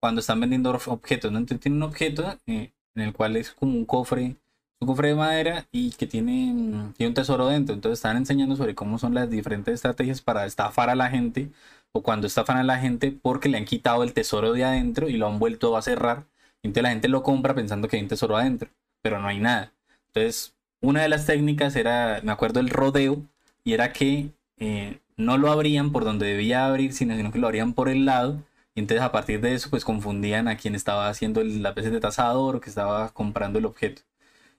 [0.00, 1.30] cuando están vendiendo objetos.
[1.30, 1.38] ¿no?
[1.38, 4.34] Entonces tienen un objeto eh, en el cual es como un cofre
[4.82, 7.74] un cofre de madera y que tiene, tiene un tesoro dentro.
[7.74, 11.50] Entonces están enseñando sobre cómo son las diferentes estrategias para estafar a la gente
[11.92, 15.14] o cuando estafan a la gente porque le han quitado el tesoro de adentro y
[15.14, 16.24] lo han vuelto a cerrar.
[16.62, 18.70] Entonces la gente lo compra pensando que hay un tesoro adentro,
[19.02, 19.72] pero no hay nada.
[20.08, 23.22] Entonces, una de las técnicas era, me acuerdo, el rodeo
[23.64, 27.46] y era que eh, no lo abrían por donde debía abrir, sino, sino que lo
[27.46, 28.42] abrían por el lado.
[28.74, 32.00] Y entonces a partir de eso, pues confundían a quien estaba haciendo las veces de
[32.00, 34.02] tasador o que estaba comprando el objeto.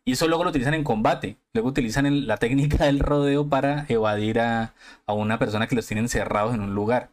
[0.05, 1.37] Y eso luego lo utilizan en combate.
[1.53, 4.73] Luego utilizan la técnica del rodeo para evadir a,
[5.07, 7.11] una persona que los tiene encerrados en un lugar.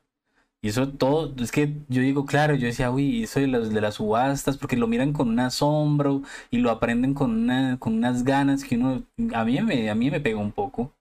[0.63, 3.81] Y eso todo, es que yo digo, claro, yo decía, uy, eso de las, de
[3.81, 7.49] las subastas, porque lo miran con un asombro y lo aprenden con,
[7.79, 9.03] con unas ganas que uno,
[9.35, 10.93] a mí me, a mí me pega un poco.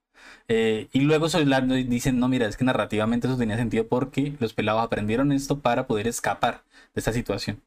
[0.48, 4.84] Eh, y luego dicen, no, mira, es que narrativamente eso tenía sentido porque los pelados
[4.84, 6.64] aprendieron esto para poder escapar
[6.94, 7.62] de esta situación.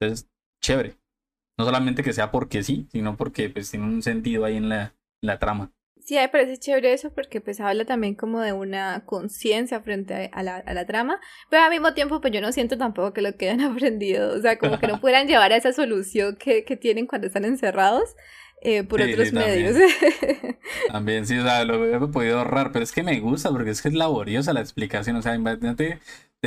[0.00, 0.28] Entonces,
[0.60, 0.96] chévere.
[1.60, 4.94] No solamente que sea porque sí, sino porque pues tiene un sentido ahí en la,
[5.20, 5.72] la trama.
[6.02, 10.42] Sí, me parece chévere eso porque pues habla también como de una conciencia frente a
[10.42, 11.20] la, a la, trama,
[11.50, 14.40] pero al mismo tiempo pues yo no siento tampoco que lo que hayan aprendido, o
[14.40, 18.16] sea, como que no puedan llevar a esa solución que, que tienen cuando están encerrados
[18.62, 19.76] eh, por otros medios.
[20.90, 21.26] También.
[21.26, 23.88] sí, o sea, lo he podido ahorrar, pero es que me gusta porque es que
[23.88, 25.98] es laboriosa la explicación, o sea, imagínate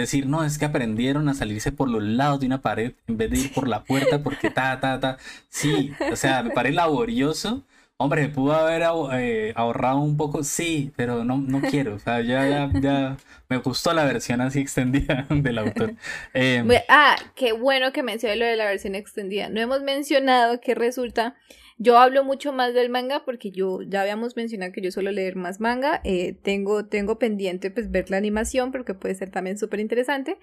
[0.01, 3.29] decir, no, es que aprendieron a salirse por los lados de una pared en vez
[3.29, 5.17] de ir por la puerta porque ta, ta, ta.
[5.49, 7.63] Sí, o sea, me parece laborioso
[7.97, 8.83] Hombre, pudo haber
[9.13, 11.95] eh, ahorrado un poco, sí, pero no, no quiero.
[11.95, 13.17] O sea, ya, ya,
[13.47, 15.93] me gustó la versión así extendida del autor.
[16.33, 19.47] Em, ah, qué bueno que mencioné lo de la versión extendida.
[19.49, 21.35] No hemos mencionado que resulta.
[21.83, 25.35] Yo hablo mucho más del manga porque yo ya habíamos mencionado que yo suelo leer
[25.35, 25.99] más manga.
[26.05, 30.37] Eh, tengo, tengo pendiente pues ver la animación porque puede ser también súper interesante.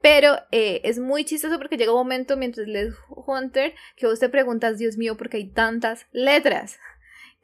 [0.00, 4.28] Pero eh, es muy chistoso porque llega un momento mientras lees Hunter que vos te
[4.28, 6.80] preguntas, Dios mío, ¿por qué hay tantas letras?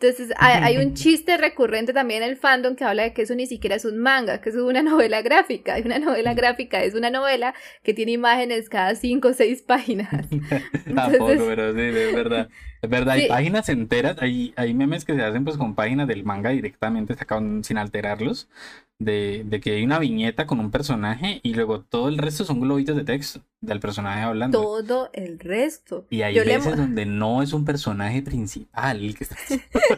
[0.01, 3.47] Entonces hay, un chiste recurrente también en el fandom que habla de que eso ni
[3.47, 5.79] siquiera es un manga, que eso es una novela gráfica.
[5.79, 7.53] Y una novela gráfica es una novela
[7.83, 10.27] que tiene imágenes cada cinco o seis páginas.
[10.95, 12.49] Tampoco, pero sí, es verdad.
[12.81, 16.23] Es verdad, hay páginas enteras, hay, hay memes que se hacen pues con páginas del
[16.23, 18.49] manga directamente, sacados sin alterarlos
[18.99, 22.61] de, de, que hay una viñeta con un personaje y luego todo el resto son
[22.61, 24.61] globitos de texto del personaje hablando.
[24.61, 26.07] Todo el resto.
[26.11, 29.37] Y hay veces donde no es un personaje principal el que está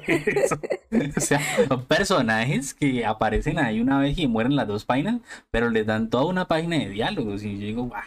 [0.06, 0.60] eso.
[1.16, 5.20] o sea, son personajes que aparecen ahí una vez y mueren las dos páginas,
[5.50, 8.02] pero les dan toda una página de diálogos y yo digo, ¡guau!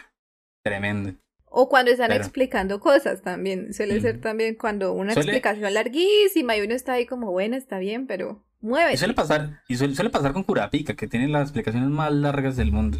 [0.64, 1.14] Tremendo.
[1.56, 3.72] O cuando están explicando cosas también.
[3.74, 8.08] Suele ser también cuando una explicación larguísima y uno está ahí como, bueno, está bien,
[8.08, 12.56] pero Y suele pasar, y suele, pasar con Kurapika, que tiene las explicaciones más largas
[12.56, 12.98] del mundo.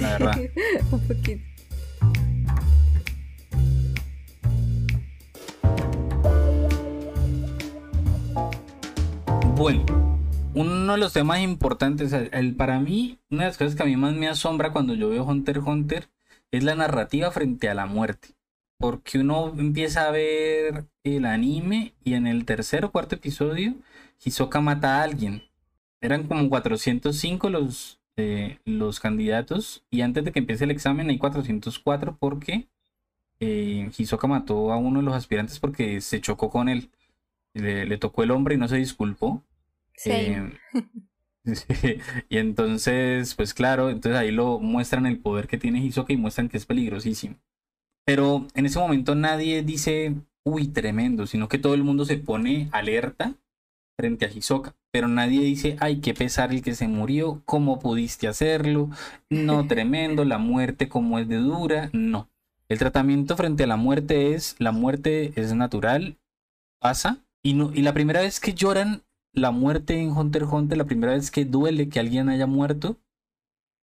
[0.00, 0.36] La verdad.
[0.90, 1.44] Un poquito.
[9.54, 10.18] Bueno,
[10.54, 13.96] uno de los temas importantes, el, para mí, una de las cosas que a mí
[13.96, 16.08] más me asombra cuando yo veo Hunter x Hunter
[16.50, 18.30] es la narrativa frente a la muerte.
[18.76, 23.76] Porque uno empieza a ver el anime y en el tercer o cuarto episodio
[24.24, 25.42] Hisoka mata a alguien.
[26.00, 31.18] Eran como 405 los, eh, los candidatos y antes de que empiece el examen hay
[31.18, 32.68] 404 porque
[33.40, 36.90] eh, Hisoka mató a uno de los aspirantes porque se chocó con él.
[37.54, 39.42] Le, tocó el hombre y no se disculpó.
[39.96, 40.10] Sí.
[40.10, 40.52] Eh,
[42.28, 46.48] y entonces, pues claro, entonces ahí lo muestran el poder que tiene Hisoka y muestran
[46.50, 47.36] que es peligrosísimo.
[48.04, 50.14] Pero en ese momento nadie dice,
[50.44, 53.34] uy, tremendo, sino que todo el mundo se pone alerta
[53.96, 54.74] frente a Hisoka.
[54.92, 58.90] Pero nadie dice, ay, qué pesar el que se murió, cómo pudiste hacerlo,
[59.30, 62.28] no, tremendo, la muerte como es de dura, no.
[62.68, 66.18] El tratamiento frente a la muerte es, la muerte es natural,
[66.80, 69.02] pasa, y, no, y la primera vez que lloran
[69.32, 72.98] la muerte en Hunter x Hunter, la primera vez que duele que alguien haya muerto,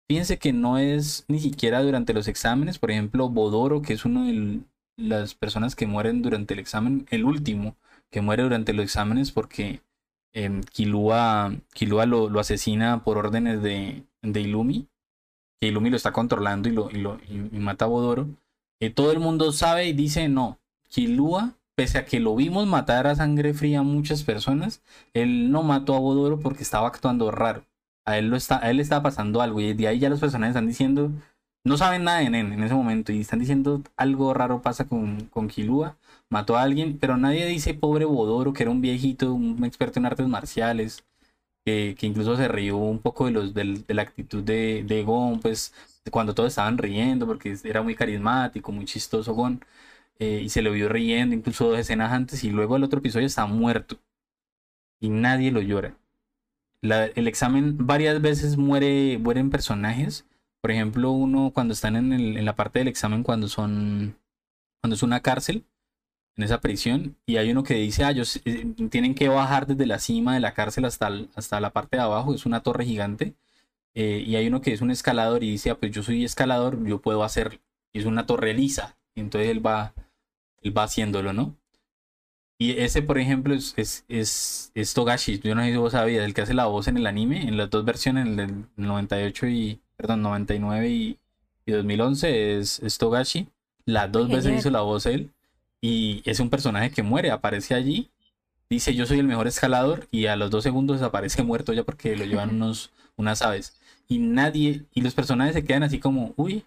[0.09, 4.25] fíjense que no es ni siquiera durante los exámenes, por ejemplo, Bodoro, que es uno
[4.25, 4.61] de
[4.97, 7.77] las personas que mueren durante el examen, el último
[8.11, 9.81] que muere durante los exámenes porque
[10.33, 11.55] eh, Kilua,
[12.05, 14.87] lo, asesina por órdenes de, de Ilumi,
[15.61, 17.19] que Ilumi lo está controlando y, lo, y, lo,
[17.53, 18.27] mata a Bodoro.
[18.79, 23.07] Eh, todo el mundo sabe y dice no, Kilua, pese a que lo vimos matar
[23.07, 24.81] a sangre fría a muchas personas,
[25.13, 27.65] él no mató a Bodoro porque estaba actuando raro.
[28.05, 30.19] A él, lo está, a él le estaba pasando algo y de ahí ya los
[30.19, 31.11] personajes están diciendo,
[31.63, 35.25] no saben nada de Nen en ese momento y están diciendo algo raro pasa con,
[35.27, 35.97] con Kilua
[36.33, 40.07] mató a alguien, pero nadie dice pobre Bodoro, que era un viejito, un experto en
[40.07, 41.05] artes marciales,
[41.65, 45.73] que, incluso se rió un poco de, los, de, la actitud de, de Gon, pues
[46.11, 49.63] cuando todos estaban riendo, porque era muy carismático, muy chistoso Gon,
[50.19, 53.27] eh, y se lo vio riendo, incluso dos escenas antes, y luego el otro episodio
[53.27, 53.99] está muerto,
[54.99, 55.95] y nadie lo llora.
[56.81, 60.25] el examen varias veces muere, mueren personajes,
[60.61, 64.17] por ejemplo, uno cuando están en, en la parte del examen, cuando son,
[64.81, 65.65] cuando es una cárcel,
[66.35, 69.85] en esa prisión y hay uno que dice, ah, ellos eh, tienen que bajar desde
[69.85, 73.35] la cima de la cárcel hasta, hasta la parte de abajo, es una torre gigante,
[73.93, 76.83] eh, y hay uno que es un escalador y dice, ah, pues yo soy escalador,
[76.85, 77.59] yo puedo hacerlo,
[77.93, 79.93] y es una torre lisa, y entonces él va,
[80.61, 81.55] él va haciéndolo, ¿no?
[82.57, 83.73] Y ese, por ejemplo, es,
[84.07, 86.97] es, es, Togashi, yo no sé si vos sabías, el que hace la voz en
[86.97, 91.19] el anime, en las dos versiones, en el 98 y perdón, 99 y,
[91.65, 93.49] y 2011 es, es Togashi.
[93.85, 94.59] Las dos veces Genial.
[94.59, 95.29] hizo la voz él
[95.83, 98.09] y es un personaje que muere, aparece allí,
[98.69, 102.15] dice yo soy el mejor escalador y a los dos segundos aparece muerto ya porque
[102.15, 103.75] lo llevan unos, unas aves.
[104.07, 106.63] Y nadie, y los personajes se quedan así como, uy,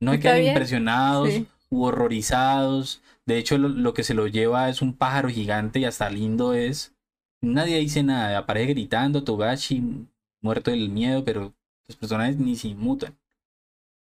[0.00, 0.48] no se quedan bien.
[0.48, 1.46] impresionados Sí.
[1.68, 3.02] u horrorizados.
[3.26, 6.54] De hecho, lo, lo que se lo lleva es un pájaro gigante y hasta lindo
[6.54, 6.94] es.
[7.42, 10.06] Nadie dice nada, aparece gritando, Togashi,
[10.40, 11.52] muerto del miedo, pero
[11.88, 13.18] los personajes ni se inmutan.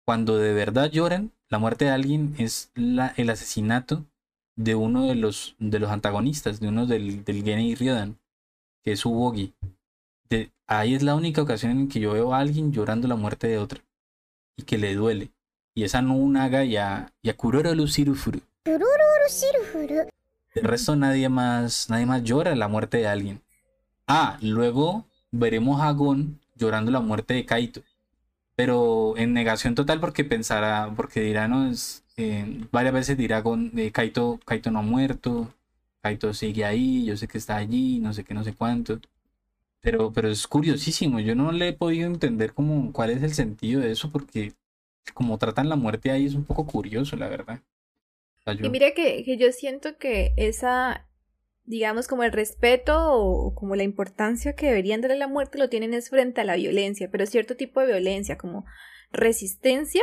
[0.05, 4.05] Cuando de verdad lloran, la muerte de alguien es la, el asesinato
[4.63, 8.19] de uno de los, de los antagonistas, de uno del, del Genei Ryodan,
[8.83, 9.55] que es Ubogi.
[10.29, 13.49] De, ahí es la única ocasión en que yo veo a alguien llorando la muerte
[13.49, 13.81] de otra
[14.57, 15.31] y que le duele.
[15.75, 18.43] Y esa no Unaga y a, y a Kuroro Lucirufuru.
[20.55, 23.41] El resto nadie más, nadie más llora la muerte de alguien.
[24.07, 27.81] Ah, luego veremos a Gon llorando la muerte de Kaito.
[28.57, 33.73] Pero en negación total porque pensará, porque dirá, no, es, eh, varias veces dirá Gon,
[33.77, 34.39] eh, Kaito,
[34.71, 35.53] no ha muerto,
[36.03, 39.01] Kaito sigue ahí, yo sé que está allí, no sé qué, no sé cuánto.
[39.81, 43.81] Pero, pero es curiosísimo, yo no le he podido entender como cuál es el sentido
[43.81, 44.53] de eso porque
[45.15, 47.61] como tratan la muerte ahí es un poco curioso, la verdad.
[48.47, 51.07] Y mira que, que yo siento que esa,
[51.65, 55.69] digamos, como el respeto o como la importancia que deberían darle a la muerte lo
[55.69, 58.65] tienen es frente a la violencia, pero cierto tipo de violencia, como
[59.13, 60.03] resistencia.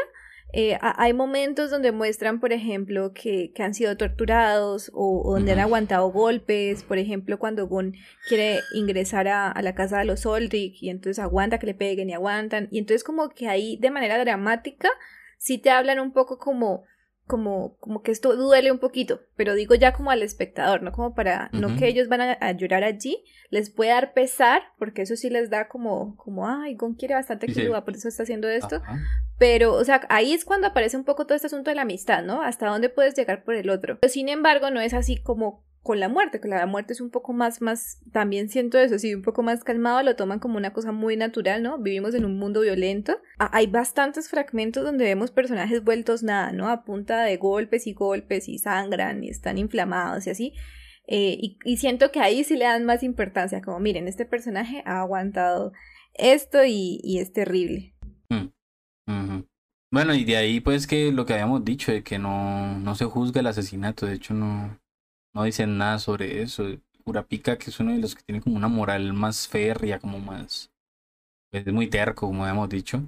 [0.59, 5.51] Eh, hay momentos donde muestran, por ejemplo, que, que han sido torturados o, o donde
[5.51, 7.93] han aguantado golpes, por ejemplo, cuando Gon
[8.27, 12.09] quiere ingresar a, a la casa de los Olric y entonces aguanta que le peguen
[12.09, 14.89] y aguantan, y entonces como que ahí de manera dramática
[15.37, 16.85] sí te hablan un poco como
[17.27, 21.13] como, como que esto duele un poquito, pero digo ya como al espectador, no como
[21.13, 25.15] para, no que ellos van a, a llorar allí, les puede dar pesar, porque eso
[25.17, 27.67] sí les da como, como, ay, Gon quiere bastante que sí.
[27.67, 28.81] Por eso está haciendo esto.
[29.37, 32.23] Pero, o sea, ahí es cuando aparece un poco todo este asunto de la amistad,
[32.23, 32.41] ¿no?
[32.41, 33.99] Hasta dónde puedes llegar por el otro.
[33.99, 37.11] Pero sin embargo, no es así como con la muerte, que la muerte es un
[37.11, 40.73] poco más, más, también siento eso, sí, un poco más calmado, lo toman como una
[40.73, 41.77] cosa muy natural, ¿no?
[41.77, 43.17] Vivimos en un mundo violento.
[43.39, 46.67] Ah, Hay bastantes fragmentos donde vemos personajes vueltos nada, ¿no?
[46.67, 50.53] A punta de golpes y golpes y sangran y están inflamados y así.
[51.07, 54.99] Eh, y, siento que ahí sí le dan más importancia, como miren, este personaje ha
[54.99, 55.71] aguantado
[56.15, 57.93] esto y, y es terrible.
[59.89, 63.05] Bueno, y de ahí pues que lo que habíamos dicho, de que no, no se
[63.05, 64.79] juzga el asesinato, de hecho no,
[65.33, 66.65] no dicen nada sobre eso.
[67.03, 70.69] Kurapika, que es uno de los que tiene como una moral más férrea, como más,
[71.53, 73.01] es muy terco, como habíamos dicho.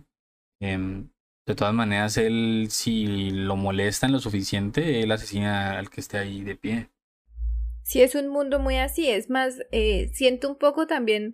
[0.61, 1.09] Em,
[1.45, 6.43] de todas maneras, él, si lo molestan lo suficiente, él asesina al que esté ahí
[6.43, 6.89] de pie.
[7.83, 9.09] Sí, es un mundo muy así.
[9.09, 11.33] Es más, eh, siento un poco también.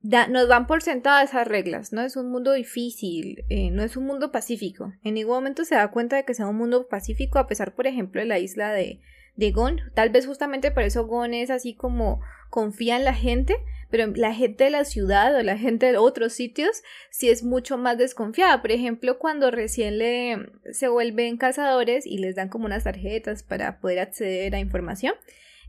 [0.00, 2.02] Da- nos dan por sentado esas reglas, ¿no?
[2.02, 4.92] Es un mundo difícil, eh, no es un mundo pacífico.
[5.02, 7.86] En ningún momento se da cuenta de que sea un mundo pacífico, a pesar, por
[7.86, 9.00] ejemplo, de la isla de,
[9.36, 9.80] de Gon.
[9.94, 12.20] Tal vez justamente por eso Gon es así como
[12.50, 13.56] confía en la gente,
[13.90, 17.78] pero la gente de la ciudad o la gente de otros sitios sí es mucho
[17.78, 18.60] más desconfiada.
[18.60, 23.78] Por ejemplo, cuando recién le se vuelven cazadores y les dan como unas tarjetas para
[23.80, 25.14] poder acceder a información.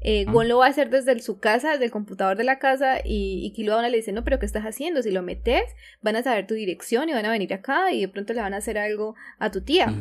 [0.02, 0.32] Eh, Ah.
[0.32, 3.46] Gon lo va a hacer desde su casa, desde el computador de la casa, y,
[3.46, 5.02] y Killua le dice, no, pero ¿qué estás haciendo?
[5.02, 5.64] Si lo metes,
[6.02, 8.54] van a saber tu dirección y van a venir acá y de pronto le van
[8.54, 9.94] a hacer algo a tu tía.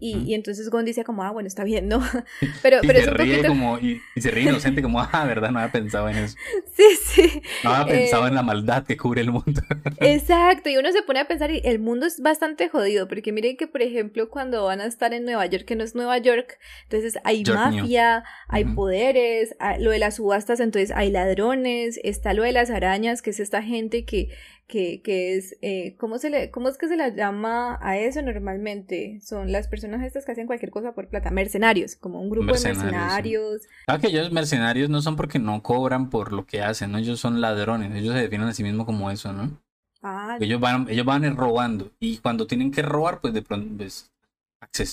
[0.00, 2.00] Y, entonces Gon dice como, ah, bueno, está bien, ¿no?
[2.62, 3.48] Pero, Y pero se es un ríe poquito...
[3.48, 6.36] como, y, y se ríe inocente como, ah, verdad, no había pensado en eso.
[6.72, 7.42] Sí, sí.
[7.64, 9.60] No había pensado Eh, en la maldad que cubre el mundo.
[10.00, 13.56] Exacto, y uno se pone a pensar y el mundo es bastante jodido, porque miren
[13.56, 16.58] que, por ejemplo, cuando van a estar en Nueva York, que no es Nueva York,
[16.84, 17.80] entonces hay York, New.
[17.80, 22.70] mafia, hay poderes, ah, lo de las subastas, entonces hay ladrones, está lo de las
[22.70, 24.28] arañas, que es esta gente que,
[24.68, 28.22] que, que es, eh, ¿cómo, se le, ¿cómo es que se le llama a eso
[28.22, 29.18] normalmente?
[29.22, 32.78] Son las personas estas que hacen cualquier cosa por plata, mercenarios, como un grupo Mercenarios,
[32.78, 32.86] sí.
[32.86, 33.62] de mercenarios.
[33.88, 36.98] Ah, que ellos mercenarios no son porque no cobran por lo que hacen, ¿no?
[36.98, 39.58] Ellos son ladrones, ellos se definen a sí mismos como eso, ¿no?
[40.02, 44.10] Ah, Ellos van, ellos van robando y cuando tienen que robar, pues de pronto, pues,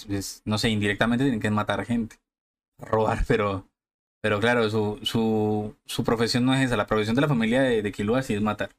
[0.07, 2.15] pues, no sé, indirectamente tienen que matar gente.
[2.79, 3.67] Robar, pero,
[4.21, 7.81] pero claro, su, su, su profesión no es esa, la profesión de la familia de,
[7.81, 8.69] de Killua sí es matar.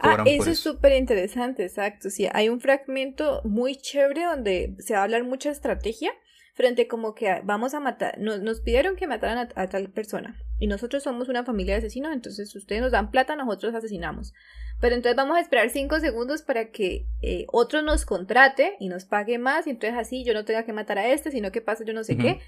[0.00, 2.10] Ah, eso es súper interesante, exacto.
[2.10, 6.12] Sí, hay un fragmento muy chévere donde se va a hablar mucha estrategia
[6.54, 10.36] frente como que vamos a matar, nos, nos pidieron que mataran a, a tal persona
[10.58, 14.34] y nosotros somos una familia de asesinos, entonces ustedes nos dan plata, nosotros asesinamos.
[14.80, 19.04] Pero entonces vamos a esperar cinco segundos para que eh, otro nos contrate y nos
[19.04, 21.84] pague más y entonces así yo no tenga que matar a este, sino que pasa
[21.84, 22.40] yo no sé qué.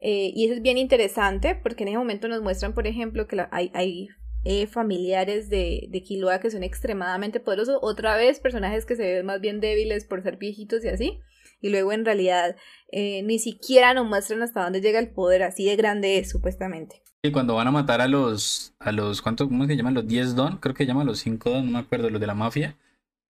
[0.00, 3.36] Eh, y eso es bien interesante porque en ese momento nos muestran, por ejemplo, que
[3.36, 4.08] la- hay, hay
[4.44, 7.78] eh, familiares de, de Killua que son extremadamente poderosos.
[7.82, 11.20] Otra vez, personajes que se ven más bien débiles por ser viejitos y así.
[11.60, 12.56] Y luego en realidad
[12.92, 17.02] eh, ni siquiera nos muestran hasta dónde llega el poder, así de grande es, supuestamente.
[17.22, 19.94] Y cuando van a matar a los, a los, ¿cuánto, cómo se llaman?
[19.94, 22.34] Los 10 Don, creo que llaman los 5 Don, no me acuerdo, los de la
[22.34, 22.76] mafia.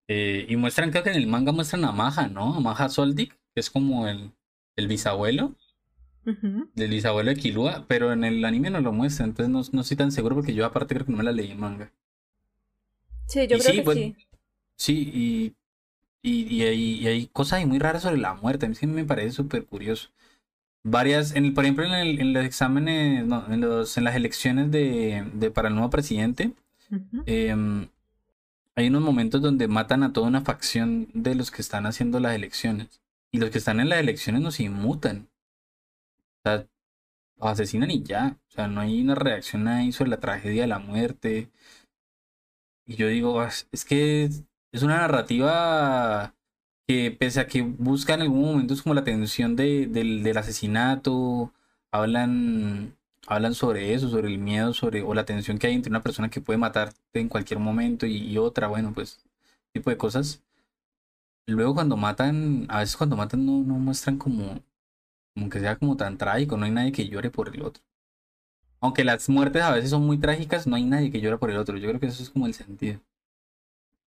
[0.09, 2.55] Eh, y muestran, creo que en el manga muestran a Maja, ¿no?
[2.55, 4.32] A Maja Soldic, que es como el,
[4.77, 5.55] el bisabuelo
[6.74, 9.96] Del bisabuelo de Killua, pero en el anime no lo muestran, entonces no, no estoy
[9.96, 11.92] tan seguro porque yo aparte creo que no me la leí en manga.
[13.26, 14.16] Sí, yo Y creo sí, que sí.
[14.76, 15.55] Sí, y,
[16.22, 18.86] y, y hay, y hay cosas ahí muy raras sobre la muerte, a mí sí
[18.86, 20.10] me parece súper curioso.
[20.84, 24.16] Varias, en el, por ejemplo, en, el- en los exámenes, no, en, los, en las
[24.16, 26.52] elecciones de, de para el nuevo presidente,
[27.26, 27.88] em,
[28.76, 32.34] hay unos momentos donde matan a toda una facción de los que están haciendo las
[32.36, 33.01] elecciones.
[33.32, 35.28] Y los que están en las elecciones no se inmutan.
[36.45, 36.69] Sea,
[37.41, 38.39] asesinan y ya.
[38.49, 41.51] O sea, no hay una reacción ahí sobre la tragedia de la muerte.
[42.87, 44.25] Y yo digo, "Ah, es que
[44.73, 46.35] es una narrativa
[46.87, 50.37] que pese a que buscan en algún momento es como la atención de, del, del
[50.37, 51.53] asesinato,
[51.93, 52.97] hablan,
[53.27, 56.29] hablan sobre eso, sobre el miedo, sobre, o la tensión que hay entre una persona
[56.31, 59.21] que puede matarte en cualquier momento y, y otra, bueno, pues,
[59.73, 60.43] tipo de cosas.
[61.47, 64.61] Luego cuando matan, a veces cuando matan no, no muestran como,
[65.35, 67.82] como que sea como tan trágico, no hay nadie que llore por el otro.
[68.81, 71.56] Aunque las muertes a veces son muy trágicas, no hay nadie que llore por el
[71.56, 71.77] otro.
[71.78, 73.01] Yo creo que eso es como el sentido.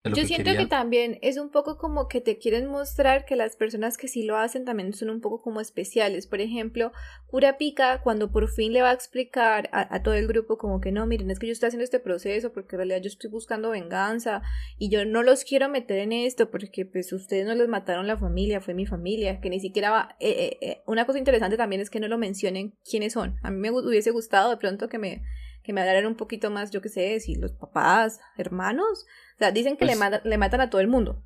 [0.03, 0.61] Yo que siento quería.
[0.61, 4.23] que también es un poco como que te quieren mostrar que las personas que sí
[4.23, 6.26] lo hacen también son un poco como especiales.
[6.26, 6.91] Por ejemplo,
[7.28, 10.91] Kurapika, cuando por fin le va a explicar a, a todo el grupo como que
[10.91, 13.69] no, miren, es que yo estoy haciendo este proceso porque en realidad yo estoy buscando
[13.69, 14.41] venganza
[14.78, 18.18] y yo no los quiero meter en esto porque pues ustedes no les mataron la
[18.18, 20.15] familia, fue mi familia, que ni siquiera va...
[20.19, 23.36] eh, eh, eh, Una cosa interesante también es que no lo mencionen quiénes son.
[23.44, 25.22] A mí me hu- hubiese gustado de pronto que me,
[25.63, 29.05] que me hablaran un poquito más, yo qué sé, si los papás, hermanos.
[29.35, 31.23] O sea, dicen que le, Pues- mata- le matan a todo el mundo.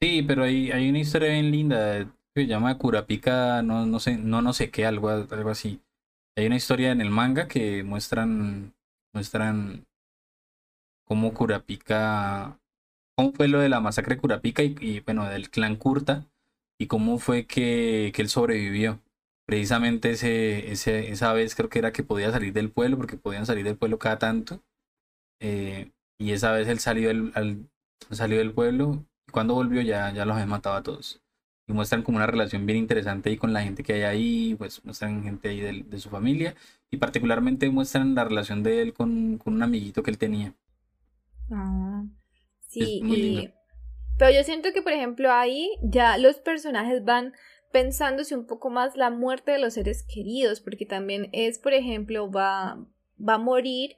[0.00, 4.16] Sí, pero hay, hay una historia bien linda que se llama Kurapika, no, no sé,
[4.16, 5.80] no no sé qué, algo, algo así.
[6.36, 8.74] Hay una historia en el manga que muestran,
[9.12, 9.84] muestran
[11.04, 12.58] cómo Kurapika,
[13.16, 16.26] cómo fue lo de la masacre de Kurapika y, y, bueno, del clan Kurta
[16.78, 19.00] y cómo fue que, que él sobrevivió.
[19.50, 23.46] Precisamente ese, ese, esa vez creo que era que podía salir del pueblo, porque podían
[23.46, 24.62] salir del pueblo cada tanto.
[25.40, 27.68] eh, y esa vez él salió del, al-
[28.10, 31.22] salió del pueblo y cuando volvió ya, ya los había matado a todos.
[31.68, 34.84] Y muestran como una relación bien interesante ahí con la gente que hay ahí, pues
[34.84, 36.54] muestran gente ahí del- de, su familia
[36.90, 40.54] y particularmente muestran la relación de él con, con un amiguito que él tenía.
[41.50, 42.04] Ah,
[42.68, 43.52] sí, y-
[44.18, 47.32] pero yo siento que, por ejemplo, ahí ya los personajes van
[47.72, 52.30] pensándose un poco más la muerte de los seres queridos, porque también es, por ejemplo,
[52.30, 52.84] va,
[53.18, 53.96] va a morir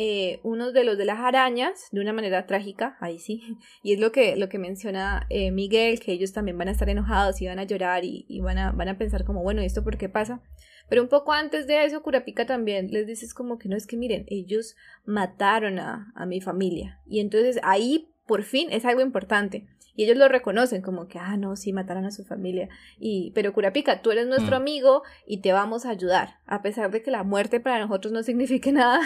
[0.00, 3.42] eh, uno de los de las arañas de una manera trágica, ahí sí,
[3.82, 6.88] y es lo que, lo que menciona eh, Miguel, que ellos también van a estar
[6.88, 9.82] enojados y van a llorar y, van, a, van a pensar como, bueno, ¿y esto
[9.82, 10.40] por qué pasa?
[10.88, 13.96] Pero un poco antes de eso, Kurapika también les dices como que no es que
[13.96, 17.00] miren, ellos mataron a, a mi familia.
[17.06, 19.66] Y entonces ahí por fin es algo importante.
[19.98, 22.68] Y ellos lo reconocen como que, ah, no, sí, mataron a su familia.
[23.00, 24.62] Y, pero Kurapika, tú eres nuestro Mm.
[24.62, 26.36] amigo y te vamos a ayudar.
[26.46, 29.00] A pesar de que la muerte para nosotros no signifique nada,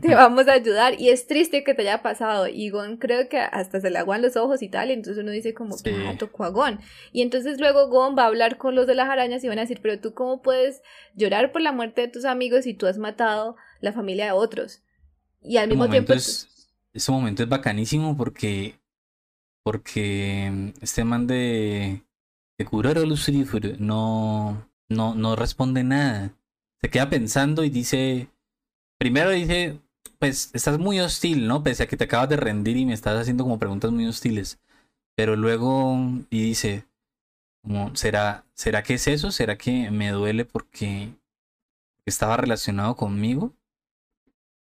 [0.00, 0.94] te vamos a ayudar.
[1.00, 2.46] Y es triste que te haya pasado.
[2.46, 4.90] Y Gon creo que hasta se le aguan los ojos y tal.
[4.90, 5.90] Y entonces uno dice como Sí.
[6.06, 6.78] ah, tocó a Gon.
[7.12, 9.62] Y entonces luego Gon va a hablar con los de las arañas y van a
[9.62, 10.82] decir, pero tú cómo puedes
[11.16, 14.84] llorar por la muerte de tus amigos si tú has matado la familia de otros.
[15.42, 16.12] Y al mismo tiempo...
[16.12, 16.48] es,
[16.92, 18.78] ese momento es bacanísimo porque,
[19.66, 22.04] porque este man de,
[22.56, 26.30] de Kuroro Lusrifuru no, no, no responde nada.
[26.80, 28.28] Se queda pensando y dice,
[28.96, 29.80] primero dice,
[30.20, 31.64] pues estás muy hostil, ¿no?
[31.64, 34.60] Pese a que te acabas de rendir y me estás haciendo como preguntas muy hostiles.
[35.16, 35.96] Pero luego,
[36.30, 36.86] y dice,
[37.60, 39.32] como, ¿será, ¿será que es eso?
[39.32, 41.08] ¿Será que me duele porque
[42.04, 43.52] estaba relacionado conmigo?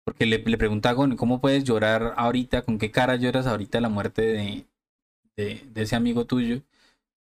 [0.05, 2.61] Porque le, le pregunta a Gon, ¿cómo puedes llorar ahorita?
[2.61, 4.65] ¿Con qué cara lloras ahorita la muerte de,
[5.37, 6.61] de, de ese amigo tuyo?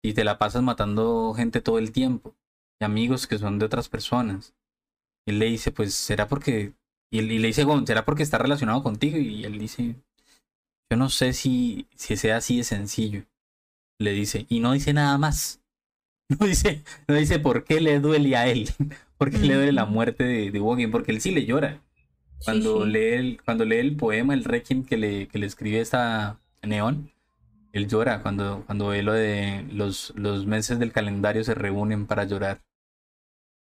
[0.04, 2.36] Y te la pasas matando gente todo el tiempo.
[2.82, 4.56] Y amigos que son de otras personas.
[5.28, 6.74] Y él le dice, pues, ¿será porque...
[7.12, 9.18] Y, él- y le dice, ¿será porque está relacionado contigo?
[9.18, 9.96] Y él dice,
[10.90, 13.24] yo no sé si, si sea así de sencillo.
[14.00, 15.60] Le dice, y no dice nada más.
[16.40, 18.70] No dice, no dice por qué le duele a él.
[19.18, 20.88] ¿Por qué le duele la muerte de, de?
[20.90, 21.82] Porque él sí le llora.
[22.40, 22.92] Sí, Cuando, sí.
[22.92, 27.12] Lee el, cuando lee el poema, el requiem que le, que le escribe esta Neón,
[27.73, 32.26] él llora cuando, cuando ve lo de los, los meses del calendario se reúnen para
[32.26, 32.61] llorar.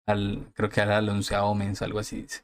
[0.07, 2.41] Al, creo que al onceavo mes, algo así dice.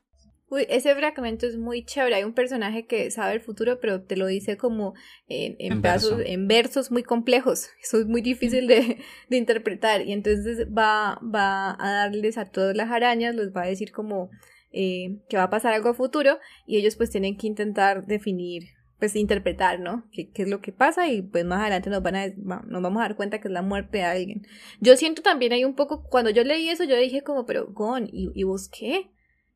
[0.48, 2.16] Uy, ese fragmento es muy chévere.
[2.16, 4.94] Hay un personaje que sabe el futuro, pero te lo dice como
[5.28, 6.20] en, en, En verso.
[6.20, 7.70] en versos muy complejos.
[7.84, 10.02] Eso es muy difícil de, de interpretar.
[10.04, 14.30] Y entonces va, va a darles a todas las arañas, les va a decir como
[14.72, 16.38] eh, que va a pasar algo a futuro.
[16.68, 18.66] Y ellos pues tienen que intentar definir,
[19.00, 20.06] pues interpretar, ¿no?
[20.12, 21.08] ¿Qué, qué es lo que pasa?
[21.10, 23.62] Y pues más adelante nos, van a, nos vamos a dar cuenta que es la
[23.62, 24.48] muerte de alguien.
[24.80, 28.08] Yo siento también hay un poco, cuando yo leí eso, yo dije como, pero Gon,
[28.12, 29.12] ¿y, y vos qué?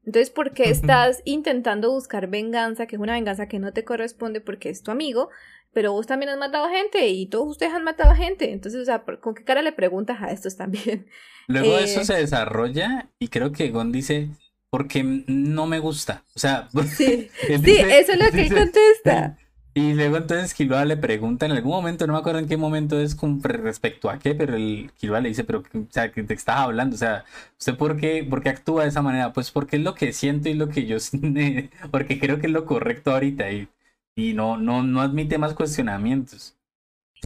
[0.05, 4.41] Entonces, ¿por qué estás intentando buscar venganza, que es una venganza que no te corresponde
[4.41, 5.29] porque es tu amigo,
[5.71, 8.51] pero vos también has matado gente y todos ustedes han matado gente?
[8.51, 11.07] Entonces, o sea, ¿por- ¿con qué cara le preguntas a estos también?
[11.47, 14.29] Luego Eh, eso se desarrolla y creo que Gon dice,
[14.69, 16.23] porque no me gusta.
[16.35, 19.37] O sea, Sí, sí, eso es lo que él contesta.
[19.75, 22.99] Y luego entonces Killua le pregunta en algún momento, no me acuerdo en qué momento
[22.99, 26.33] es con respecto a qué, pero el Killua le dice, pero, o sea, que te
[26.33, 27.23] estás hablando, o sea,
[27.57, 29.31] ¿usted por qué, por qué actúa de esa manera?
[29.31, 30.97] Pues porque es lo que siento y lo que yo,
[31.91, 33.69] porque creo que es lo correcto ahorita y,
[34.15, 36.57] y no, no, no admite más cuestionamientos.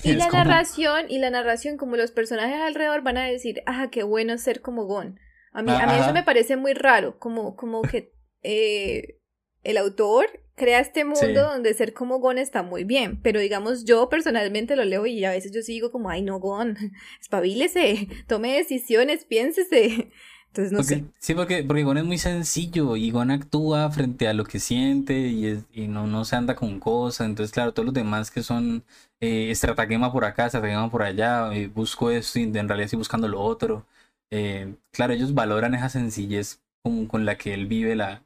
[0.04, 3.88] Y la como- narración, y la narración, como los personajes alrededor van a decir, ah,
[3.92, 5.20] qué bueno ser como Gon.
[5.54, 8.12] A mí, a mí eso me parece muy raro, como, como que
[8.42, 9.20] eh,
[9.64, 10.26] el autor
[10.56, 11.34] crea este mundo Sí.
[11.34, 15.32] donde ser como Gon está muy bien, pero digamos, yo personalmente lo leo y a
[15.32, 16.78] veces yo sigo como, ay no, Gon,
[17.22, 20.12] espabilese, tome decisiones, piénsese.
[20.48, 21.04] Entonces, no Porque- sé.
[21.20, 25.18] sí, porque, porque Gon es muy sencillo y Gon actúa frente a lo que siente
[25.18, 27.26] y, es- y no, no se anda con cosas.
[27.28, 28.84] Entonces, claro, todos los demás que son
[29.20, 33.28] eh, estratagema por acá, estratagema por allá, eh, busco esto y en realidad estoy buscando
[33.28, 33.88] lo otro.
[34.32, 38.26] Eh, claro, ellos valoran esa sencillez con, con la que él vive la,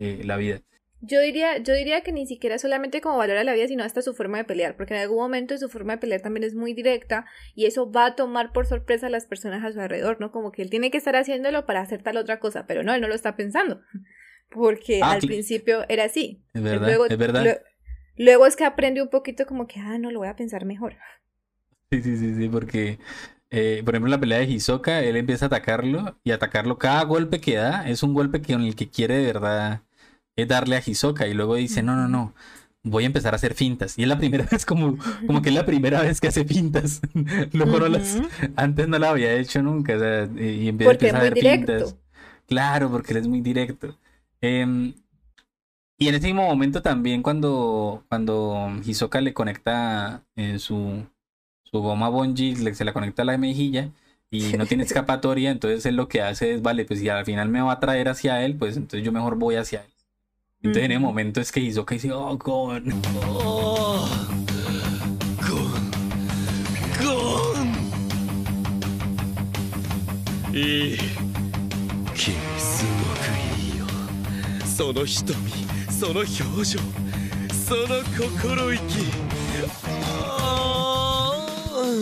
[0.00, 0.62] eh, la vida.
[1.00, 4.14] Yo diría, yo diría que ni siquiera solamente como valora la vida, sino hasta su
[4.14, 7.24] forma de pelear, porque en algún momento su forma de pelear también es muy directa
[7.54, 10.32] y eso va a tomar por sorpresa a las personas a su alrededor, ¿no?
[10.32, 13.00] Como que él tiene que estar haciéndolo para hacer tal otra cosa, pero no, él
[13.00, 13.80] no lo está pensando,
[14.50, 16.42] porque Ah, al principio era así.
[16.52, 17.44] Es verdad, luego, es verdad.
[17.44, 17.62] lue-
[18.16, 20.96] luego es que aprende un poquito como que, ah, no, lo voy a pensar mejor.
[21.90, 22.98] Sí, sí, sí, sí, porque,
[23.50, 26.78] eh, por ejemplo, en la pelea de Hisoka, él empieza a atacarlo y atacarlo.
[26.78, 29.82] Cada golpe que da es un golpe que, con el que quiere de verdad
[30.36, 32.34] eh, darle a Hisoka y luego dice, no, no, no,
[32.82, 33.98] voy a empezar a hacer fintas.
[33.98, 37.00] Y es la primera vez, como, como que es la primera vez que hace fintas.
[37.52, 38.18] Luego no las,
[38.56, 41.34] antes no la había hecho nunca, o sea, y empieza, Porque es empieza a hacer
[41.34, 41.72] directo.
[41.72, 41.96] fintas.
[42.46, 43.96] Claro, porque él es muy directo.
[44.40, 44.94] Em,
[45.98, 51.04] y en ese mismo momento también cuando, cuando Hisoka le conecta eh, su,
[51.67, 53.89] su goma bungee, le- se la conecta a la mejilla
[54.31, 57.49] y no tiene escapatoria, entonces él lo que hace es, vale, pues si al final
[57.49, 59.91] me va a traer hacia él, pues entonces yo mejor voy hacia él.
[60.63, 61.07] Entonces en el Ujú.
[61.07, 62.83] momento es que Hisoka dice, oh, God.
[63.27, 64.07] Oh,
[65.41, 65.91] Gon
[67.03, 67.73] Gon
[70.55, 70.97] いい
[72.15, 73.25] 君すごく
[73.59, 73.85] いいよ
[74.65, 75.35] その瞳
[75.91, 76.33] その表
[76.65, 76.79] 情
[77.65, 79.26] その心意気あー
[81.98, 82.00] あ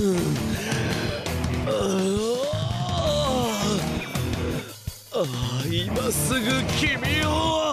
[5.15, 7.66] あ今すぐ君を。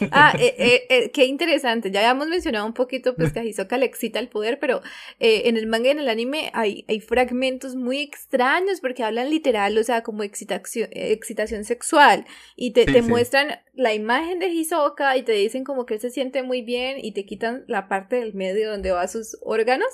[0.12, 1.90] Ah, eh, eh, eh, qué interesante.
[1.90, 4.82] Ya habíamos mencionado un poquito pues que a Hisoka le excita el poder, pero
[5.20, 9.30] eh, en el manga y en el anime hay, hay fragmentos muy extraños porque hablan
[9.30, 13.08] literal, o sea, como excitación, excitación sexual y te, Sí, te sí.
[13.08, 16.98] muestran la imagen de Hisoka y te dicen como que él se siente muy bien
[17.02, 19.88] y te quitan la parte del medio donde va sus órganos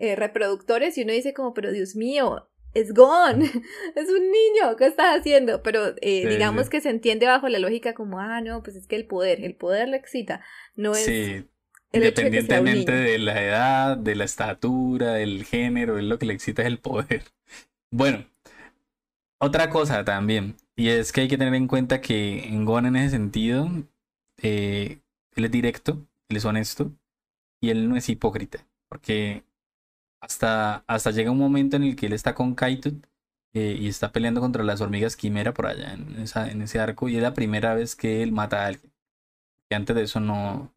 [0.00, 3.42] reproductores y uno dice como, pero Dios mío, es Gon,
[3.96, 5.62] es un niño, ¿qué estás haciendo?
[5.62, 6.70] Pero eh, Sí, digamos sí.
[6.70, 9.54] que se entiende bajo la lógica como, ah, no, pues es que el poder, el
[9.54, 10.42] poder le excita,
[10.76, 11.12] no es Sí,
[11.92, 16.62] de independientemente de la edad, de la estatura, del género, es lo que le excita
[16.62, 17.22] es el poder.
[17.90, 18.26] Bueno,
[19.38, 22.96] otra cosa también, y es que hay que tener en cuenta que en Gon en
[22.96, 23.68] ese sentido,
[24.42, 24.98] eh,
[25.34, 26.92] él es directo, él es honesto,
[27.60, 29.44] y él no es hipócrita, porque
[30.20, 32.90] hasta, hasta llega un momento en el que él está con Kaito
[33.54, 37.08] eh, y está peleando contra las hormigas quimera por allá en, esa, en ese arco,
[37.08, 38.92] y es la primera vez que él mata a alguien,
[39.68, 40.74] que antes de eso no,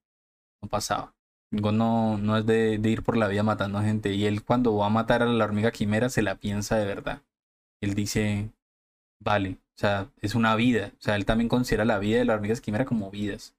[0.61, 1.15] no pasaba.
[1.51, 4.13] Gon no, no es de, de ir por la vida matando gente.
[4.13, 7.23] Y él cuando va a matar a la hormiga quimera se la piensa de verdad.
[7.81, 8.51] Él dice,
[9.19, 10.91] vale, o sea, es una vida.
[10.99, 13.55] O sea, él también considera la vida de las hormigas quimera como vidas.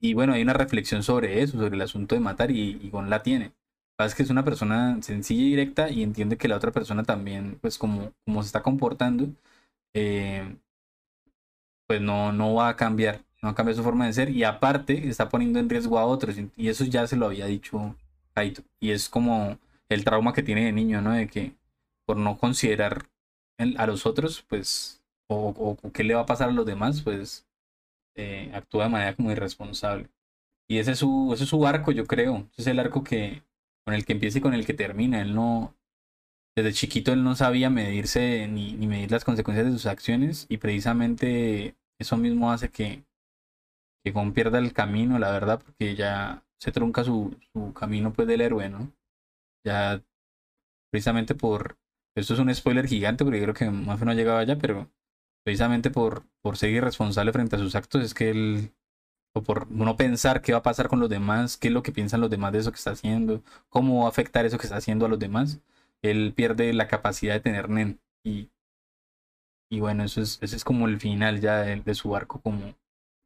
[0.00, 3.10] Y bueno, hay una reflexión sobre eso, sobre el asunto de matar y, y Gon
[3.10, 3.52] la tiene.
[3.98, 7.58] Es que es una persona sencilla y directa y entiende que la otra persona también,
[7.60, 9.28] pues como, como se está comportando,
[9.94, 10.56] eh,
[11.86, 14.44] pues no, no va a cambiar, no va a cambiar su forma de ser y
[14.44, 17.96] aparte está poniendo en riesgo a otros y eso ya se lo había dicho
[18.34, 19.58] Kaito y es como
[19.88, 21.12] el trauma que tiene de niño, ¿no?
[21.12, 21.54] De que
[22.06, 23.06] por no considerar
[23.76, 25.48] a los otros, pues, o,
[25.82, 27.46] o, qué le va a pasar a los demás, pues,
[28.16, 30.08] eh, actúa de manera como irresponsable.
[30.68, 32.46] Y ese es su, ese es su arco, yo creo.
[32.52, 33.42] Ese es el arco que,
[33.88, 35.22] con el que empieza y con el que termina.
[35.22, 35.74] Él no,
[36.54, 41.74] desde chiquito él no sabía medirse ni, medir las consecuencias de sus acciones y precisamente
[41.98, 43.06] eso mismo hace que,
[44.04, 48.28] que Gon pierda el camino, la verdad, porque ya se trunca su, su camino pues
[48.28, 48.92] del héroe, ¿no?
[49.64, 50.04] Ya
[50.92, 51.78] precisamente por,
[52.14, 54.90] esto es un spoiler gigante porque creo que más no llegaba allá, pero
[55.46, 58.74] precisamente por, por ser irresponsable frente a sus actos es que él,
[59.38, 61.92] o por no pensar qué va a pasar con los demás, qué es lo que
[61.92, 64.76] piensan los demás de eso que está haciendo, cómo va a afectar eso que está
[64.76, 65.60] haciendo a los demás,
[66.02, 68.00] él pierde la capacidad de tener nen.
[68.24, 68.50] Y,
[69.70, 72.74] y bueno, eso es, ese es como el final ya de, de su arco como,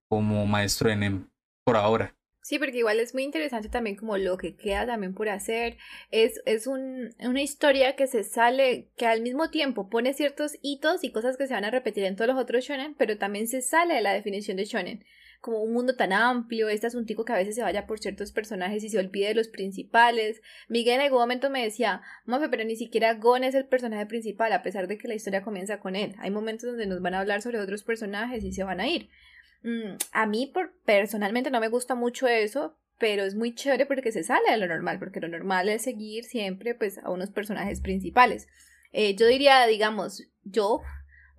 [0.08, 1.28] como maestro de NEM,
[1.64, 2.14] por ahora.
[2.42, 5.78] Sí, porque igual es muy interesante también como lo que queda también por hacer.
[6.10, 11.04] Es, es un, una historia que se sale, que al mismo tiempo pone ciertos hitos
[11.04, 13.62] y cosas que se van a repetir en todos los otros shonen, pero también se
[13.62, 15.04] sale de la definición de shonen.
[15.42, 18.82] Como un mundo tan amplio, este asuntico que a veces se vaya por ciertos personajes
[18.82, 20.40] y se olvide de los principales.
[20.68, 24.54] Miguel en algún momento me decía, Mafe, pero ni siquiera Gon es el personaje principal,
[24.54, 26.14] a pesar de que la historia comienza con él.
[26.20, 29.10] Hay momentos donde nos van a hablar sobre otros personajes y se van a ir.
[29.62, 34.12] Mm, a mí por, personalmente no me gusta mucho eso, pero es muy chévere porque
[34.12, 37.80] se sale de lo normal, porque lo normal es seguir siempre pues a unos personajes
[37.80, 38.46] principales.
[38.92, 40.82] Eh, yo diría, digamos, yo,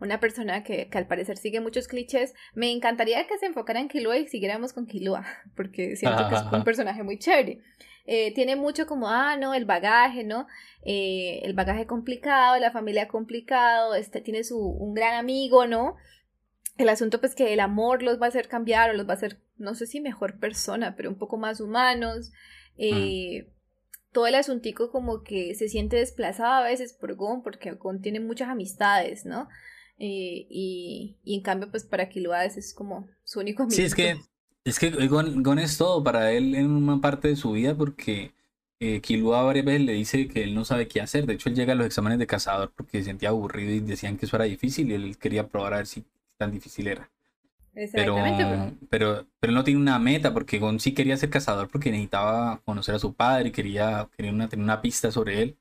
[0.03, 3.87] una persona que, que, al parecer sigue muchos clichés, me encantaría que se enfocara en
[3.87, 5.25] Killua y siguiéramos con Killua,
[5.55, 7.61] porque siento que es un personaje muy chévere.
[8.05, 10.45] Eh, tiene mucho como, ah, no, el bagaje, ¿no?
[10.83, 15.95] Eh, el bagaje complicado, la familia complicado, este, tiene su, un gran amigo, ¿no?
[16.77, 19.15] el asunto pues que el amor los va a hacer cambiar o los va a
[19.15, 22.31] hacer, no sé si mejor persona, pero un poco más humanos.
[22.77, 23.47] Eh,
[24.11, 28.19] todo el asuntico como que se siente desplazado a veces por Gon, porque Gon tiene
[28.19, 29.49] muchas amistades, ¿no?
[29.97, 33.75] Eh, y, y, en cambio, pues para Kiluades es como su único amigo.
[33.75, 34.17] Sí, es que,
[34.65, 38.33] es que Gon, es todo para él en una parte de su vida porque
[38.79, 41.25] eh, Kilua varias veces le dice que él no sabe qué hacer.
[41.25, 44.17] De hecho, él llega a los exámenes de cazador porque se sentía aburrido y decían
[44.17, 46.03] que eso era difícil y él quería probar a ver si
[46.37, 47.09] tan difícil era.
[47.73, 48.15] Pero,
[48.89, 52.93] pero, pero no tiene una meta, porque Gon sí quería ser cazador porque necesitaba conocer
[52.93, 55.57] a su padre y quería, quería una, tener una pista sobre él.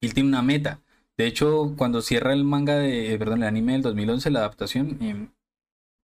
[0.00, 0.80] Y él tiene una meta.
[1.18, 5.30] De hecho, cuando cierra el manga de, perdón, el anime del 2011, la adaptación, em,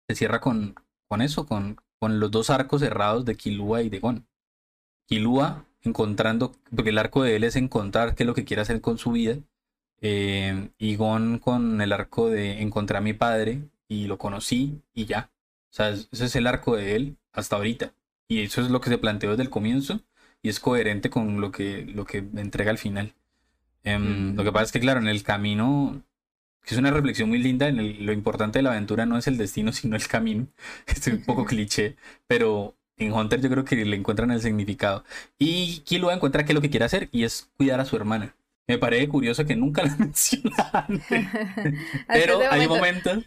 [0.07, 0.75] se cierra con,
[1.07, 4.27] con eso, con, con los dos arcos cerrados de Kilua y de Gon.
[5.07, 8.81] Kilua encontrando, porque el arco de él es encontrar qué es lo que quiere hacer
[8.81, 9.37] con su vida,
[10.01, 15.05] eh, y Gon con el arco de encontré a mi padre y lo conocí y
[15.05, 15.31] ya.
[15.71, 17.93] O sea, ese es el arco de él hasta ahorita.
[18.27, 20.01] Y eso es lo que se planteó desde el comienzo
[20.41, 23.15] y es coherente con lo que, lo que entrega al final.
[23.83, 26.01] Em, lo que pasa es que, claro, en el camino,
[26.65, 29.37] que es una reflexión muy linda, en lo importante de la aventura no es el
[29.37, 30.47] destino, sino el camino.
[30.87, 31.95] es un poco cliché,
[32.27, 35.03] pero en Hunter yo creo que le encuentran el significado.
[35.37, 38.35] Y Killua encuentra que lo que quiere hacer y es cuidar a su hermana.
[38.67, 41.01] Me parece curioso que nunca la mencionan.
[42.07, 43.25] pero hay momentos,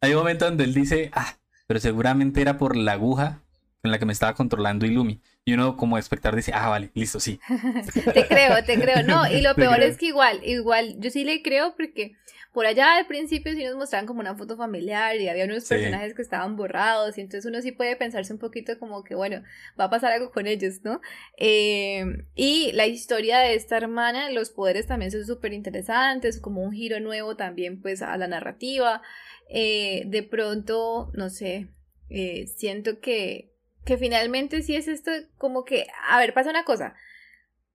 [0.00, 3.42] hay momentos donde él dice, ah, pero seguramente era por la aguja
[3.82, 5.20] con la que me estaba controlando Ilumi.
[5.44, 7.40] Y uno como espectador dice, ah, vale, listo, sí.
[8.14, 9.02] te creo, te creo.
[9.02, 12.16] No, y lo peor es que igual, igual, yo sí le creo porque
[12.52, 16.14] por allá al principio sí nos mostraban como una foto familiar y había unos personajes
[16.14, 19.42] que estaban borrados y entonces uno sí puede pensarse un poquito como que, bueno,
[19.78, 21.00] va a pasar algo con ellos, ¿no?
[21.36, 26.72] Eh, y la historia de esta hermana, los poderes también son súper interesantes, como un
[26.72, 29.02] giro nuevo también pues a la narrativa.
[29.48, 31.68] Eh, de pronto, no sé,
[32.10, 33.54] eh, siento que,
[33.88, 36.94] que finalmente sí es esto como que, a ver, pasa una cosa,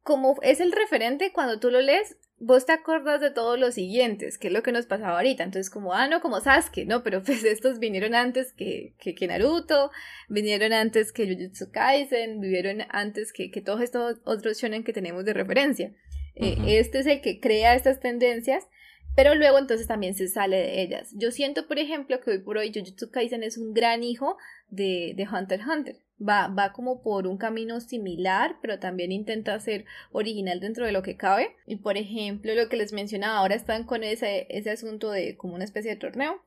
[0.03, 4.37] como es el referente, cuando tú lo lees, vos te acuerdas de todos los siguientes,
[4.37, 5.43] que es lo que nos pasaba ahorita.
[5.43, 9.89] Entonces, como, ah, no, como Sasuke, no, pero pues estos vinieron antes que, que, Naruto,
[10.29, 15.25] vinieron antes que Jujutsu Kaisen, vivieron antes que, que todos estos otros shonen que tenemos
[15.25, 15.95] de referencia.
[16.35, 18.67] Eh, este es el que crea estas tendencias,
[19.15, 21.11] pero luego entonces también se sale de ellas.
[21.15, 24.37] Yo siento, por ejemplo, que hoy por hoy Jujutsu Kaisen es un gran hijo
[24.73, 29.59] de, de Hunter x Hunter va, va como por un camino similar, pero también intenta
[29.59, 31.55] ser original dentro de lo que cabe.
[31.65, 35.55] Y por ejemplo, lo que les mencionaba, ahora están con ese, ese asunto de como
[35.55, 36.41] una especie de torneo.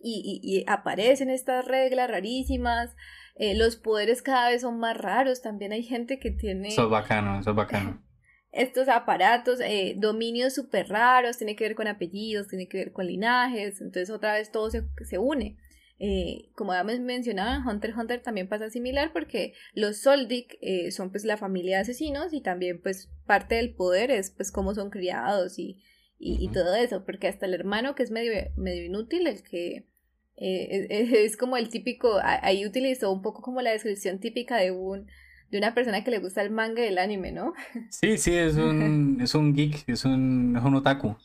[0.00, 2.94] Y, y, aparecen estas reglas rarísimas.
[3.34, 5.42] Eh, los poderes cada vez son más raros.
[5.42, 6.68] También hay gente que tiene.
[6.68, 8.02] Eso es bacano, eso es bacano.
[8.52, 13.06] Estos aparatos, eh, dominios súper raros, tiene que ver con apellidos, tiene que ver con
[13.06, 15.58] linajes, entonces otra vez todo se, se une.
[16.00, 21.10] Eh, como ya mencionaba, Hunter x Hunter también pasa similar porque los Soldic eh, son
[21.10, 24.90] pues la familia de asesinos y también pues parte del poder es pues cómo son
[24.90, 25.82] criados y,
[26.20, 29.88] y, todo eso, porque hasta el hermano que es medio, medio inútil, el que
[30.36, 34.56] eh, es, es como el típico, a- ahí utilizó un poco como la descripción típica
[34.56, 35.06] de un
[35.50, 37.54] de una persona que le gusta el manga y el anime, ¿no?
[37.90, 41.16] Sí, sí, es un, es un geek, es un, es un otaku.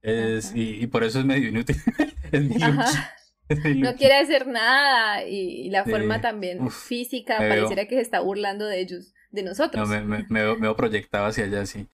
[0.00, 1.76] Es, y, y por eso es medio inútil.
[2.32, 3.14] es Ajá.
[3.76, 8.80] no quiere hacer nada y, la forma también física pareciera que se está burlando de
[8.80, 9.88] ellos, de nosotros.
[9.88, 11.86] No, me, me, me, veo, me veo proyectado hacia allá, sí.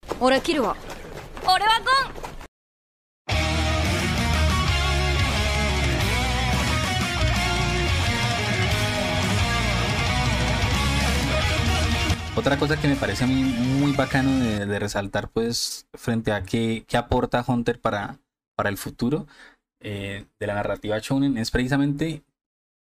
[12.36, 16.96] Otra cosa que me parece muy bacano de, de resaltar, pues, frente a qué, qué
[16.96, 18.18] aporta Hunter para,
[18.56, 19.26] para el futuro,
[19.80, 22.22] eh, de la narrativa shonen, es precisamente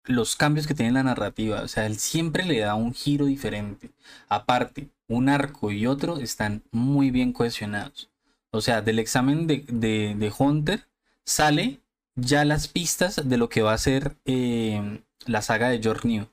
[0.06, 1.62] los cambios que tiene la narrativa.
[1.62, 3.92] O sea, él siempre le da un giro diferente.
[4.30, 8.10] Aparte, un arco y otro están muy bien cohesionados.
[8.52, 10.88] O sea, del examen de, de, Hunter
[11.26, 11.82] sale
[12.16, 16.28] ya las pistas de lo que va a ser eh, la saga de New,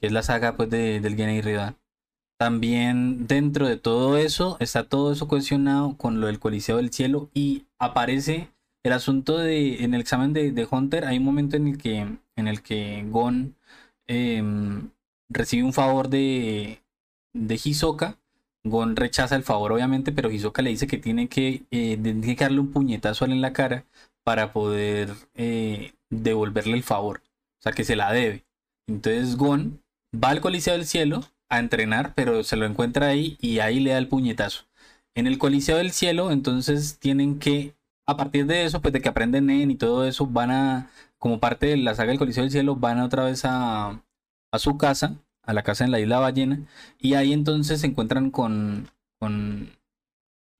[0.00, 1.76] que es la saga pues de, del Gene y Ridan.
[2.38, 7.30] También dentro de todo eso está todo eso cohesionado con lo del Coliseo del Cielo
[7.32, 8.48] y aparece
[8.84, 12.06] el asunto de en el examen de, Hunter hay un momento en el que
[12.36, 13.56] en el que Gon
[14.06, 14.90] em,
[15.28, 16.82] recibe un favor de
[17.34, 18.18] de Hisoka.
[18.64, 22.44] Gon rechaza el favor obviamente, pero Hisoka le dice que tiene que eh, tiene que
[22.44, 23.86] darle un puñetazo a él en la cara
[24.24, 27.22] para poder eh, devolverle el favor,
[27.60, 28.44] o sea que se la debe.
[28.88, 29.82] Entonces Gon
[30.14, 33.90] va al Coliseo del Cielo a entrenar, pero se lo encuentra ahí y ahí le
[33.90, 34.64] da el puñetazo.
[35.14, 37.74] En el Coliseo del Cielo, entonces tienen que,
[38.06, 41.40] a partir de eso, pues de que aprenden Nen y todo eso, van a, como
[41.40, 44.02] parte de la saga del Coliseo del Cielo, van otra vez a,
[44.52, 46.60] a su casa, a la casa en la isla Ballena,
[46.98, 49.70] y ahí entonces se encuentran con, con,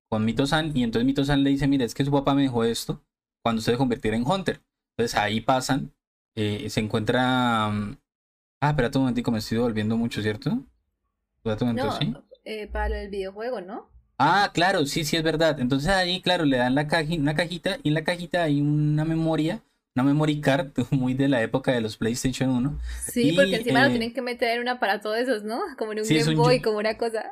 [0.08, 3.02] con Mito-san, y entonces Mito-san le dice, mira, es que su papá me dejó esto
[3.42, 4.62] cuando se convirtiera en Hunter.
[4.96, 5.92] Entonces ahí pasan,
[6.34, 7.66] eh, se encuentra...
[7.66, 10.64] Ah, espérate un momentico, me estoy volviendo mucho, ¿cierto?
[11.44, 12.14] Momento, no, ¿sí?
[12.44, 13.90] eh, para el videojuego, ¿no?
[14.18, 15.58] Ah, claro, sí, sí, es verdad.
[15.60, 19.04] Entonces ahí, claro, le dan la caji- una cajita y en la cajita hay una
[19.04, 19.62] memoria,
[19.96, 22.78] una memory card muy de la época de los PlayStation 1.
[22.96, 25.60] Sí, Y, porque encima eh, lo tienen que meter en un aparato de esos, ¿no?
[25.78, 27.30] Como en un Sí, Game Boy, como una cosa.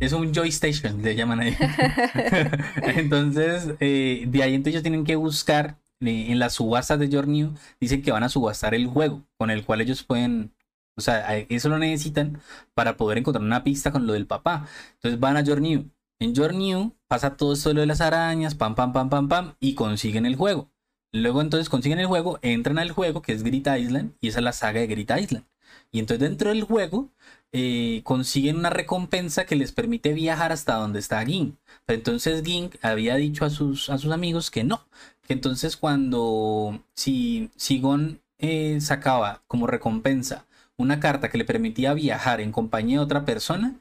[0.00, 1.56] Es un Joystation, le llaman ahí.
[2.82, 7.26] Entonces, eh, de ahí entonces ellos tienen que buscar eh, en las subastas de Your
[7.26, 10.52] New, dicen que van a subastar el juego con el cual ellos pueden,
[10.96, 12.40] o sea, eso lo necesitan
[12.74, 14.68] para poder encontrar una pista con lo del papá.
[14.94, 15.90] Entonces van a Your New.
[16.20, 19.28] En Your New pasa todo esto de lo de las arañas, pam, pam, pam, pam,
[19.28, 20.68] pam, y consiguen el juego.
[21.12, 24.44] Luego entonces consiguen el juego, entran al juego que es Grit Island, y esa es
[24.44, 25.46] la saga de Grit Island.
[25.92, 27.10] Y entonces dentro del juego
[27.52, 31.56] eh, consiguen una recompensa que les permite viajar hasta donde está Ging.
[31.86, 34.82] Pero entonces Ging había dicho a sus, a sus amigos que no.
[35.26, 40.46] Que entonces cuando si, si Gon eh, sacaba como recompensa
[40.76, 43.76] una carta que le permitía viajar en compañía de otra persona,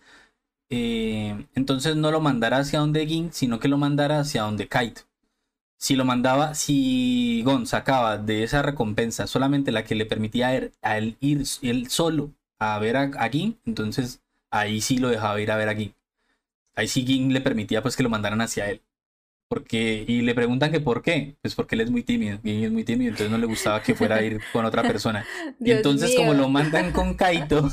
[0.69, 5.01] eh, entonces no lo mandara hacia donde Ging, sino que lo mandara hacia donde Kaito.
[5.77, 10.47] Si lo mandaba, si Gon sacaba de esa recompensa solamente la que le permitía
[10.81, 15.39] a él, ir él solo a ver a, a Ging, entonces ahí sí lo dejaba
[15.41, 15.93] ir a ver a Ging.
[16.75, 18.81] Ahí sí Ging le permitía pues que lo mandaran hacia él.
[19.49, 22.71] Porque, y le preguntan que por qué, pues porque él es muy tímido, Ging es
[22.71, 25.25] muy tímido, entonces no le gustaba que fuera a ir con otra persona.
[25.59, 27.69] Y entonces como lo mandan con Kaito,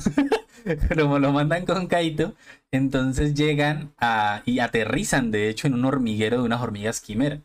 [0.97, 2.35] como lo mandan con Kaito,
[2.71, 7.41] entonces llegan a, y aterrizan de hecho en un hormiguero de unas hormigas quimera.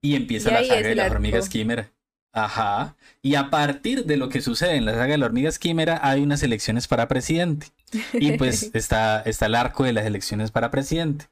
[0.00, 1.90] Y empieza Y la saga de las hormigas quimera.
[2.32, 2.96] Ajá.
[3.22, 6.22] Y a partir de lo que sucede en la saga de las hormigas quimera hay
[6.22, 7.68] unas elecciones para presidente.
[8.12, 11.26] Y pues está, está el arco de las elecciones para presidente.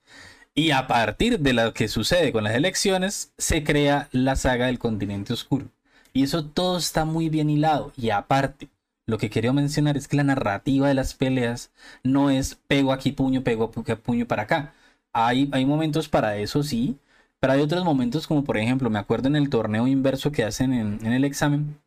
[0.57, 4.79] Y a partir de lo que sucede con las elecciones, se crea la saga del
[4.81, 5.69] continente oscuro.
[6.13, 7.93] Y eso todo está muy bien hilado.
[7.97, 8.69] Y aparte,
[9.07, 11.71] lo que quería mencionar es que la narrativa de las peleas
[12.03, 14.75] no es pego aquí puño, pego pu- puño para acá.
[15.13, 16.99] Hay, hay momentos para eso, sí.
[17.39, 20.73] Pero hay otros momentos como por ejemplo, me acuerdo en el torneo inverso que hacen
[20.73, 21.79] en, en el examen,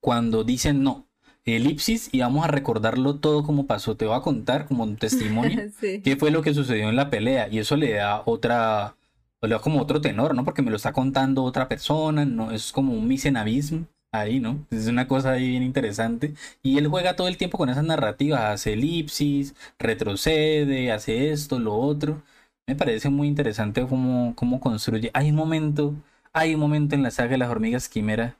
[0.00, 1.06] cuando dicen no,
[1.44, 3.96] elipsis y vamos a recordarlo todo como pasó.
[3.96, 6.00] Te voy a contar como un testimonio sí.
[6.02, 8.96] qué fue lo que sucedió en la pelea y eso le da otra
[9.40, 12.70] le da como otro tenor no porque me lo está contando otra persona no es
[12.72, 16.34] como un misenabismo ahí no es una cosa ahí bien interesante.
[16.62, 21.74] Y él juega todo el tiempo con esas narrativas hace elipsis retrocede hace esto lo
[21.76, 22.22] otro.
[22.68, 25.10] Me parece muy interesante cómo, cómo construye.
[25.14, 25.94] Hay un momento
[26.32, 28.38] hay un momento en la saga de las hormigas quimera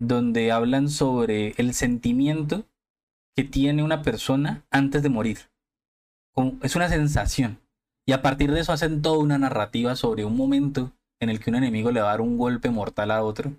[0.00, 2.66] donde hablan sobre el sentimiento
[3.36, 5.38] que tiene una persona antes de morir
[6.62, 7.60] es una sensación.
[8.06, 11.50] Y a partir de eso hacen toda una narrativa sobre un momento en el que
[11.50, 13.52] un enemigo le va a dar un golpe mortal a otro,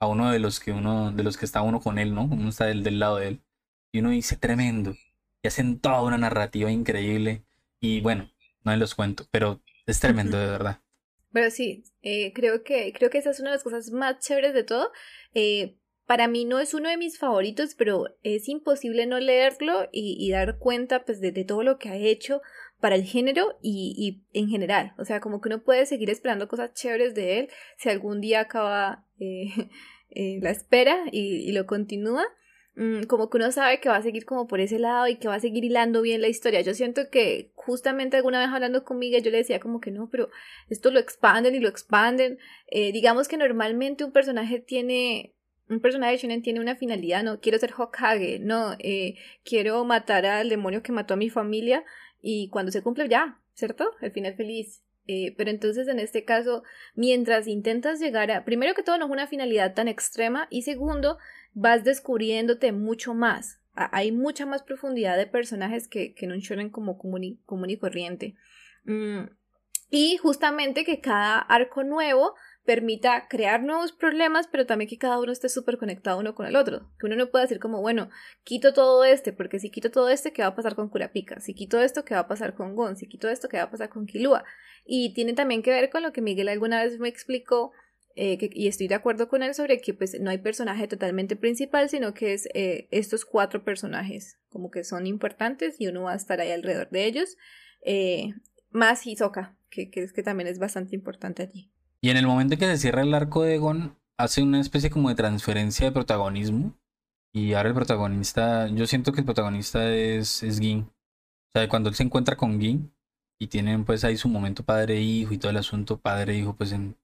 [0.00, 2.24] a uno de los que uno, de los que está uno con él, ¿no?
[2.24, 3.40] Uno está del, del lado de él.
[3.92, 4.94] Y uno dice tremendo.
[5.42, 7.44] Y hacen toda una narrativa increíble.
[7.80, 8.28] Y bueno,
[8.64, 10.80] no les cuento, pero es tremendo de verdad.
[11.32, 14.54] Pero sí, eh, creo que creo que esa es una de las cosas más chéveres
[14.54, 14.90] de todo.
[15.34, 15.76] Eh,
[16.06, 20.30] para mí no es uno de mis favoritos, pero es imposible no leerlo y, y
[20.30, 22.42] dar cuenta pues de, de, todo lo que ha hecho
[22.80, 24.94] para el género y, y, en general.
[24.98, 28.40] O sea, como que uno puede seguir esperando cosas chéveres de él si algún día
[28.40, 29.46] acaba eh,
[30.10, 32.24] eh, la espera y, y lo continúa.
[32.76, 35.28] Mm, como que uno sabe que va a seguir como por ese lado y que
[35.28, 36.60] va a seguir hilando bien la historia.
[36.60, 40.10] Yo siento que justamente alguna vez hablando con Miguel yo le decía como que no,
[40.10, 40.28] pero
[40.68, 42.38] esto lo expanden y lo expanden.
[42.68, 45.32] Eh, digamos que normalmente un personaje tiene
[45.68, 50.26] un personaje de shonen tiene una finalidad, no quiero ser Hokage, no eh, quiero matar
[50.26, 51.82] al demonio que mató a mi familia
[52.20, 53.90] y cuando se cumple ya, ¿cierto?
[54.02, 54.82] El final feliz.
[55.08, 56.62] Eh, pero entonces en este caso,
[56.94, 61.18] mientras intentas llegar a, primero que todo no es una finalidad tan extrema y segundo,
[61.56, 63.60] vas descubriéndote mucho más.
[63.74, 68.36] Hay mucha más profundidad de personajes que, que en un shonen como común y, corriente.
[68.84, 69.24] Mm.
[69.90, 72.34] Y justamente que cada arco nuevo
[72.64, 76.56] permita crear nuevos problemas, pero también que cada uno esté súper conectado uno con el
[76.56, 76.90] otro.
[76.98, 78.10] Que uno no pueda decir como, bueno,
[78.44, 81.40] quito todo este, porque si quito todo este, ¿qué va a pasar con Kurapika?
[81.40, 82.96] Si quito esto, ¿qué va a pasar con Gon?
[82.96, 84.44] Si quito esto, ¿qué va a pasar con Kilua?
[84.84, 87.72] Y tiene también que ver con lo que Miguel alguna vez me explicó,
[88.18, 91.36] eh, que, y estoy de acuerdo con él sobre que pues no hay personaje totalmente
[91.36, 96.12] principal, sino que es eh, estos cuatro personajes, como que son importantes y uno va
[96.12, 97.36] a estar ahí alrededor de ellos,
[97.84, 98.32] eh,
[98.70, 101.70] más Hisoka, que, que es que también es bastante importante allí.
[102.00, 104.88] Y en el momento en que se cierra el arco de Gon, hace una especie
[104.88, 106.78] como de transferencia de protagonismo.
[107.34, 110.80] Y ahora el protagonista, yo siento que el protagonista es, es Gin.
[110.80, 112.94] O sea, cuando él se encuentra con Gin
[113.38, 116.96] y tienen pues ahí su momento padre-hijo y todo el asunto padre-hijo, pues en,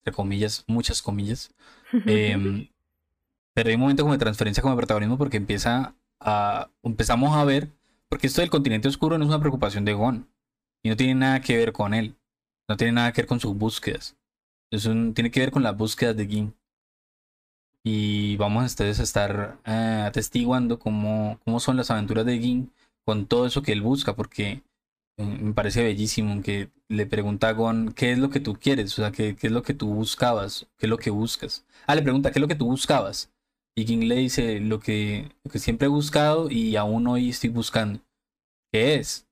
[0.00, 1.52] entre comillas, muchas comillas.
[2.06, 2.68] eh,
[3.54, 7.44] pero hay un momento como de transferencia como de protagonismo porque empieza a, empezamos a
[7.44, 7.70] ver,
[8.08, 10.28] porque esto del continente oscuro no es una preocupación de Gon.
[10.82, 12.16] Y no tiene nada que ver con él.
[12.68, 14.16] No tiene nada que ver con sus búsquedas.
[14.70, 16.54] Es un, tiene que ver con las búsquedas de Gin.
[17.82, 22.72] Y vamos ustedes a estar eh, atestiguando cómo, cómo son las aventuras de Gin
[23.04, 24.62] con todo eso que él busca, porque
[25.24, 29.02] me parece bellísimo que le pregunta a Gon qué es lo que tú quieres, o
[29.02, 31.64] sea, qué, qué es lo que tú buscabas, qué es lo que buscas.
[31.86, 33.30] Ah, le pregunta qué es lo que tú buscabas.
[33.76, 37.50] Y Gin le dice lo que, lo que siempre he buscado y aún hoy estoy
[37.50, 38.00] buscando.
[38.72, 39.26] ¿Qué es?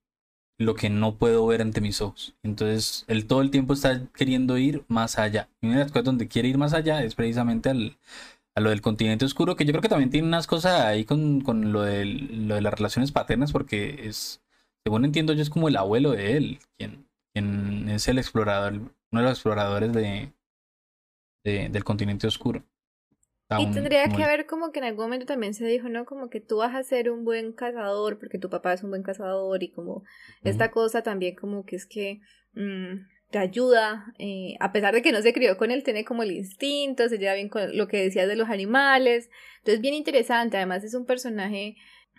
[0.58, 2.34] lo que no puedo ver ante mis ojos.
[2.42, 5.48] Entonces, él todo el tiempo está queriendo ir más allá.
[5.60, 7.96] Y una de las cosas donde quiere ir más allá es precisamente al,
[8.56, 11.40] a lo del continente oscuro, que yo creo que también tiene unas cosas ahí con,
[11.42, 14.42] con lo, del, lo de las relaciones paternas, porque es,
[14.88, 18.90] según entiendo yo, es como el abuelo de él, quien, quien es el explorador, uno
[19.10, 20.32] de los exploradores de,
[21.44, 22.64] de del continente oscuro.
[23.58, 26.06] Y tendría que haber como que en algún momento también se dijo, ¿no?
[26.06, 29.02] Como que tú vas a ser un buen cazador porque tu papá es un buen
[29.02, 30.04] cazador y como
[30.42, 32.20] esta cosa también como que es que
[32.54, 32.96] mmm,
[33.30, 36.32] te ayuda, eh, a pesar de que no se crió con él, tiene como el
[36.32, 39.28] instinto, se lleva bien con lo que decías de los animales.
[39.58, 40.56] Entonces, bien interesante.
[40.56, 41.76] Además, es un personaje,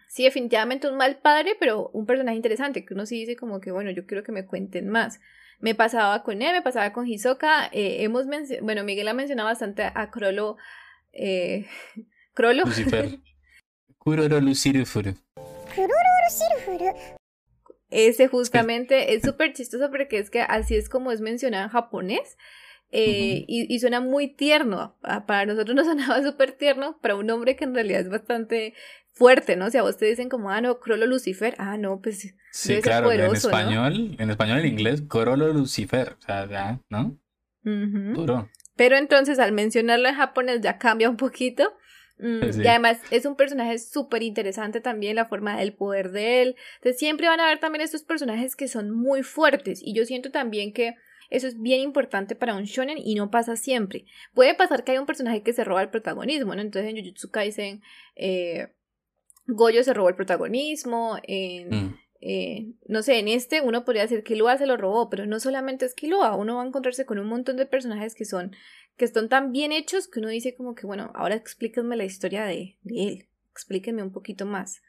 [0.09, 3.71] sí, definitivamente un mal padre, pero un personaje interesante, que uno sí dice como que,
[3.71, 5.21] bueno, yo quiero que me cuenten más.
[5.59, 7.67] Me pasaba con él, me pasaba con Hisoka.
[7.71, 8.25] Eh, hemos
[8.61, 10.57] bueno, Miguel ha mencionado bastante a Crollo
[11.13, 11.65] eh,
[12.33, 12.63] Crollo.
[12.65, 13.19] Lucifer.
[13.97, 15.15] Kuroro Lucirufuru.
[17.89, 22.37] Ese justamente es súper chistoso porque es que así es como es mencionado en japonés.
[22.91, 23.45] Eh, uh -huh.
[23.47, 24.97] y, y, suena muy tierno.
[25.01, 28.73] Para nosotros nos sonaba súper tierno, para un hombre que en realidad es bastante
[29.11, 29.65] fuerte, ¿no?
[29.65, 32.33] O sea, vos te dicen como, ah, no, Crollo Lucifer, ah, no, pues.
[32.51, 34.23] Sí, claro, poderoso, en español, ¿no?
[34.23, 37.17] en español, en inglés, Crollo Lucifer, o sea, ya, ¿no?
[37.65, 38.13] Uh -huh.
[38.13, 38.49] Duro.
[38.75, 41.73] Pero entonces al mencionarlo en japonés ya cambia un poquito.
[42.17, 42.61] Mm, sí.
[42.63, 46.55] Y además es un personaje súper interesante también, la forma del poder de él.
[46.77, 49.81] Entonces siempre van a haber también estos personajes que son muy fuertes.
[49.83, 50.95] Y yo siento también que
[51.29, 54.05] eso es bien importante para un shonen y no pasa siempre.
[54.33, 56.61] Puede pasar que hay un personaje que se roba el protagonismo, ¿no?
[56.61, 57.81] Entonces en Jujutsu Kaisen,
[58.15, 58.69] eh,
[59.49, 61.17] Goyo se robó el protagonismo.
[61.23, 61.95] En, mm.
[62.21, 65.39] Eh, no sé, en este uno podría decir que Killua se lo robó, pero no
[65.39, 68.55] solamente es Killua, uno va a encontrarse con un montón de personajes que son,
[68.97, 72.43] que están tan bien hechos que uno dice como que, bueno, ahora explíquenme la historia
[72.43, 74.81] de, de él, explíquenme un poquito más.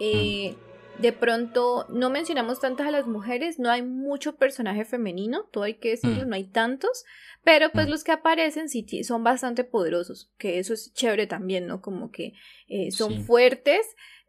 [0.00, 0.56] Eh,
[0.98, 5.74] de pronto no mencionamos tantas a las mujeres, no hay mucho personaje femenino, todo hay
[5.74, 6.28] que decirlo, Mm.
[6.28, 7.04] no hay tantos,
[7.44, 7.90] pero pues Mm.
[7.90, 11.80] los que aparecen sí son bastante poderosos, que eso es chévere también, ¿no?
[11.80, 12.34] Como que
[12.68, 13.22] eh, son Sí.
[13.24, 13.80] fuertes,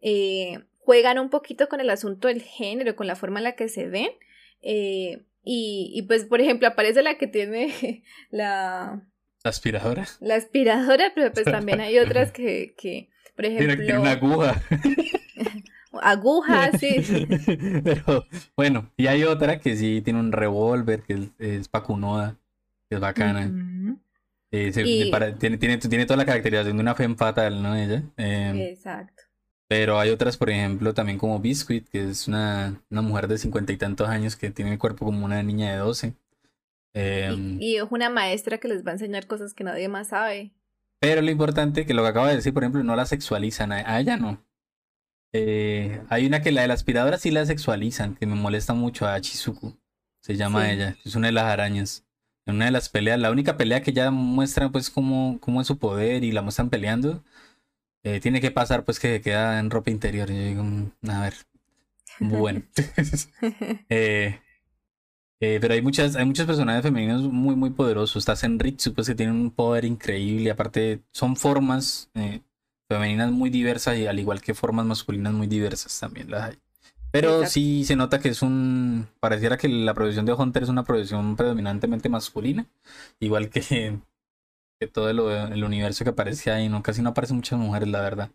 [0.01, 3.67] eh, juegan un poquito con el asunto del género, con la forma en la que
[3.67, 4.11] se ven,
[4.61, 7.65] eh, y, y pues por ejemplo aparece la que tiene
[8.29, 9.01] la,
[9.43, 10.07] La aspiradora.
[10.21, 14.61] la aspiradora, pero pues también hay otras que, que por Tiene, tiene ejemplo, una aguja.
[16.01, 16.95] agujas, sí.
[17.83, 22.37] Pero bueno, y hay otra que sí tiene un revólver, que es, es Pacunoda,
[22.89, 23.51] que es bacana.
[24.51, 27.75] Eh, se- Y- para- tiene, tiene, tiene toda la caracterización de una femme fatal, ¿no?
[27.75, 28.03] Ella.
[28.17, 29.23] Eh, Exacto.
[29.67, 33.71] pero hay otras, por ejemplo, también como Biscuit, que es una, una mujer de cincuenta
[33.71, 36.13] y tantos años que tiene el cuerpo como una niña de 12.
[36.93, 40.09] Eh, Y, y es una maestra que les va a enseñar cosas que nadie más
[40.09, 40.51] sabe.
[40.99, 43.77] Pero lo importante, que lo que acabo de decir, por ejemplo, no la sexualizan, a,
[43.77, 44.43] a ella no.
[45.33, 49.07] Eh, hay una que la de la aspiradora sí la sexualizan, que me molesta mucho
[49.07, 49.77] a Chizuku.
[50.21, 50.71] Se llama Sí.
[50.71, 52.05] ella, es una de las arañas.
[52.45, 55.67] En una de las peleas, la única pelea que ya muestra pues cómo, cómo es
[55.67, 57.23] su poder y la muestran peleando,
[58.03, 60.29] eh, tiene que pasar pues que queda en ropa interior.
[60.31, 61.33] Y yo digo, "Mm, a ver,
[62.19, 62.63] bueno.
[63.89, 64.39] Eh,
[65.39, 68.17] eh, pero hay muchas, hay muchos personajes femeninos muy, muy poderosos.
[68.21, 70.51] Está Senritsu, pues que tiene un poder increíble.
[70.51, 72.41] Aparte, son formas eh,
[72.95, 76.59] femeninas muy diversas y al igual que formas masculinas muy diversas también las hay.
[77.11, 79.07] Pero sí se nota que es un.
[79.19, 82.65] Pareciera que la profesión de Hunter es una profesión predominantemente masculina.
[83.19, 83.99] Igual que,
[84.79, 85.19] que todo el,
[85.51, 86.81] el universo que aparece ahí, ¿no?
[86.81, 88.31] Casi no aparecen muchas mujeres, la verdad.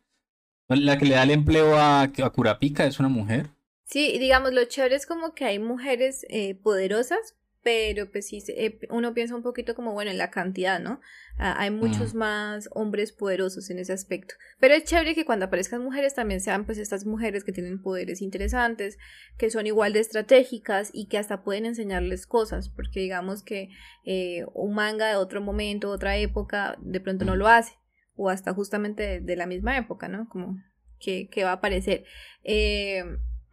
[0.68, 3.48] La que le da el empleo a, a Kurapika es una mujer.
[3.84, 7.36] Sí, digamos, lo chévere es como que hay mujeres eh, poderosas,
[7.66, 11.00] pero pues sí, eh, uno piensa un poquito como, bueno, en la cantidad, ¿no?
[11.36, 12.18] Ah, hay muchos Mm.
[12.18, 14.36] más hombres poderosos en ese aspecto.
[14.60, 18.22] Pero es chévere que cuando aparezcan mujeres también sean pues estas mujeres que tienen poderes
[18.22, 18.98] interesantes,
[19.36, 23.70] que son igual de estratégicas y que hasta pueden enseñarles cosas, porque digamos que
[24.04, 27.72] eh, un manga de otro momento, otra época, de pronto no lo hace,
[28.14, 30.28] o hasta justamente de, de la misma época, ¿no?
[30.28, 30.56] Como
[31.00, 32.04] que, que va a aparecer.
[32.44, 33.02] Eh,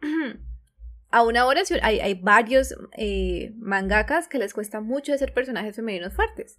[1.14, 6.58] aún ahora hay, hay varios eh, mangakas que les cuesta mucho hacer personajes femeninos fuertes,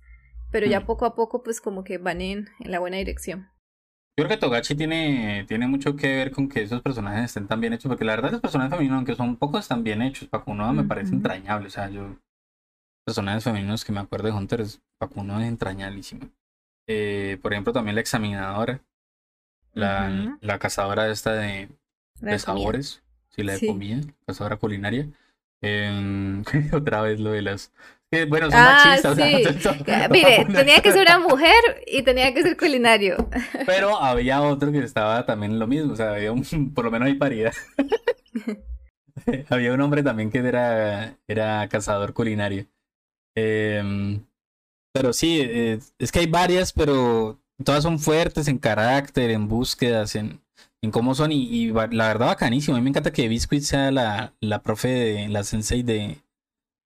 [0.51, 0.85] pero ya Mm.
[0.85, 3.49] poco a poco pues como que van en, en la buena dirección.
[4.17, 7.59] Yo creo que Togachi tiene, tiene mucho que ver con que esos personajes estén tan
[7.59, 10.29] bien hechos, porque la verdad los personajes femeninos, aunque son pocos, están bien hechos.
[10.29, 12.15] Pakunoda me parece entrañable, o sea, yo
[13.05, 16.29] personajes femeninos que me acuerdo de Hunter, es- Pakunoda es entrañabilísimo.
[16.87, 18.79] Eh, por ejemplo, también la examinadora,
[19.73, 21.69] la, la cazadora esta de,
[22.21, 23.03] de sabores,
[23.35, 23.67] sí, la de Sí.
[23.67, 25.07] comida, cazadora culinaria.
[25.61, 26.43] Em,
[26.73, 27.71] otra vez lo de las...
[28.11, 29.83] que, bueno, son Ah, machistas, o sea, sí.
[29.87, 33.29] Ah, Mire, tenía que ser una mujer y tenía que ser culinario.
[33.65, 37.07] Pero había otro que estaba también lo mismo, o sea, había un, por lo menos
[37.07, 37.53] hay paridad.
[39.49, 42.65] había un hombre también que era, era cazador culinario.
[43.35, 44.23] Em,
[44.93, 50.15] pero sí, eh, es que hay varias, pero todas son fuertes en carácter, en búsquedas,
[50.15, 50.41] en,
[50.85, 52.77] en cómo son, y, la verdad bacanísimo.
[52.77, 56.17] A mí me encanta que Biscuit sea la, la profe, de, la sensei de,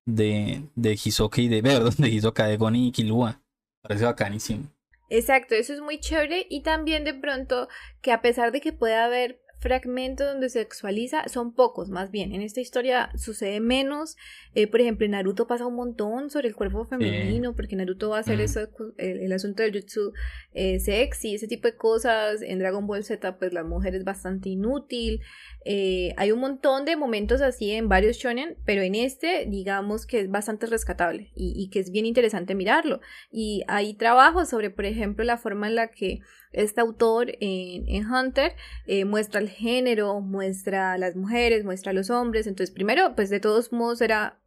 [0.05, 3.41] de, de Hisoka y de, perdón, de Hisoka, de Goni y Killua.
[3.81, 4.63] Parece bacanísimo.
[5.09, 7.67] Exacto, eso es muy chévere y también de pronto
[8.01, 12.33] que a pesar de que pueda haber fragmentos donde se sexualiza, son pocos más bien.
[12.33, 14.15] En esta historia sucede menos.
[14.55, 18.17] Eh, por ejemplo, en Naruto pasa un montón sobre el cuerpo femenino, porque Naruto va
[18.17, 18.41] a hacer Mm.
[18.41, 18.59] eso,
[18.97, 20.13] el, el asunto del jutsu
[20.53, 22.41] eh, sexy, ese tipo de cosas.
[22.41, 25.19] En Dragon Ball Z, pues la mujer es bastante inútil.
[25.65, 30.21] Eh, hay un montón de momentos así en varios shonen, pero en este, digamos que
[30.21, 33.01] es bastante rescatable y, y que es bien interesante mirarlo.
[33.31, 36.19] Y hay trabajos sobre, por ejemplo, la forma en la que
[36.51, 38.55] este autor en, en Hunter
[38.87, 42.47] eh, muestra el género, muestra a las mujeres, muestra a los hombres.
[42.47, 44.39] Entonces, primero, pues de todos modos era,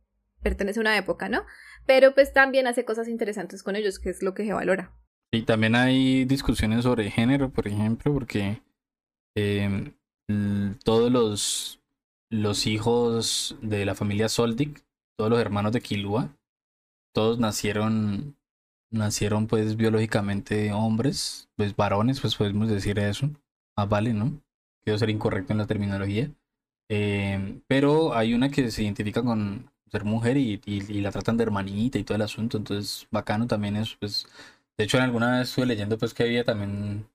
[0.42, 1.44] pertenece a una época, ¿no?
[1.86, 4.92] Pero pues también hace cosas interesantes con ellos, que es lo que se valora.
[5.30, 8.60] Y también hay discusiones sobre género, por ejemplo, porque
[9.34, 9.94] em,
[10.84, 11.80] todos los,
[12.28, 14.84] los hijos de la familia Soldic,
[15.16, 16.36] todos los hermanos de Killua,
[17.14, 18.36] todos nacieron,
[18.92, 23.30] nacieron pues biológicamente hombres, pues varones, pues podemos decir eso.
[23.76, 24.40] Ah, vale, ¿no?
[24.84, 26.30] Quiero ser incorrecto en la terminología.
[26.88, 31.44] Em, pero hay una que se identifica con ser mujer y, y, la tratan de
[31.44, 34.26] hermanita y todo el asunto, entonces bacano también eso, pues
[34.76, 37.08] de hecho, en alguna vez estuve leyendo pues que había también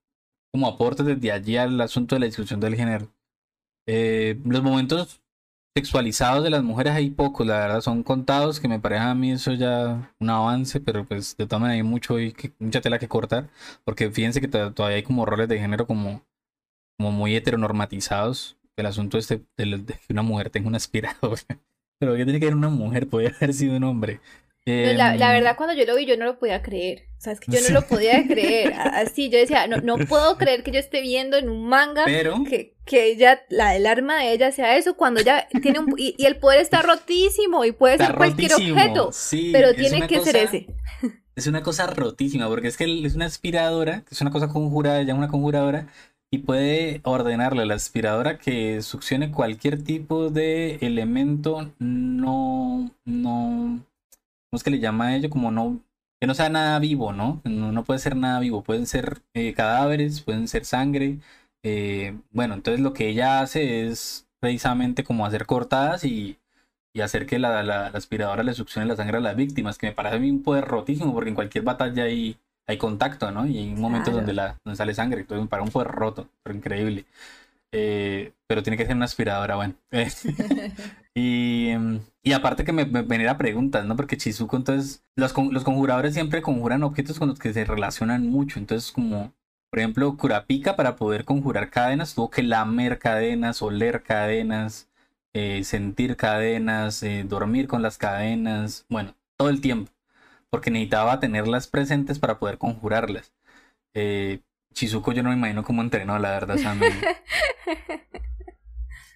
[0.51, 3.11] como aportes desde allí al asunto de la discusión del género.
[3.87, 5.21] Eh, los momentos
[5.77, 9.31] sexualizados de las mujeres hay pocos, la verdad, son contados, que me parece a mí
[9.31, 12.99] eso ya un avance, pero pues de todas maneras hay mucho y que, mucha tela
[12.99, 13.49] que cortar,
[13.85, 16.23] porque fíjense que to- todavía hay como roles de género como,
[16.97, 21.41] como muy heteronormatizados, el asunto este de, de que una mujer tenga una aspiradora.
[21.99, 24.21] Pero que tiene que ver una mujer, podría haber sido un hombre.
[24.67, 27.05] La, la Em, verdad, cuando yo lo vi, yo no lo podía creer.
[27.17, 28.73] O sea, es que yo no lo podía creer.
[28.73, 32.43] Así, yo decía, no, no puedo creer que yo esté viendo en un manga Pero,
[32.43, 35.93] que, que ella, la, el arma de ella sea eso, cuando ella tiene un...
[35.97, 39.73] Y, y el poder está rotísimo y puede está ser cualquier rotísimo, objeto, sí, pero
[39.73, 40.67] tiene que ser ese.
[41.35, 45.13] Es una cosa rotísima, porque es que es una aspiradora, es una cosa conjurada, ya
[45.13, 45.87] una conjuradora,
[46.29, 53.79] y puede ordenarle a la aspiradora que succione cualquier tipo de elemento no, no,
[54.49, 55.29] ¿cómo es que le llama a ello?
[55.29, 55.79] Como no,
[56.19, 57.41] que no sea nada vivo, ¿no?
[57.43, 61.19] No, no puede ser nada vivo, pueden ser eh, cadáveres, pueden ser sangre.
[61.63, 66.39] eh, bueno, entonces lo que ella hace es precisamente como hacer cortadas y,
[66.93, 69.87] y hacer que la, la- la aspiradora le succione la sangre a las víctimas, que
[69.87, 72.37] me parece a mí un poder rotísimo, porque en cualquier batalla hay,
[72.67, 73.45] hay contacto, ¿no?
[73.47, 74.17] Y hay momentos Claro.
[74.19, 77.05] donde, la, donde sale sangre, entonces me parece un poder roto, pero increíble.
[77.71, 79.75] Eh, pero tiene que ser una aspiradora, bueno.
[81.17, 81.71] y,
[82.23, 83.95] y aparte que me, me venía preguntas, ¿no?
[83.95, 88.59] Porque Chizuko, entonces, los, los conjuradores siempre conjuran objetos con los que se relacionan mucho.
[88.59, 89.33] Entonces, como,
[89.71, 94.89] por ejemplo, Kurapika para poder conjurar cadenas, tuvo que lamer cadenas, oler cadenas,
[95.33, 99.91] eh, sentir cadenas, eh, dormir con las cadenas, bueno, todo el tiempo.
[100.49, 103.33] Porque necesitaba tenerlas presentes para poder conjurarlas.
[103.95, 104.41] Eh,
[104.73, 106.55] Chizuko yo no me imagino cómo entrenó, la verdad.
[106.57, 107.07] O sea, me-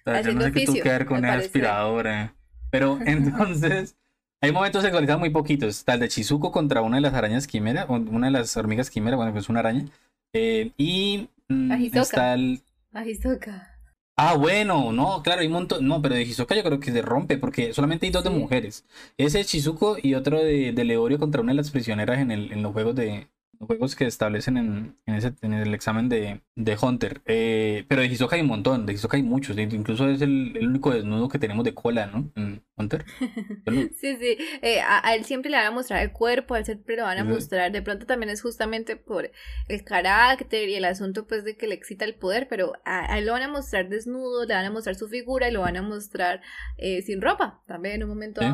[0.06, 1.46] yo no sé qué tuvo oficio, que ver con parecer.
[1.46, 2.34] aspiradora.
[2.70, 3.96] Pero entonces,
[4.40, 5.78] hay momentos sexualizados muy poquitos.
[5.78, 9.16] Está el de Chizuko contra una de las arañas quimera, una de las hormigas quimera,
[9.16, 9.86] bueno, pues una araña.
[10.32, 12.62] Eh, y mm, está el.
[14.16, 15.86] Ah, bueno, no, claro, hay un montón.
[15.86, 18.84] No, pero de Hisoka yo creo que se rompe, porque solamente hay dos de mujeres.
[19.16, 22.52] Ese de Chizuko y otro de, de Leorio contra una de las prisioneras en, el,
[22.52, 23.28] en los juegos de.
[23.66, 27.22] Juegos que establecen en, en, ese, en el examen de, de Hunter.
[27.26, 29.56] Eh, pero de Hisoka hay un montón, de Hisoka hay muchos.
[29.58, 32.30] Incluso es el, el único desnudo que tenemos de cola, ¿no?
[32.36, 33.04] En Hunter.
[33.64, 34.36] Lo- Sí, sí.
[34.62, 37.02] Eh, a, a él siempre le van a mostrar el cuerpo, a él siempre le
[37.02, 37.70] van a mostrar.
[37.72, 39.30] De pronto también es justamente por
[39.68, 42.48] el carácter y el asunto, pues, de que le excita el poder.
[42.48, 45.48] Pero a, a él lo van a mostrar desnudo, le van a mostrar su figura
[45.48, 46.40] y lo van a mostrar
[46.78, 48.46] eh, sin ropa también en un momento ¿sí?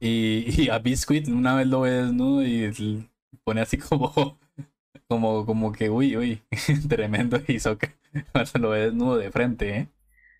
[0.00, 2.72] Y, y a Biscuit una vez lo ve desnudo y
[3.44, 4.38] pone así como,
[5.08, 6.42] como, como que, uy, uy,
[6.88, 7.94] tremendo Hisoka.
[8.32, 9.88] Cuando lo ve desnudo de frente, ¿eh?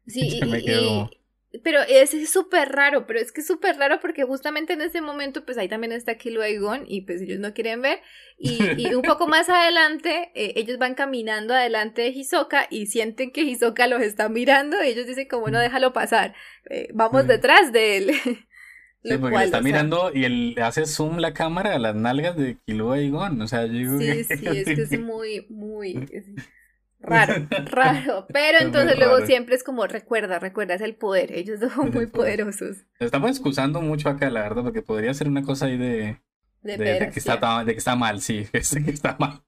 [0.07, 1.21] Sí, me quedo y-
[1.65, 5.45] pero es súper raro, pero es que es súper raro porque justamente en ese momento,
[5.45, 8.01] pues ahí también está Kilo y Gon y pues ellos no quieren ver.
[8.39, 13.33] Y, y un poco más adelante, eh, ellos van caminando adelante de Hisoka y sienten
[13.33, 16.35] que Hisoka los está mirando y ellos dicen como no, déjalo pasar,
[16.71, 17.27] eh, vamos Mm.
[17.27, 18.13] detrás de él.
[19.03, 21.95] Sí, porque cual, le está sea, mirando y él hace zoom la cámara a las
[21.95, 23.41] nalgas de Killua y Gon.
[23.41, 26.07] O sea, yo digo Sí, sí, es que es muy, muy
[27.01, 28.27] raro, raro.
[28.33, 29.27] Pero entonces luego raro.
[29.27, 31.33] siempre es como, recuerda, recuerda, es el poder.
[31.33, 32.79] Ellos son muy poderosos.
[32.99, 36.21] Estamos excusando mucho acá, la verdad, porque podría ser una cosa ahí de,
[36.63, 39.43] De, de, de veras, que está, de que está mal, sí, es que está mal.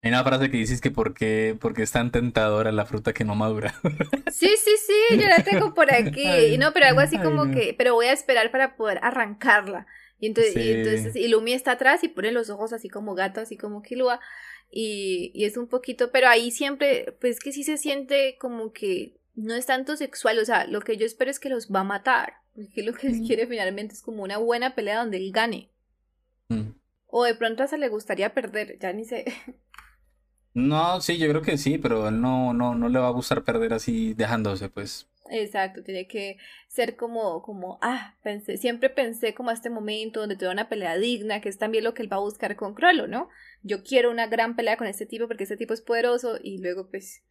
[0.00, 3.24] Hay una frase que dices que por qué, porque es tan tentadora la fruta que
[3.24, 3.74] no madura.
[4.30, 6.24] Sí, sí, sí, yo la tengo por aquí.
[6.26, 7.54] Ay, Y no, pero algo así ay, como no.
[7.54, 9.86] que, pero voy a esperar para poder arrancarla.
[10.20, 13.40] Y entonces, y entonces, y Lumi está atrás y pone los ojos así como gato,
[13.40, 14.20] así como Kilua.
[14.70, 19.16] Y, y es un poquito, pero ahí siempre, pues que sí se siente como que
[19.34, 20.38] no es tanto sexual.
[20.38, 22.34] O sea, lo que yo espero es que los va a matar.
[22.54, 25.70] Porque lo que él quiere finalmente es como una buena pelea donde él gane.
[26.48, 26.70] Mm.
[27.06, 29.24] O de pronto hasta le gustaría perder, ya ni sé.
[30.54, 33.44] No, sí, yo creo que sí, pero él no, no, no le va a gustar
[33.44, 35.08] perder así dejándose, pues.
[35.30, 36.38] Exacto, tiene que
[36.68, 40.96] ser como, como, ah, pensé, siempre pensé como a este momento donde tuve una pelea
[40.96, 43.28] digna, que es también lo que él va a buscar con Crollo, ¿no?
[43.62, 46.88] Yo quiero una gran pelea con este tipo porque este tipo es poderoso y luego
[46.90, 47.22] pues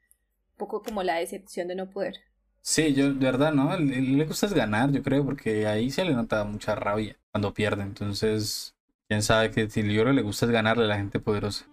[0.53, 2.15] un poco como la decepción de no poder.
[2.61, 3.73] Sí, yo, de verdad, ¿no?
[3.73, 7.17] Él- él le gusta es ganar, yo creo, porque ahí se le nota mucha rabia
[7.31, 7.83] cuando pierde.
[7.83, 8.75] Entonces,
[9.07, 11.65] quién sabe que si creo que le gusta es ganarle a la gente poderosa.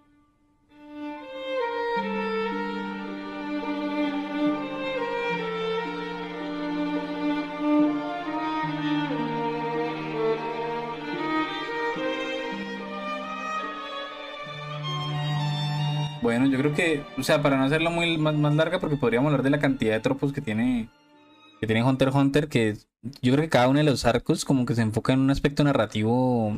[16.25, 19.27] Bueno, yo creo que, o sea, para no hacerla muy más, más larga, porque podríamos
[19.27, 20.89] hablar de la cantidad de tropos que tiene,
[21.59, 22.77] que tiene Hunter x Hunter, que
[23.21, 25.63] yo creo que cada uno de los arcos como que se enfoca en un aspecto
[25.63, 26.57] narrativo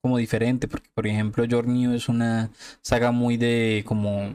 [0.00, 2.48] como diferente, porque por ejemplo Your New es una
[2.80, 4.34] saga muy de como,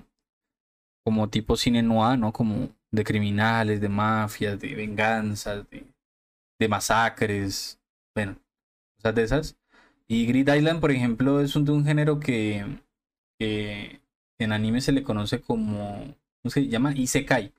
[1.04, 2.32] como tipo cine noir, ¿no?
[2.32, 5.88] Como de criminales, de mafias, de venganzas, de,
[6.60, 7.80] de masacres,
[8.14, 8.38] bueno,
[8.98, 9.58] cosas de esas.
[10.08, 12.64] Y Grid Island, por ejemplo, es un, de un género que
[14.40, 16.94] en anime se le conoce como, ¿cómo se llama?
[16.94, 17.54] Isekai.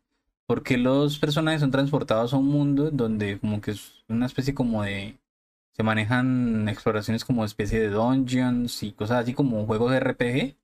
[0.47, 4.83] Porque los personajes son transportados a un mundo donde como que es una especie como
[4.83, 5.17] de...
[5.73, 10.57] Se manejan exploraciones como especie de dungeons y cosas así como juegos de RPG.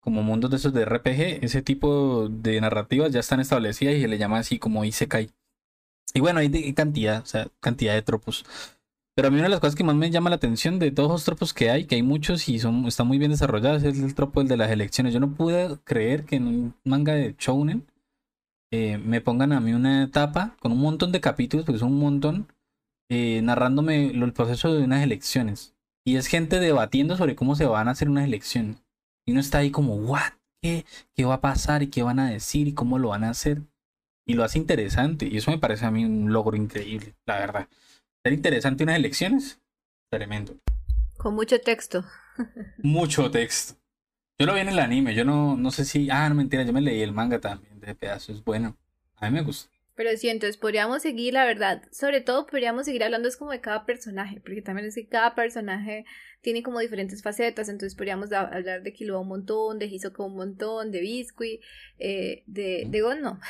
[0.00, 1.44] Como mundos de esos de RPG.
[1.44, 5.30] Ese tipo de narrativas ya están establecidas y se le llama así como Isekai.
[6.14, 8.46] Y bueno, hay cantidad, o sea, cantidad de tropos.
[9.18, 11.10] Pero a mí una de las cosas que más me llama la atención de todos
[11.10, 14.14] los tropos que hay, que hay muchos y son, están muy bien desarrollados, es el
[14.14, 15.12] tropo el de las elecciones.
[15.12, 17.84] Yo no pude creer que en un manga de Shounen
[18.70, 21.98] eh, me pongan a mí una etapa con un montón de capítulos, porque son un
[21.98, 22.46] montón,
[23.10, 25.74] eh, narrándome el proceso de unas elecciones.
[26.06, 28.84] Y es gente debatiendo sobre cómo se van a hacer unas elecciones.
[29.26, 30.34] Y uno está ahí como, ¿what?
[30.62, 30.86] ¿Qué,
[31.16, 31.82] ¿Qué va a pasar?
[31.82, 32.68] ¿Y qué van a decir?
[32.68, 33.62] ¿Y cómo lo van a hacer?
[34.24, 35.26] Y lo hace interesante.
[35.26, 37.68] Y eso me parece a mí un logro increíble, la verdad.
[38.24, 39.60] Ser interesante unas elecciones,
[40.10, 40.56] tremendo.
[41.16, 42.04] Con mucho texto.
[42.78, 43.74] Mucho texto.
[44.38, 46.10] Yo lo vi en el anime, yo no, no sé si.
[46.10, 48.44] Ah, no mentira, yo me leí el manga también de pedazos.
[48.44, 48.76] Bueno,
[49.16, 49.70] a mí me gusta.
[49.98, 53.60] Pero sí, entonces podríamos seguir, la verdad, sobre todo podríamos seguir hablando es como de
[53.60, 56.04] cada personaje, porque también es que cada personaje
[56.40, 60.92] tiene como diferentes facetas, entonces podríamos hablar de Killua un montón, de Hisoka un montón,
[60.92, 61.60] de Biscuit,
[61.98, 63.40] eh, de, de Gon no,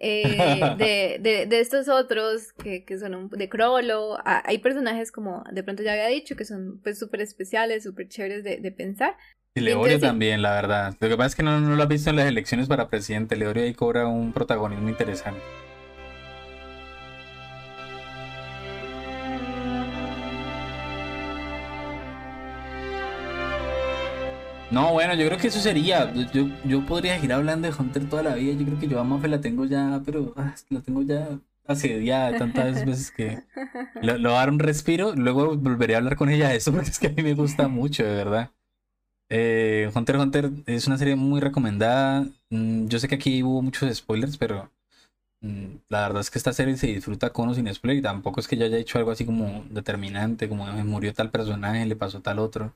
[0.00, 5.12] eh, de, de, de estos otros que, que son un- de Crollo, Ah, hay personajes
[5.12, 8.72] como de pronto ya había dicho que son pues súper especiales, súper chéveres de, de
[8.72, 9.16] pensar.
[9.54, 10.96] Y Leorio Entonces, también, la verdad.
[11.00, 13.36] Lo que pasa es que no, no lo has visto en las elecciones para presidente.
[13.36, 15.40] Leorio ahí cobra un protagonismo interesante.
[24.70, 26.12] No, bueno, yo creo que eso sería.
[26.32, 28.52] Yo, yo, podría ir hablando de Hunter toda la vida.
[28.54, 31.28] Yo creo que yo a Mafe la tengo ya, pero ah, la tengo ya
[31.66, 33.42] asediada tantas veces que
[34.00, 35.14] voy a dar un respiro.
[35.16, 37.66] Luego volveré a hablar con ella de eso porque es que a mí me gusta
[37.68, 38.50] mucho, de verdad.
[39.30, 42.26] Eh, Hunter Hunter es una serie muy recomendada.
[42.50, 44.70] Mm, yo sé que aquí hubo muchos spoilers, pero
[45.42, 48.40] mm, la verdad es que esta serie se disfruta con o sin spoiler y tampoco
[48.40, 51.96] es que yo haya hecho algo así como determinante, como "Ay, murió tal personaje, le
[51.96, 52.74] pasó tal otro.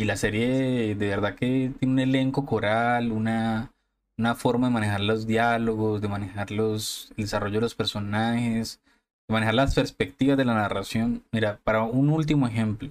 [0.00, 3.70] Y la serie de verdad que tiene un elenco coral, una,
[4.16, 8.80] una forma de manejar los diálogos, de manejar los, el desarrollo de los personajes,
[9.28, 11.22] de manejar las perspectivas de la narración.
[11.32, 12.88] Mira, para un último ejemplo.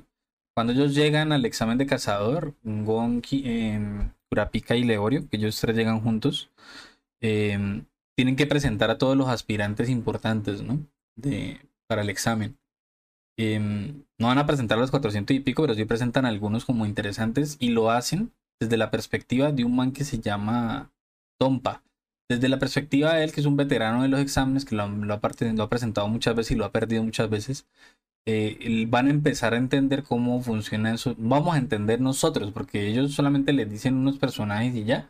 [0.56, 4.12] Cuando ellos llegan al examen de cazador, Gon, Ki- em,
[4.70, 6.52] y Leorio, que ellos tres llegan juntos,
[7.22, 10.78] em, tienen que presentar a todos los aspirantes importantes, ¿no?
[11.16, 12.59] De, para el examen.
[13.42, 17.56] Em, no van a presentar los 400 y pico, pero sí presentan algunos como interesantes
[17.58, 20.92] y lo hacen desde la perspectiva de un man que se llama
[21.40, 21.82] Tompa.
[22.30, 25.14] Desde la perspectiva de él, que es un veterano de los exámenes, que lo, lo
[25.14, 25.22] ha,
[25.54, 27.66] lo ha presentado muchas veces y lo ha perdido muchas veces,
[28.26, 31.16] eh, van a empezar a entender cómo funciona eso.
[31.18, 35.10] Vamos a entender nosotros, porque ellos solamente les dicen unos personajes y ya,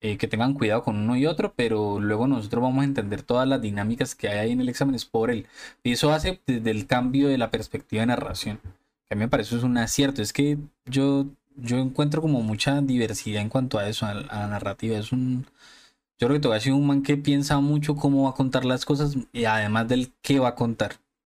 [0.00, 3.46] eh, que tengan cuidado con uno y otro, pero luego nosotros vamos a entender todas
[3.48, 5.46] las dinámicas que hay ahí en el examen es por él.
[5.82, 8.60] Y eso hace desde el cambio de la perspectiva de narración,
[9.10, 10.22] a mí me parece es un acierto.
[10.22, 14.96] Es que yo, yo encuentro como mucha diversidad en cuanto a eso, a, la narrativa.
[14.96, 15.46] Es un,
[16.18, 18.84] yo creo que todavía sido un man que piensa mucho cómo va a contar las
[18.84, 20.96] cosas y además del qué va a contar.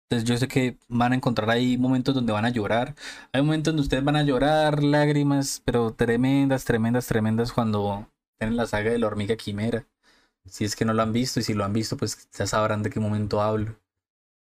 [0.10, 2.96] Entonces yo sé que van a encontrar ahí momentos donde van a llorar.
[3.32, 8.08] Hay momentos donde ustedes van a llorar, lágrimas, pero tremendas, tremendas, tremendas cuando
[8.40, 9.88] tienen la saga de la hormiga quimera.
[10.46, 12.84] Si es que no lo han visto y si lo han visto, pues ya sabrán
[12.84, 13.80] de qué momento hablo.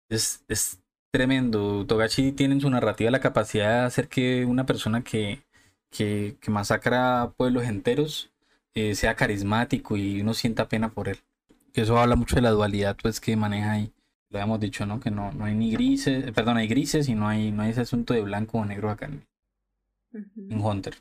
[0.08, 0.80] Es, es
[1.12, 1.86] tremendo.
[1.86, 5.42] Togashi tiene en su narrativa la capacidad de hacer que una persona que,
[5.90, 8.32] que, que masacra pueblos enteros
[8.74, 11.18] eh, sea carismático y uno sienta pena por él.
[11.72, 13.92] Que eso habla mucho de la dualidad pues que maneja ahí.
[14.30, 15.00] Lo habíamos dicho, ¿no?
[15.00, 17.70] Que no, no hay ni grises, eh, perdón, hay grises y no hay, no hay
[17.70, 19.26] ese asunto de blanco o negro acá en,
[20.50, 20.62] en Ujú.
[20.62, 20.98] Hunter.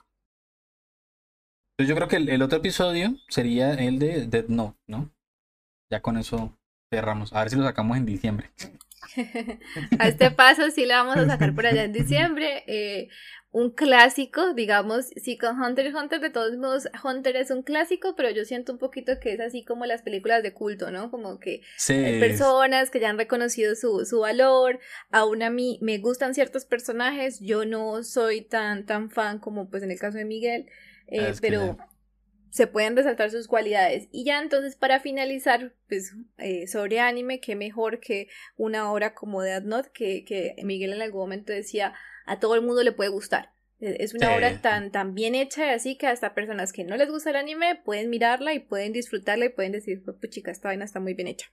[1.79, 5.11] Yo creo que el, el otro episodio sería el de Dead Note, ¿no?
[5.91, 6.57] Ya con eso
[6.93, 7.33] cerramos.
[7.33, 8.51] A ver si lo sacamos en diciembre.
[9.99, 12.63] A este paso sí la vamos a sacar por allá en diciembre.
[12.67, 13.07] eh,
[13.51, 18.15] un clásico, digamos, sí con Hunter x Hunter, de todos modos, Hunter es un clásico,
[18.15, 21.09] pero yo siento un poquito que es así como las películas de culto, ¿no?
[21.09, 24.79] Como que Sí, hay personas que ya han reconocido su, su valor,
[25.09, 29.81] aún a mí me gustan ciertos personajes, yo no soy tan, tan fan como pues
[29.81, 30.67] en el caso de Miguel,
[31.11, 31.77] eh, Es que pero
[32.51, 34.07] se pueden resaltar sus cualidades.
[34.11, 38.27] Y ya entonces para finalizar, pues eh, sobre anime, qué mejor que
[38.57, 41.93] una obra como Death Note, que, que Miguel en algún momento decía,
[42.25, 43.51] a todo el mundo le puede gustar.
[43.79, 44.33] Eh, Es una Sí.
[44.35, 47.75] obra tan, tan bien hecha así que hasta personas que no les gusta el anime
[47.85, 51.27] pueden mirarla y pueden disfrutarla y pueden decir, pues chica, esta vaina está muy bien
[51.27, 51.47] hecha.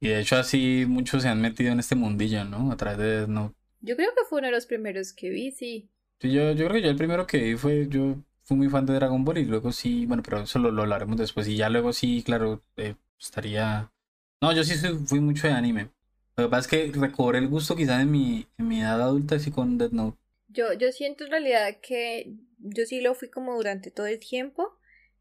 [0.00, 2.70] Y de hecho así muchos se han metido en este mundillo, ¿no?
[2.70, 3.54] A través de Note.
[3.80, 5.90] Yo creo que fue uno de los primeros que vi, sí.
[6.20, 8.16] Sí, yo, yo creo que yo el primero que vi fue, yo
[8.46, 11.18] fui muy fan de Dragon Ball y luego sí, bueno, pero eso lo, lo hablaremos
[11.18, 11.48] después.
[11.48, 13.92] Y ya luego sí, claro, eh, estaría
[14.42, 15.90] No, yo sí soy- fui mucho de anime.
[16.36, 19.36] Lo que pasa es que recobré el gusto quizás en mi, en mi edad adulta,
[19.36, 20.18] así con Death Note.
[20.48, 24.72] Yo, yo siento en realidad que yo sí lo fui como durante todo el tiempo,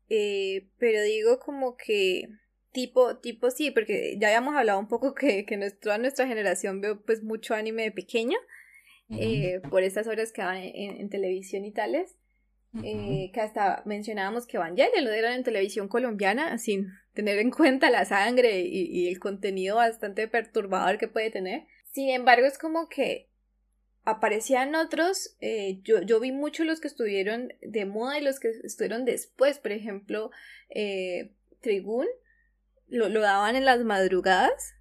[0.10, 2.30] eh, pero digo como que
[2.72, 7.02] tipo, tipo sí, porque ya habíamos hablado un poco que, que toda nuestra generación veo
[7.02, 8.38] pues mucho anime de pequeña,
[9.10, 12.16] Ujú, eh, por estas horas que van en, en televisión y tales,
[12.84, 17.90] eh, que hasta mencionábamos que Evangelion lo dieron en televisión colombiana sin tener en cuenta
[17.90, 21.66] la sangre y, el contenido bastante perturbador que puede tener.
[21.92, 23.30] Sin embargo, es como que
[24.04, 28.50] aparecían otros, eh, yo, yo vi muchos los que estuvieron de moda y los que
[28.64, 30.30] estuvieron después, por ejemplo,
[30.70, 31.32] eh,
[31.62, 32.06] Trigun,
[32.88, 34.76] lo, lo daban en las madrugadas,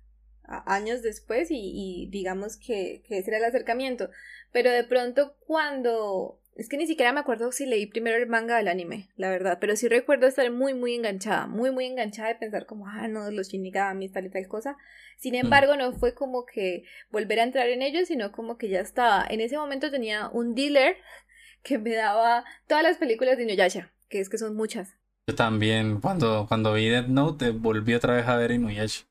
[0.45, 4.11] a- años después, y, y digamos que, que ese era el acercamiento,
[4.53, 8.57] pero de pronto cuando, es que ni siquiera me acuerdo si leí primero el manga
[8.57, 12.37] del anime, la verdad, pero sí recuerdo estar muy, muy enganchada, muy, muy enganchada de
[12.37, 14.77] pensar como, ah, no, los shinigamis, tal y tal cosa,
[15.19, 18.81] sin embargo, no fue como que volver a entrar en ellos, sino como que ya
[18.81, 19.25] estaba.
[19.29, 20.97] En ese momento tenía un dealer
[21.63, 24.97] que me daba todas las películas de Inuyasha, que es que son muchas.
[25.27, 29.07] Yo también, cuando, cuando vi Death Note, volví otra vez a ver Inuyasha.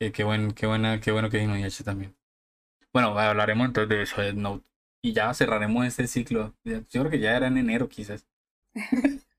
[0.00, 2.14] Eh, qué, buen, qué, buena, qué bueno que es Inuyasha también.
[2.92, 4.69] Bueno, hablaremos entonces de eso, Death Note.
[5.02, 6.54] Y ya cerraremos este ciclo.
[6.64, 8.26] Yo creo que ya era en enero, quizás.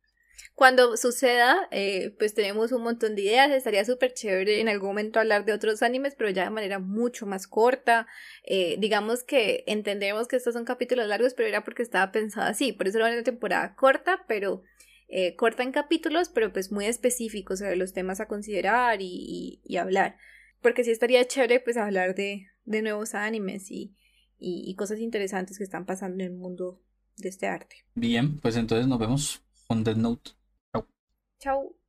[0.56, 3.52] Cuando suceda, eh, pues tenemos un montón de ideas.
[3.52, 7.26] Estaría súper chévere en algún momento hablar de otros animes, pero ya de manera mucho
[7.26, 8.08] más corta.
[8.44, 12.74] Eh, digamos que entendemos que estos son capítulos largos, pero era porque estaba pensado así.
[12.74, 14.62] Por eso era una temporada corta, pero
[15.08, 19.62] eh, corta en capítulos, pero pues muy específicos sobre los temas a considerar y, y-
[19.64, 20.18] y hablar.
[20.62, 23.96] Porque sí estaría chévere pues hablar de, de nuevos animes y,
[24.42, 26.82] y, y cosas interesantes que están pasando en el mundo
[27.18, 27.86] de este arte.
[27.96, 30.32] Bien, pues entonces nos vemos con Death Note.
[31.40, 31.81] Chao.